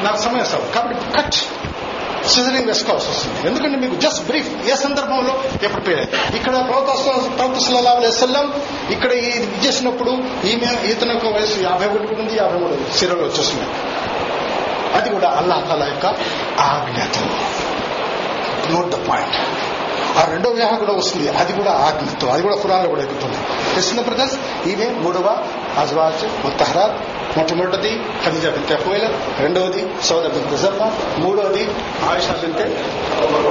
నాకు 0.03 0.17
సమయం 0.17 0.45
సార్. 0.45 0.61
కాబట్టి 0.75 1.17
కట్ 1.17 1.35
సిజరింగ్ 2.29 2.67
వేసుకోవాల్సి 2.67 3.09
వస్తుంది. 3.09 3.47
ఎందుకంటే 3.47 3.77
మీకు 3.77 3.95
జస్ట్ 3.95 4.25
బ్రీఫ్ 4.25 4.67
ఏ 4.67 4.75
సందర్భంలో 4.75 5.43
ఎప్పుడు 5.63 5.81
పేరు? 5.81 6.35
ఇక్కడ 6.35 6.53
ప్రవక్తలం 6.53 8.53
ఇక్కడ 8.91 9.11
ఇది 9.11 9.67
చేసినప్పుడు 9.67 10.11
ఈమె 10.45 10.89
ఈతన 10.89 11.11
యొక్క 11.11 11.25
వయసు 11.25 11.59
యాభై 11.59 11.85
ఒకటి 11.85 12.21
ఉంది 12.21 12.37
యాభై 12.37 12.59
మూడు 12.59 12.97
సిరలు 12.97 13.23
వచ్చేస్తున్నాయి 13.23 13.69
అది 14.95 15.09
కూడా 15.09 15.27
అల్లాహ్ 15.27 15.69
తాలా 15.69 15.85
యొక్క 15.85 16.05
ఆజ్ఞతో 16.59 17.19
నోట్ 18.73 18.87
ద 18.87 19.09
పాయింట్ 19.09 19.35
ఆ 20.17 20.25
రెండో 20.31 20.49
వివాహం 20.49 20.75
కూడా 20.75 20.93
వస్తుంది. 20.93 21.29
అది 21.29 21.53
కూడా 21.53 21.71
ఆజ్ఞతో 21.71 22.27
అది 22.27 22.41
కూడా 22.41 22.55
ఖురాన్లో 22.55 22.89
కూడా 22.89 23.01
ఎక్కుతుంది 23.01 23.37
తెలిసిన 23.73 24.01
బ్రదర్స్ 24.01 24.67
ఈమె 24.67 24.89
మూడవ 24.89 25.47
అజ్వాజ్ 25.79 26.45
ముత్తహరాత్ 26.45 26.93
మొట్టమొదటిది 27.37 28.03
ఖదీజా 28.25 28.49
బింతే 28.49 28.75
కోయిల 28.75 29.09
రెండవది 29.39 29.87
సౌద 30.03 30.23
బింతే 30.23 30.57
జర్మా 30.57 30.91
మూడవది 31.17 31.71
ఆయిషా 32.09 32.33
బింతే 32.33 32.63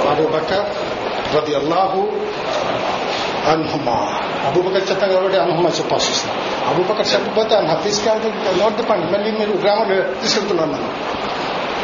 అబూ 0.09 0.37
రది 1.37 1.55
అల్లాహు 1.55 2.11
అన్హుమా. 3.49 4.21
అబూబకర్ 4.45 4.91
చెప్తాం 4.91 5.13
కాబట్టి 5.13 5.37
అన్హుమా 5.37 5.69
చెప్పాల్సి 5.69 6.11
వస్తుంది. 6.11 6.35
అబూబకర్ 6.67 7.13
చెప్పకపోతే 7.13 7.55
అన్న 7.55 7.73
తీసుకెళ్తే 7.73 8.33
నోట్ 8.63 8.79
చెప్పండి 8.79 9.11
మళ్ళీ 9.11 9.31
మీరు 9.31 9.51
గ్రామంలో 9.51 10.01
తీసుకెళ్తున్నాను. 10.21 10.89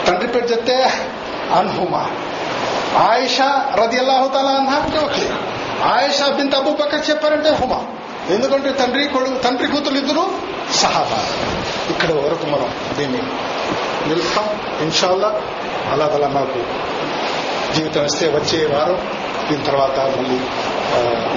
తండ్రి 0.05 0.27
పేరు 0.27 0.45
చెప్తే 0.45 0.85
అన్హుమా. 1.53 2.09
ఆయిషా 2.97 3.75
రది 3.75 3.97
అల్లాహుతాలా 3.97 4.49
అంటే 4.49 4.99
ఓకే 4.99 5.29
ఆయిషా 5.83 6.27
బింత 6.27 6.55
అబూబకర్ 6.55 7.09
చెప్పారంటే 7.09 7.49
హుమా. 7.49 7.79
ఎందుకంటే 8.29 8.71
తండ్రి 8.71 9.07
కొడుకు 9.07 9.37
తండ్రి 9.37 9.67
కూతురు 9.67 9.95
ఇద్దరు 9.95 10.25
సహాబా. 10.73 11.19
ఇక్కడ 11.89 12.11
వరకు 12.11 12.45
మనం 12.45 12.69
దీన్ని 12.97 13.21
నిలుపుతాం. 14.07 14.47
ఇన్షాల్లా 14.81 15.41
అలా 15.91 16.05
అలా 16.05 16.27
మాకు 16.27 16.59
జీవితం 17.75 18.05
ఇస్తే 18.05 18.27
వచ్చే 18.27 18.65
వారం 18.73 18.97
దీని 19.49 19.63
తర్వాత 19.63 19.99
మళ్ళీ 20.17 20.39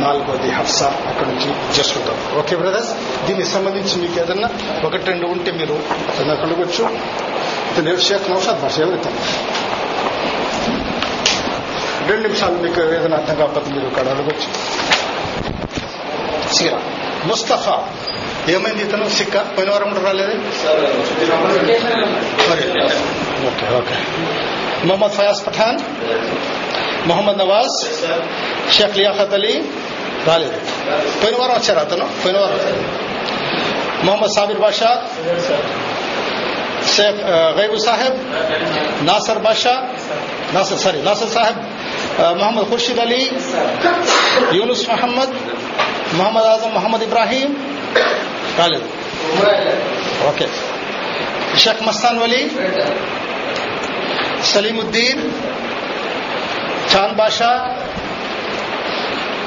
నాలుగోది 0.00 0.50
హఫ్స 0.50 0.82
అక్కడి 0.82 1.28
నుంచి 1.30 1.78
చేసుకుంటాం 1.78 2.38
ఓకే 2.38 2.56
బ్రదర్స్? 2.56 2.92
దీనికి 3.26 3.48
సంబంధించి 3.48 3.98
మీకు 3.98 4.20
ఏదన్నా 4.20 4.48
ఒకటి 4.84 5.04
రెండు 5.04 5.26
ఉంటే 5.26 5.52
మీరు 5.52 5.76
నాకు 6.24 6.42
అడగొచ్చు. 6.42 6.84
షేక్ 8.00 8.30
నౌషాద్ 8.30 8.60
భాష 8.62 8.78
ఎవరైతే 8.78 9.10
రెండు 12.14 12.26
నిమిషాలు 12.28 12.58
మీకు 12.64 12.80
ఏదైనా 12.88 13.16
అర్థం 13.16 13.36
కాకపోతే 13.36 13.70
మీరు 13.70 13.86
ఇక్కడ 13.90 14.08
అడగొచ్చు 14.08 14.48
సీరా 16.54 16.78
ముస్తఫా 17.28 17.76
ఏమైంది 18.54 18.82
ఇతను 18.82 19.06
సిక్క 19.18 19.36
పోయిన 19.56 19.70
వారం 19.70 19.88
కూడా 19.92 20.02
రాలేదు 20.08 20.34
ఓకే 23.48 23.66
ఓకే 23.78 23.96
మొహమ్మద్ 24.88 25.14
ఫయాజ్ 25.18 25.40
పఠాన్ 25.46 25.80
మొహమ్మద్ 27.06 27.38
నవాజ్ 27.38 27.78
షేక్ 28.76 28.96
లియాఫత్ 28.98 29.34
అలీ 29.34 29.54
రాలేదు 30.26 30.58
పోయిన 31.22 31.36
వారం 31.40 31.54
వచ్చారు 31.54 31.80
అతను 31.80 32.06
పోయిన 32.22 32.38
వారం 32.38 32.60
మొహమ్మద్ 34.04 34.34
సాబిర్ 34.36 34.60
బాషా 34.64 34.90
షేక్ 36.94 37.20
గైబు 37.58 37.78
సాహెబ్ 37.86 38.18
నాసర్ 39.08 39.40
బాషా 39.46 39.74
నాసర్ 40.54 40.80
సారీ 40.84 40.98
నాసర్ 41.02 41.30
సాహెబ్ 41.30 41.60
آه، 42.18 42.34
محمد 42.34 42.64
خورشید 42.64 43.00
علی 43.00 43.30
یونس 44.52 44.88
محمد 44.88 45.28
محمد 46.18 46.42
اعظم 46.42 46.70
محمد 46.70 47.02
ابراهیم 47.02 47.56
خالد. 48.58 48.82
أوكي 50.26 50.46
الشيخ 51.54 51.82
مستان 51.88 52.18
ولي 52.18 52.50
سليم 54.42 54.78
الدين 54.80 55.18
چاند 56.92 57.16
باشا 57.16 57.52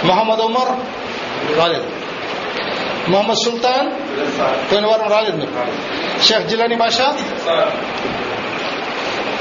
محمد 0.03 0.39
عمر 0.41 0.67
غالد 1.57 1.83
محمد 3.07 3.35
سلطان 3.35 3.91
تنور 4.71 5.01
غالد 5.09 5.47
شيخ 6.21 6.41
جيلاني 6.49 6.75
باشا 6.75 7.15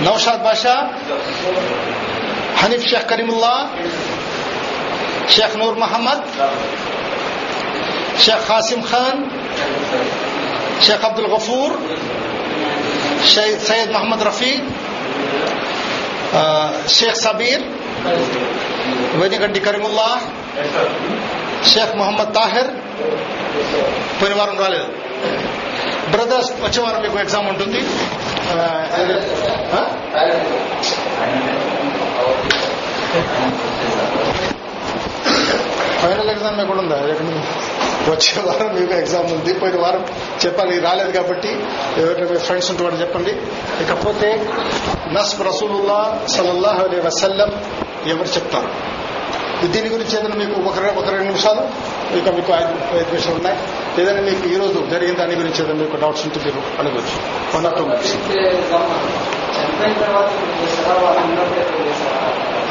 نوشاد 0.04 0.42
باشا 0.42 0.76
హనీఫ్ 2.62 2.88
షేక్ 2.88 3.08
కరీముల్లా 3.10 3.54
షేక్ 5.30 5.56
నూర్ 5.56 5.78
మహమ్మద్ 5.78 6.24
షేక్ 8.20 8.44
ఖాసిం 8.48 8.80
ఖాన్ 8.90 9.20
షేక్ 10.82 11.04
అబ్దుల్ 11.04 11.26
గఫూర్ 11.26 11.74
సయ్యద్ 13.68 13.92
మహమ్మద్ 13.92 14.24
రఫీ 14.28 14.52
షేక్ 16.88 17.16
సబీర్ 17.16 17.64
వెనిగడ్డి 19.20 19.60
కరీముల్లా 19.60 20.08
షేక్ 21.66 21.94
మొహమ్మద్ 21.96 22.34
తాహిర్ 22.34 22.70
పోయిన 24.20 24.34
వారం 24.38 24.58
రాలేదు. 24.58 24.88
బ్రదర్స్ 26.10 26.50
వచ్చే 26.62 26.82
వారం 26.82 27.02
మీకు 27.02 27.18
ఎగ్జామ్ 27.18 27.48
ఉంటుంది. 27.48 27.80
ఆ? 29.78 29.82
ఫైనల్ 36.02 36.30
ఎగ్జామ్ 36.30 36.66
కూడా 36.66 36.80
ఉందా 36.80 36.96
ఎక్కడ 36.96 37.26
వచ్చే 38.08 38.42
వారం 38.42 38.74
మీకు 38.80 38.92
ఎగ్జామ్ 38.92 39.32
ఉంది. 39.32 39.54
పోయిన 39.54 39.80
వారం 39.80 40.06
చెప్పాలి. 40.46 40.78
రాలేదు 40.78 41.12
కాబట్టి 41.12 41.48
ఎవరైనా 41.96 42.30
మీ 42.30 42.38
ఫ్రెండ్స్ 42.38 42.70
ఉంటే 42.70 42.82
వాడు 42.82 42.94
చెప్పండి. 42.94 43.30
ఇకపోతే 43.82 44.46
నస్బ్ 45.12 45.46
రసూలుల్లా 45.46 46.26
సలల్లాహ్ 46.28 46.80
అలీ 46.80 47.00
వసల్లం 47.00 47.48
ఎవరు 48.06 48.28
చెప్తారు? 48.28 48.96
దీని 49.66 49.88
గురించి 49.88 50.18
ఏదైనా 50.18 50.34
మీకు 50.34 50.60
ఒక 50.60 50.98
ఒక 50.98 51.08
రెండు 51.10 51.24
నిమిషాలు 51.24 51.60
ఇక 52.16 52.28
మీకు 52.28 52.52
ఐదు 52.52 52.96
ఐదు 52.96 53.06
నిమిషాలు 53.06 53.34
ఉన్నాయి. 53.34 53.58
ఏదైనా 54.00 54.20
మీకు 54.20 54.46
ఈ 54.46 54.56
రోజు 54.56 54.86
జరిగిన 54.90 55.16
దాని 55.16 55.34
గురించి 55.34 55.64
ఏదైనా 55.64 55.80
మీకు 55.80 55.96
డౌట్స్ 55.96 56.22
ఉంటే 56.22 56.40
మీరు 56.40 56.62
అడగవచ్చు. 56.78 57.16
వన్ 57.56 57.66
ఆర్ 57.66 57.74
టూ 57.74 57.84
మినిట్స్ 57.84 58.16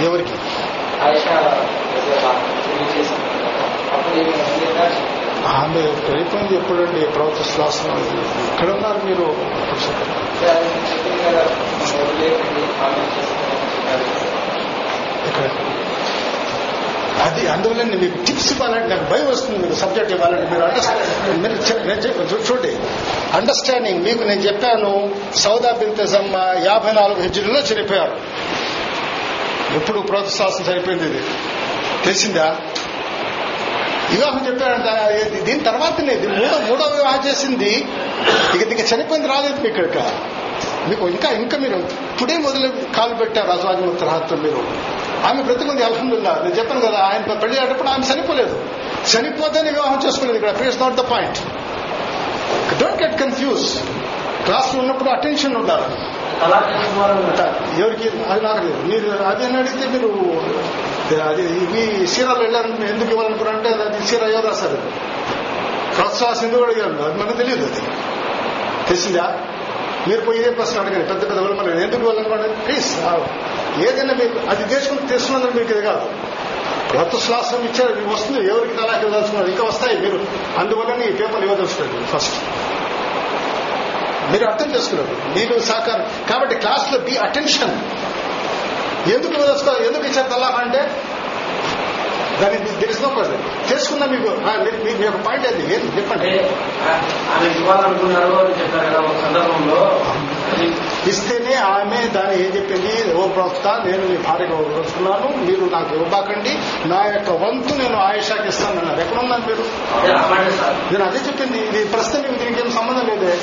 ఎవరికి? 0.04 0.36
ఆమె 5.56 5.82
అయిపోయింది 6.14 6.56
ఎప్పుడండి 6.56 7.02
ప్రవత 7.08 7.42
శ్వాసం 7.44 7.90
ఇక్కడ 8.54 8.70
ఉన్నారు 8.70 9.00
మీరు 9.06 9.26
అది. 13.90 14.08
ఇక్కడ 15.28 15.50
అందువల్ల 17.50 17.84
మీకు 17.84 18.26
టిప్స్ 18.26 18.52
ఇవ్వాలంటే 18.52 18.88
నాకు 18.88 19.04
భయం 19.12 19.28
వస్తుంది 19.28 19.58
మీకు 19.58 19.74
సబ్జెక్ట్ 19.74 20.12
ఇవ్వాలంటే 20.12 20.52
మీరు 20.52 20.64
అండర్స్టాండ్ 20.64 21.86
మీరు 21.88 22.04
చూడండి 22.44 22.72
అండర్స్టాండింగ్ 23.34 24.04
మీకు 24.04 24.24
నేను 24.24 24.42
చెప్పాను 24.42 24.92
సౌదా 25.36 25.72
బింతజమ్మ 25.72 26.36
యాభై 26.66 26.92
నాలుగు 26.92 27.22
హెజ్జులలో 27.22 27.60
చనిపోయారు 27.60 28.16
ఎప్పుడు 29.76 30.00
ప్రోత్సాహం 30.00 30.64
సరిపోయింది 30.64 31.06
ఇది. 31.06 31.24
తెలిసిందా? 32.06 32.58
వివాహం 34.12 34.48
చెప్పారంట 34.48 34.90
దీని 35.42 35.60
తర్వాతనే 35.60 36.14
ఇది 36.14 36.28
మూడో 36.28 36.58
మూడో 36.60 36.86
వివాహం 36.86 37.30
చేసింది. 37.30 37.86
ఇక 38.56 38.62
ఇక 38.62 38.94
చనిపోయింది 38.94 39.28
రాలేదు 39.28 39.62
మీకు 39.62 39.80
ఇక్కడ. 39.80 40.02
మీకు 40.90 41.08
ఇంకా 41.10 41.30
ఇంకా 41.30 41.58
మీరు 41.58 41.76
ఇప్పుడే 41.76 42.38
మొదలు 42.38 42.68
కాలు 42.98 43.14
పెట్టారు 43.14 43.52
అజవాజం 43.52 43.88
ముత్తరాహత్తో 43.88 44.36
మీరు. 44.36 44.64
ఆమె 45.28 45.42
బ్రతికుంది 45.44 45.84
అల్హందుల్లా 45.84 46.42
నేను 46.44 46.56
చెప్పాను 46.56 46.82
కదా 46.82 46.98
ఆయన 46.98 47.34
పెళ్ళి 47.34 47.62
ఆడప్పుడు 47.62 47.90
ఆమె 47.90 48.14
చనిపోలేదు. 48.14 48.66
చనిపోతేనే 49.16 49.70
వివాహం 49.72 50.08
చేసుకునేది 50.08 50.38
ఇక్కడ. 50.38 50.60
Please 50.60 50.82
not 50.82 50.96
the 50.96 51.02
point 51.02 51.40
don't 52.82 53.04
get 53.04 53.20
confuse 53.20 53.80
class 54.46 54.76
ఉన్నప్పుడు 54.76 55.10
అటెన్షన్ 55.10 55.56
ఉండాలి. 55.56 55.98
అలా 56.44 56.58
ఎవరికి? 57.86 58.10
అది 58.10 58.42
నాకు 58.42 58.58
లేదు. 58.58 58.82
మీరు 58.84 59.24
అది 59.24 59.46
అని 59.46 59.58
అడిగితే 59.58 59.88
మీరు 59.88 60.10
అది 61.20 61.42
ఇవి 61.42 62.08
సీరాలు 62.08 62.40
వెళ్ళారంటే 62.40 62.90
ఎందుకు 62.90 63.10
ఇవ్వాలనుకున్నారంటే 63.10 63.70
అది 63.70 64.08
సీరా 64.08 64.28
ఎవరు 64.28 64.48
రాశారు? 64.48 64.78
ప్రోత్సాహం 65.96 66.48
ఎందుకు 66.48 66.64
అడిగాను 66.64 67.04
అది 67.04 67.24
మనకు 67.24 67.38
తెలియదు 67.38 67.66
అది. 67.66 67.82
తెలిసిందా? 68.88 69.40
మీరు 70.08 70.22
పోయి 70.22 70.40
ఇదే 70.40 70.50
ప్రశ్న 70.50 70.80
అడగండి. 70.80 71.06
పెద్ద 71.06 71.22
పెద్ద 71.22 71.40
వాళ్ళు 71.40 71.64
మనం 71.64 71.80
ఎందుకు 71.80 72.02
ఇవ్వాలనుకోండి 72.02 72.48
ప్లీజ్ 72.48 72.98
ఏదైనా 73.88 74.14
మీకు 74.14 74.50
అది 74.50 74.64
తెలుసుకుని 74.64 75.08
తెలుసుకున్నది 75.08 75.60
మీకు 75.60 75.72
ఇది 75.72 75.82
కాదు. 75.82 76.10
రత్ 76.98 77.16
శ్వాసం 77.16 77.58
ఇచ్చారు 77.58 77.96
మీకు 77.96 78.10
వస్తుంది 78.10 78.48
ఎవరికి 78.50 78.74
తలాకి 78.74 79.06
ఇవ్వదలుచుకున్నారు 79.06 79.48
ఇంకా 79.48 79.64
వస్తాయి. 79.64 80.00
మీరు 80.00 80.20
అందువల్ల 80.58 81.04
ఈ 81.04 81.12
పేపర్లు 81.12 81.46
ఇవ్వదలుచుకోండి 81.46 82.06
ఫస్ట్. 82.06 82.36
మీరు 84.32 84.46
అర్థం 84.46 84.76
చేసుకున్నారు. 84.76 85.40
మీరు 85.40 85.60
సహకారం. 85.60 86.26
కాబట్టి 86.30 86.56
క్లాస్లో 86.56 87.00
బి 87.00 87.18
అటెన్షన్ 87.18 87.80
ఎందుకు 89.12 89.34
ఎందుకు 89.84 90.06
ఇచ్చారు 90.08 90.28
తలాక్ 90.28 90.60
అంటే? 90.60 91.02
దాని 92.42 92.58
తెలిసిన 92.58 93.06
తెలుసుకున్నా 93.70 94.08
మీకు. 94.08 94.28
మీ- 94.84 95.06
యొక్క 95.06 95.22
పాయింట్ 95.22 95.48
ఏంది? 95.48 95.76
అంటే 95.76 95.98
చెప్పండి. 95.98 96.30
ఆ- 96.30 97.38
ఆమె 97.38 97.50
ఇవ్వాలనుకున్నారు 97.50 98.34
అని 98.34 98.64
చెప్పారు 98.64 98.90
కదా 98.90 99.00
ఒక 99.00 99.26
సందర్భంలో. 99.26 100.06
అది. 100.56 100.76
ఇస్తేనే 101.10 101.56
ఆమె 101.56 102.08
దాన్ని 102.08 102.34
ఏం 102.34 102.56
చెప్పింది? 102.56 103.14
ఓ 103.14 103.28
ప్రవక్త 103.28 103.68
నేను 103.68 104.08
మీ 104.08 104.18
భార్యగా 104.18 104.56
వస్తున్నాను. 104.56 105.38
మీరు 105.38 105.66
నాకు 105.66 105.96
ఇవ్వబాకండి. 105.96 106.58
నా 106.88 107.06
యొక్క 107.06 107.30
వంతు 107.30 107.76
నేను 107.76 107.98
ఆయుషాకి 107.98 108.48
ఇస్తాను 108.48 108.80
అన్నారు. 108.80 109.00
ఎక్కడున్నారు 109.00 109.42
మీరు? 109.42 109.66
అదే 109.94 110.14
నేను 110.92 111.06
అదే 111.06 111.18
చెప్పింది. 111.28 111.58
ఇది 111.58 111.86
ప్రశ్న 111.86 112.22
మీకు 112.22 112.44
దీనికి 112.44 112.62
ఏం 112.62 112.72
సంబంధం 112.72 113.08
లేదే? 113.08 113.38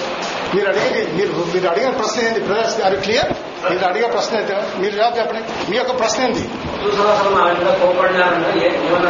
మీరు 0.54 0.68
అడిగేది 0.68 1.02
మీరు 1.16 1.32
మీరు 1.54 1.68
అడిగిన 1.68 1.90
ప్రశ్న 1.90 2.26
ఏంది? 2.28 2.40
బ్రదర్స్ 2.40 2.80
గారు 2.80 2.96
క్లియర్ 2.96 3.30
మీరు 3.70 3.84
అడిగే 3.84 4.06
ప్రశ్న 4.06 4.36
అయితే 4.36 4.56
మీరు 4.78 4.94
జవాబు 4.96 5.18
చెప్పండి. 5.18 5.70
మీ 5.70 5.76
యొక్క 5.76 5.98
ప్రశ్న 6.00 6.24
ఏంది? 6.24 6.44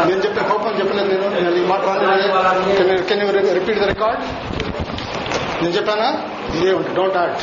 నేను 0.08 0.20
చెప్పిన 0.24 0.42
కోపం 0.48 0.72
చెప్పలేదు 0.78 1.08
నేను. 1.08 1.28
నేను 1.40 1.56
ఈ 1.56 1.66
మాట 1.66 1.80
కెన్ 3.08 3.54
రిపీట్ 3.54 3.78
ద 3.78 3.82
రికార్డ్ 3.82 4.22
నేను 5.62 5.74
చెప్పానా? 5.74 6.08
ఇదే 6.56 6.70
don't 6.94 7.16
add 7.16 7.36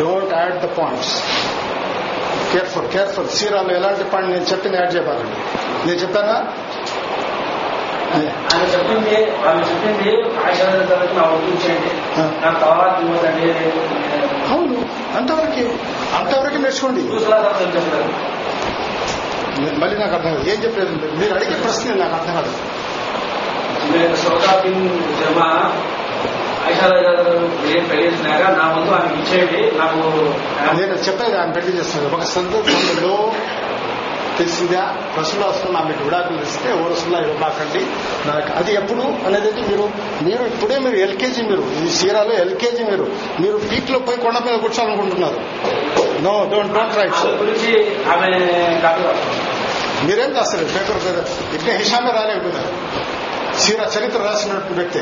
don't 0.00 0.34
add 0.34 0.56
the 0.62 0.66
points 0.78 1.14
careful 2.52 2.88
careful 2.88 3.28
సీరాలో 3.28 3.72
ఎలాంటి 3.76 4.04
పాయింట్ 4.04 4.30
నేను 4.32 4.46
చెప్పింది 4.52 4.76
యాడ్ 4.76 4.94
చేయబాకండి. 4.94 5.38
నేను 5.86 5.98
చెప్పానా? 5.98 6.36
ఆమె 8.26 8.64
చెప్పింది 8.64 9.16
ఆమె 9.48 9.60
చెప్పింది 9.60 10.10
ఆశీర్వాదం 10.46 10.86
తర్వాత 10.86 11.12
నా 11.12 11.22
ఒప్పించండి 11.22 11.90
తర్వాత 12.60 13.04
ఇవ్వదండి 13.04 13.50
అవును 14.52 14.78
అంతవరకు 15.16 15.64
అంతవరకు 16.16 16.58
నేర్చుకోండి. 16.58 17.02
మళ్ళీ 19.80 19.96
నాకు 19.96 20.14
అర్థం 20.14 20.34
కాదు. 20.34 20.50
ఏం 20.50 20.56
చెప్పలేదు? 20.64 21.16
మీరు 21.16 21.34
అడిగే 21.34 21.50
ప్రశ్న 21.50 21.94
నాకు 21.94 22.14
అర్థం 22.14 22.34
కాదు. 22.34 22.52
మీరు 23.92 24.16
జమ. 25.20 25.40
నా 28.58 28.74
ముందు 28.76 28.90
ఆమెకి 28.90 29.20
ఇచ్చేయండి. 29.20 29.78
నాకు 29.78 30.00
నేను 30.76 30.92
చెప్పేది 30.92 31.36
ఆయన 31.38 31.50
పెళ్ళి 31.50 31.78
చేస్తున్నాను 31.78 32.16
ఒక 32.16 32.22
సందర్భంలో 32.22 33.32
తెలిసిందా 34.38 34.82
రసుల్లాస్లో 35.18 35.68
నా 35.76 35.80
మీకు 35.88 36.02
విడాకులు 36.04 36.42
ఇస్తే 36.48 36.68
ఓ 36.80 36.84
రసుల్లా 36.92 37.18
ఇవ్వబాకండి 37.18 37.82
నాకు 38.28 38.50
అది 38.58 38.72
ఎప్పుడు 38.80 39.04
అనేది 39.28 39.50
మీరు 39.70 39.86
మీరు 40.26 40.42
ఇప్పుడే 40.52 40.78
మీరు 40.86 40.98
ఎల్కేజీ 41.06 41.42
మీరు 41.50 41.64
ఈ 41.84 41.90
సీరాలో 41.98 42.34
ఎల్కేజీ 42.44 42.82
మీరు 42.90 43.06
మీరు 43.42 43.56
పీక్లో 43.70 43.98
పోయి 44.08 44.20
కొండ 44.24 44.38
మీద 44.46 44.56
కూర్చోాలనుకుంటున్నారు 44.64 45.38
నో 46.26 46.34
డోంట్ 46.52 46.74
డోంట్ 46.78 46.96
రైట్ 47.00 47.16
ఆమె 47.20 47.36
గురించి 47.42 47.72
ఆమె 48.14 48.30
కాదు 48.86 49.04
మీరేం 50.06 50.32
రాస్తారు 50.36 50.66
పేపర్. 50.74 50.98
ఇట్లా 51.56 51.72
హిషామే 51.78 52.10
రాలేకపోయినారు. 52.18 52.72
సీర 53.58 53.80
చరిత్ర 53.98 54.18
రాసినటువంటి 54.22 54.72
వ్యక్తి. 54.72 54.98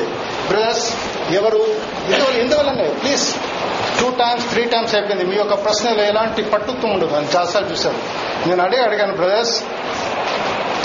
బ్రదర్స్ 0.48 0.92
ఎవరు? 1.30 1.66
ఎందువల్ల 2.12 2.40
ఎందువల్లనే 2.40 2.88
please. 2.88 3.34
Two 4.00 4.10
times 4.10 4.50
three 4.50 4.64
times 4.64 4.94
అయిపోయింది. 4.94 5.24
మీ 5.24 5.36
యొక్క 5.36 5.54
ప్రశ్నలో 5.54 6.04
ఎలాంటి 6.04 6.42
పట్టుత్వం 6.42 6.90
ఉండదు. 6.90 7.16
అని 7.16 7.26
చాలాసార్లు 7.36 7.70
చూశారు. 7.70 7.96
నేను 8.48 8.62
అడిగి 8.62 8.82
అడిగాను 8.82 9.16
బ్రదర్స్. 9.16 9.62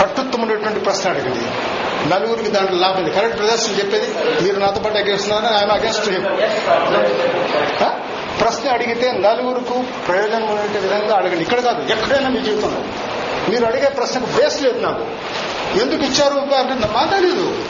పట్టుత్వం 0.01 0.41
ఉండేటువంటి 0.41 0.80
ప్రశ్న 0.80 1.09
అడిగింది 1.09 1.45
నలుగురికి 2.15 2.49
దాంట్లో 2.49 2.78
లాభం 2.80 2.97
ఉంది. 2.97 3.09
Correct 3.09 3.38
brothers? 3.38 3.80
చెప్పేది? 3.80 4.13
మీరు 4.41 4.59
నాతో 4.59 4.80
పాటు 4.80 4.97
అగేస్తున్నారని 4.97 5.57
ఆయన 5.57 5.72
అగేన్స్ట్ 5.72 6.05
ప్రశ్న 8.41 8.69
అడిగితే 8.69 9.11
నలుగురికి 9.11 9.84
ప్రయోజనం 10.07 10.47
ఉండే 10.47 10.80
విధంగా 10.80 11.15
అడగండి. 11.15 11.38
ఇక్కడ 11.38 11.59
కాదు 11.59 11.91
ఎక్కడైనా 11.91 12.30
మీ 12.30 12.41
జీవితంలో. 12.41 12.82
మీరు 13.49 13.65
అడిగే 13.65 13.89
ప్రశ్నకు 13.89 14.25
బేస్ 14.25 14.61
లేదు 14.61 14.79
నాకు. 14.79 15.05
ఎందుకు 15.79 16.03
ఇచ్చారు? 16.03 16.33
అంటే 16.33 16.73
నాకు 16.73 16.93
మాట్లాడలేదు 16.93 17.65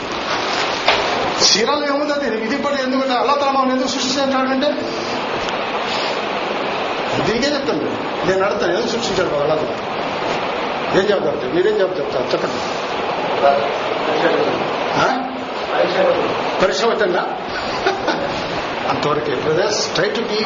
చీరలు 1.42 1.86
ఏముంది 1.86 2.14
అది? 2.14 2.46
ఇది 2.46 2.58
పడి 2.58 2.84
ఎందుకంటే 2.84 3.14
అల్లా 3.14 3.34
తల 3.34 3.72
ఎందుకు 3.72 3.88
సృష్టించాడంటే 3.88 4.68
దీనికే 7.24 7.48
చెప్తాను. 7.48 7.82
నేను 8.28 8.46
అడుగుతాను. 8.46 8.72
ఎందుకు 8.72 8.92
సృష్టించాడు 8.92 9.36
అల్లా 9.36 9.56
ఏం 9.56 11.10
చెప్తారు? 11.10 11.54
మీరేం 11.54 11.78
జవాబు 11.78 11.94
చెప్తారు? 11.94 12.24
చెప్పండి. 12.24 12.56
ఆ? 15.00 15.28
అంతవరకే. 18.90 19.36
Brothers 19.36 19.94
try 19.94 20.10
to 20.10 20.22
be 20.22 20.46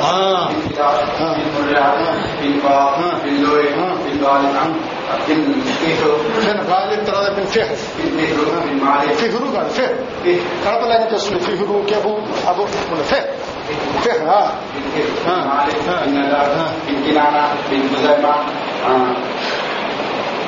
ہاں۔ 0.00 0.48
فہرو 5.80 6.18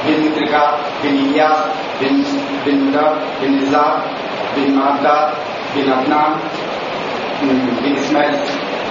بن 0.06 0.28
ترکا 0.34 0.64
بن 1.02 1.16
یا 1.34 1.48
بن 2.00 2.22
بن 2.64 2.90
بن 3.40 3.52
نظام 3.54 4.00
بن 4.54 4.74
مادہ 4.74 5.16
بن 5.74 5.92
ادنان 5.92 6.38
بن 7.42 7.94
اسماعیل 7.96 8.65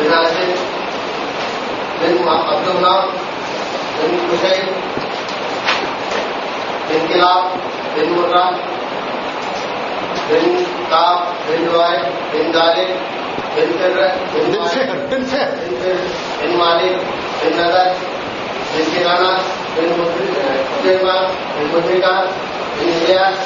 మునా 0.00 0.18
bin 0.34 0.54
Hashim 0.54 0.54
bin 2.00 2.20
మ- 2.26 2.44
Abdullah 2.52 2.92
bin 3.96 4.18
Kushaib 4.28 4.68
bin 6.88 7.06
Kilab 7.08 7.46
bin 7.94 8.12
Murrah 8.16 8.44
bin 10.28 10.54
Ka'b 10.92 11.20
bin 11.46 11.66
Luay 11.66 11.94
bin 12.32 12.52
Ghalib 12.56 12.94
bin 13.54 13.74
Fihr 13.80 14.00
bin 14.32 14.48
bin 14.52 14.56
Malik 14.58 14.74
Fihr 14.74 15.02
bin 15.10 15.26
Fihr 15.30 16.08
bin 16.40 16.52
Malik 16.58 16.94
bin 17.40 17.52
Nadar 17.56 17.88
bin 18.72 18.86
Kirana 18.92 19.32
bin 19.74 19.88
Mutrima 19.98 21.16
bin 21.54 21.66
Mutrika 21.72 22.12
bin 22.76 22.88
Ilyas 22.96 23.38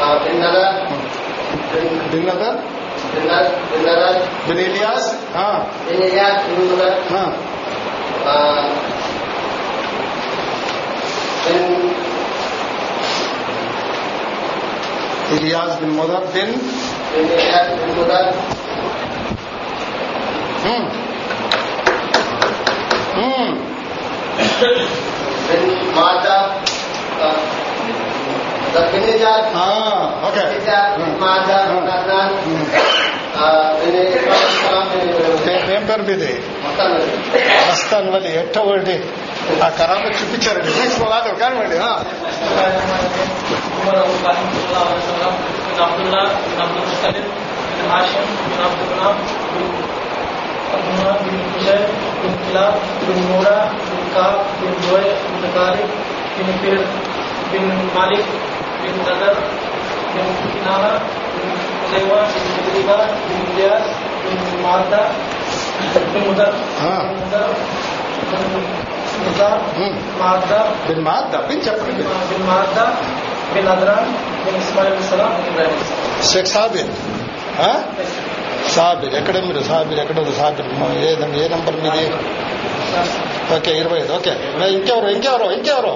uh, 0.00 0.16
bin 3.16 3.26
Nadar 3.30 3.46
bin 3.70 3.70
bin 3.70 3.86
Nadar 3.88 4.16
bin 4.16 4.16
Nadar 4.16 4.16
bin 4.16 4.24
Nadar 4.24 4.48
bin 4.48 4.62
Ilyas 4.68 5.08
ఆ, 5.42 5.46
bin 5.86 6.00
Ilyas 6.08 6.36
bin 6.48 6.62
Nadar 6.70 6.94
ఆ. 7.20 7.24
uh, 8.32 8.62
bin 11.44 11.62
Ilyas 15.36 15.76
bin 15.82 15.96
Mudar 16.00 16.26
bin 16.34 16.54
bin 17.12 17.26
Ilyas 17.34 17.66
bin 17.80 17.90
Mudar 17.98 18.24
హ్మ్. 20.64 20.86
హ్మ్. 23.16 23.50
bin 25.48 25.64
Mada 25.96 26.36
uh, 28.73 28.85
bin 28.91 29.01
Nijat 29.07 29.45
ఆ, 29.61 29.67
okay 30.27 30.43
Nijat 30.53 30.87
bin 30.99 31.11
Mada 31.23 31.57
bin 31.69 31.87
Adnan 31.95 32.29
హ్మ్. 32.43 32.65
uh, 33.37 33.69
bin 33.79 33.95
Ibrahim 34.19 34.51
Salam 34.61 34.85
bin 34.93 35.07
ఏ- 35.51 35.63
ఏం 35.75 35.83
పేరు 35.89 36.03
మీది 36.09 36.31
మొత్తం 36.63 36.89
మస్తాన్ 37.69 38.07
వల్లి 38.13 38.31
ఎట్ట 38.41 38.55
ఒకటి 38.65 38.95
ఆ 39.65 39.69
కరామ 39.79 40.03
చూపించారండి 40.19 40.71
నెక్స్ట్ 40.79 41.01
కాదు 41.13 41.29
కానివ్వండి 41.41 41.77
ఆ. 41.89 41.91
عمر 43.79 43.95
ابو 44.03 44.13
القاسم 44.13 44.47
صلى 44.53 44.65
الله 44.67 44.85
عليه 44.89 45.03
وسلم 45.03 45.33
بن 45.67 45.79
عبد 45.83 45.99
الله 46.05 46.23
بن 46.47 46.59
عبد 46.63 46.75
المطلب 46.77 47.15
بن 47.75 47.85
هاشم 47.91 48.25
بن 48.49 48.59
عبد 48.65 48.79
مناف 48.89 49.15
بن 49.53 49.63
عبد 50.73 50.87
مناف 50.97 51.19
بن 51.25 51.37
بشير 51.53 51.79
بن 52.21 52.33
كلاب 52.43 52.73
بن 53.01 53.17
مورا 53.29 53.57
بن 53.89 53.99
كعب 54.15 54.35
بن 54.61 54.73
زوي 54.83 55.07
بن 55.31 55.43
طارق 55.55 55.87
بن 56.37 56.47
فير 56.61 56.79
بن 57.51 57.63
مالك 57.95 58.25
bin 58.84 58.96
Nadar 59.06 59.36
bin 60.14 60.26
Kinana 60.52 60.92
bin 61.34 61.50
Uzaywa 61.84 62.20
bin 62.32 62.44
Mudriba 62.54 62.98
bin 63.28 63.40
Diyas 63.50 63.86
bin 64.24 64.38
Mata 64.64 65.02
bin 66.12 66.22
Mudar 66.26 66.52
bin 66.76 67.14
Mudar 67.20 67.48
bin 68.30 68.42
Mudar 69.24 69.56
Mata 70.22 70.60
bin 70.88 70.98
Mata 71.08 71.38
bin 71.48 71.58
చెప్పండి 71.66 72.02
bin 72.30 72.42
Mata 72.50 72.86
bin 73.54 73.66
Adran 73.74 74.04
bin 74.44 74.54
Ismail 74.62 74.92
bin 74.96 75.04
Salam 75.12 75.30
bin 75.36 75.44
Ibrahim 75.52 75.80
Sheikh 76.32 76.50
Sabir 76.54 76.90
ఎక్కడ 79.18 79.36
మీరు 79.46 79.60
సాబిర్ 79.68 79.98
ఎక్కడ 80.02 80.18
సాబిర్ 80.38 80.68
ఏ 81.02 81.10
ఏ 81.42 81.48
number 81.54 81.76
మీది 81.84 82.04
okay 83.56 83.72
ఇరవై 83.80 83.98
ఐదు 84.02 84.12
okay 84.18 84.32
ఇంకెవరు 84.76 85.08
ఇంకెవరు 85.16 85.48
ఇంకెవరు 85.56 85.94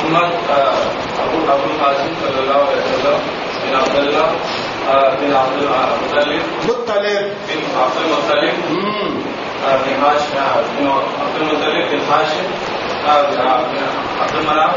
محمد 0.00 0.32
أبو 1.20 1.52
أبو 1.52 1.64
القاسم 1.70 2.08
صلى 2.22 2.40
الله 2.42 2.54
عليه 2.54 2.82
وسلم 2.82 3.18
بن 3.64 3.74
عبد 3.76 3.96
الله 3.96 4.28
بن 5.20 5.34
عبد 5.34 5.56
المطلب 5.62 6.42
مطلب 6.68 7.04
بن 7.48 7.60
عبد 7.80 7.96
المطلب 8.04 8.54
بن 9.86 10.02
هاشم 10.02 10.34
بن 10.78 10.86
عبد 10.88 11.36
المطلب 11.40 11.90
بن 11.90 12.00
هاشم 12.12 12.46
بن 13.04 13.40
عبد 14.20 14.34
المناف 14.34 14.74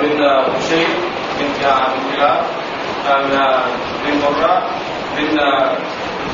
بن 0.00 0.18
بشير 0.58 0.88
بن 1.38 1.46
كلاب 1.60 2.44
بن 4.04 4.18
مرة 4.22 4.62
بن 5.16 5.36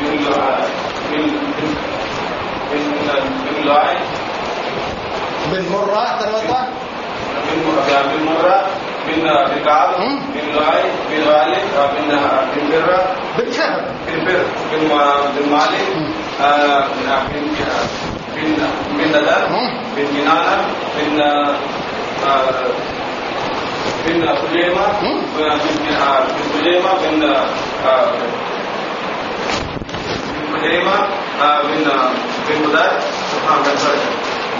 بن 0.00 0.10
بن 0.10 0.24
بن 1.10 1.22
بن 2.72 2.72
بن 2.72 3.08
بن 3.62 3.88
بن 5.52 5.72
مرة 5.72 6.04
ثلاثة 6.20 6.87
بن 8.04 8.24
مرة 8.24 8.66
بن 9.06 9.24
من 9.50 9.64
كعب 9.64 10.00
من 10.34 10.44
لؤي 10.54 10.82
من 11.10 11.20
غالب 11.28 11.62
من 11.94 12.08
بن 12.54 12.70
برة 12.70 13.00
بن 13.38 13.52
شهر 13.52 13.80
بن 14.06 14.24
بر 14.24 14.42
بن 14.72 14.82
من 15.36 15.44
مالك 15.52 15.88
من 16.90 17.08
بن 18.36 18.58
من 18.98 19.08
ندر 19.08 19.48
من 19.96 20.06
كنانة 20.06 20.66
من 20.98 21.20
بن 24.06 24.20
سليمة 24.50 24.86
بن 25.02 25.60
سليمة 26.52 26.92
بن 27.02 27.20
من 30.52 30.60
بن 30.62 31.88
من 32.48 32.58
مدر 32.62 32.90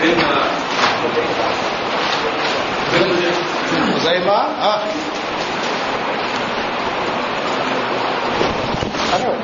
من 0.01 1.28
ما 4.27 4.33
ها 4.33 4.83
أنا 9.17 9.35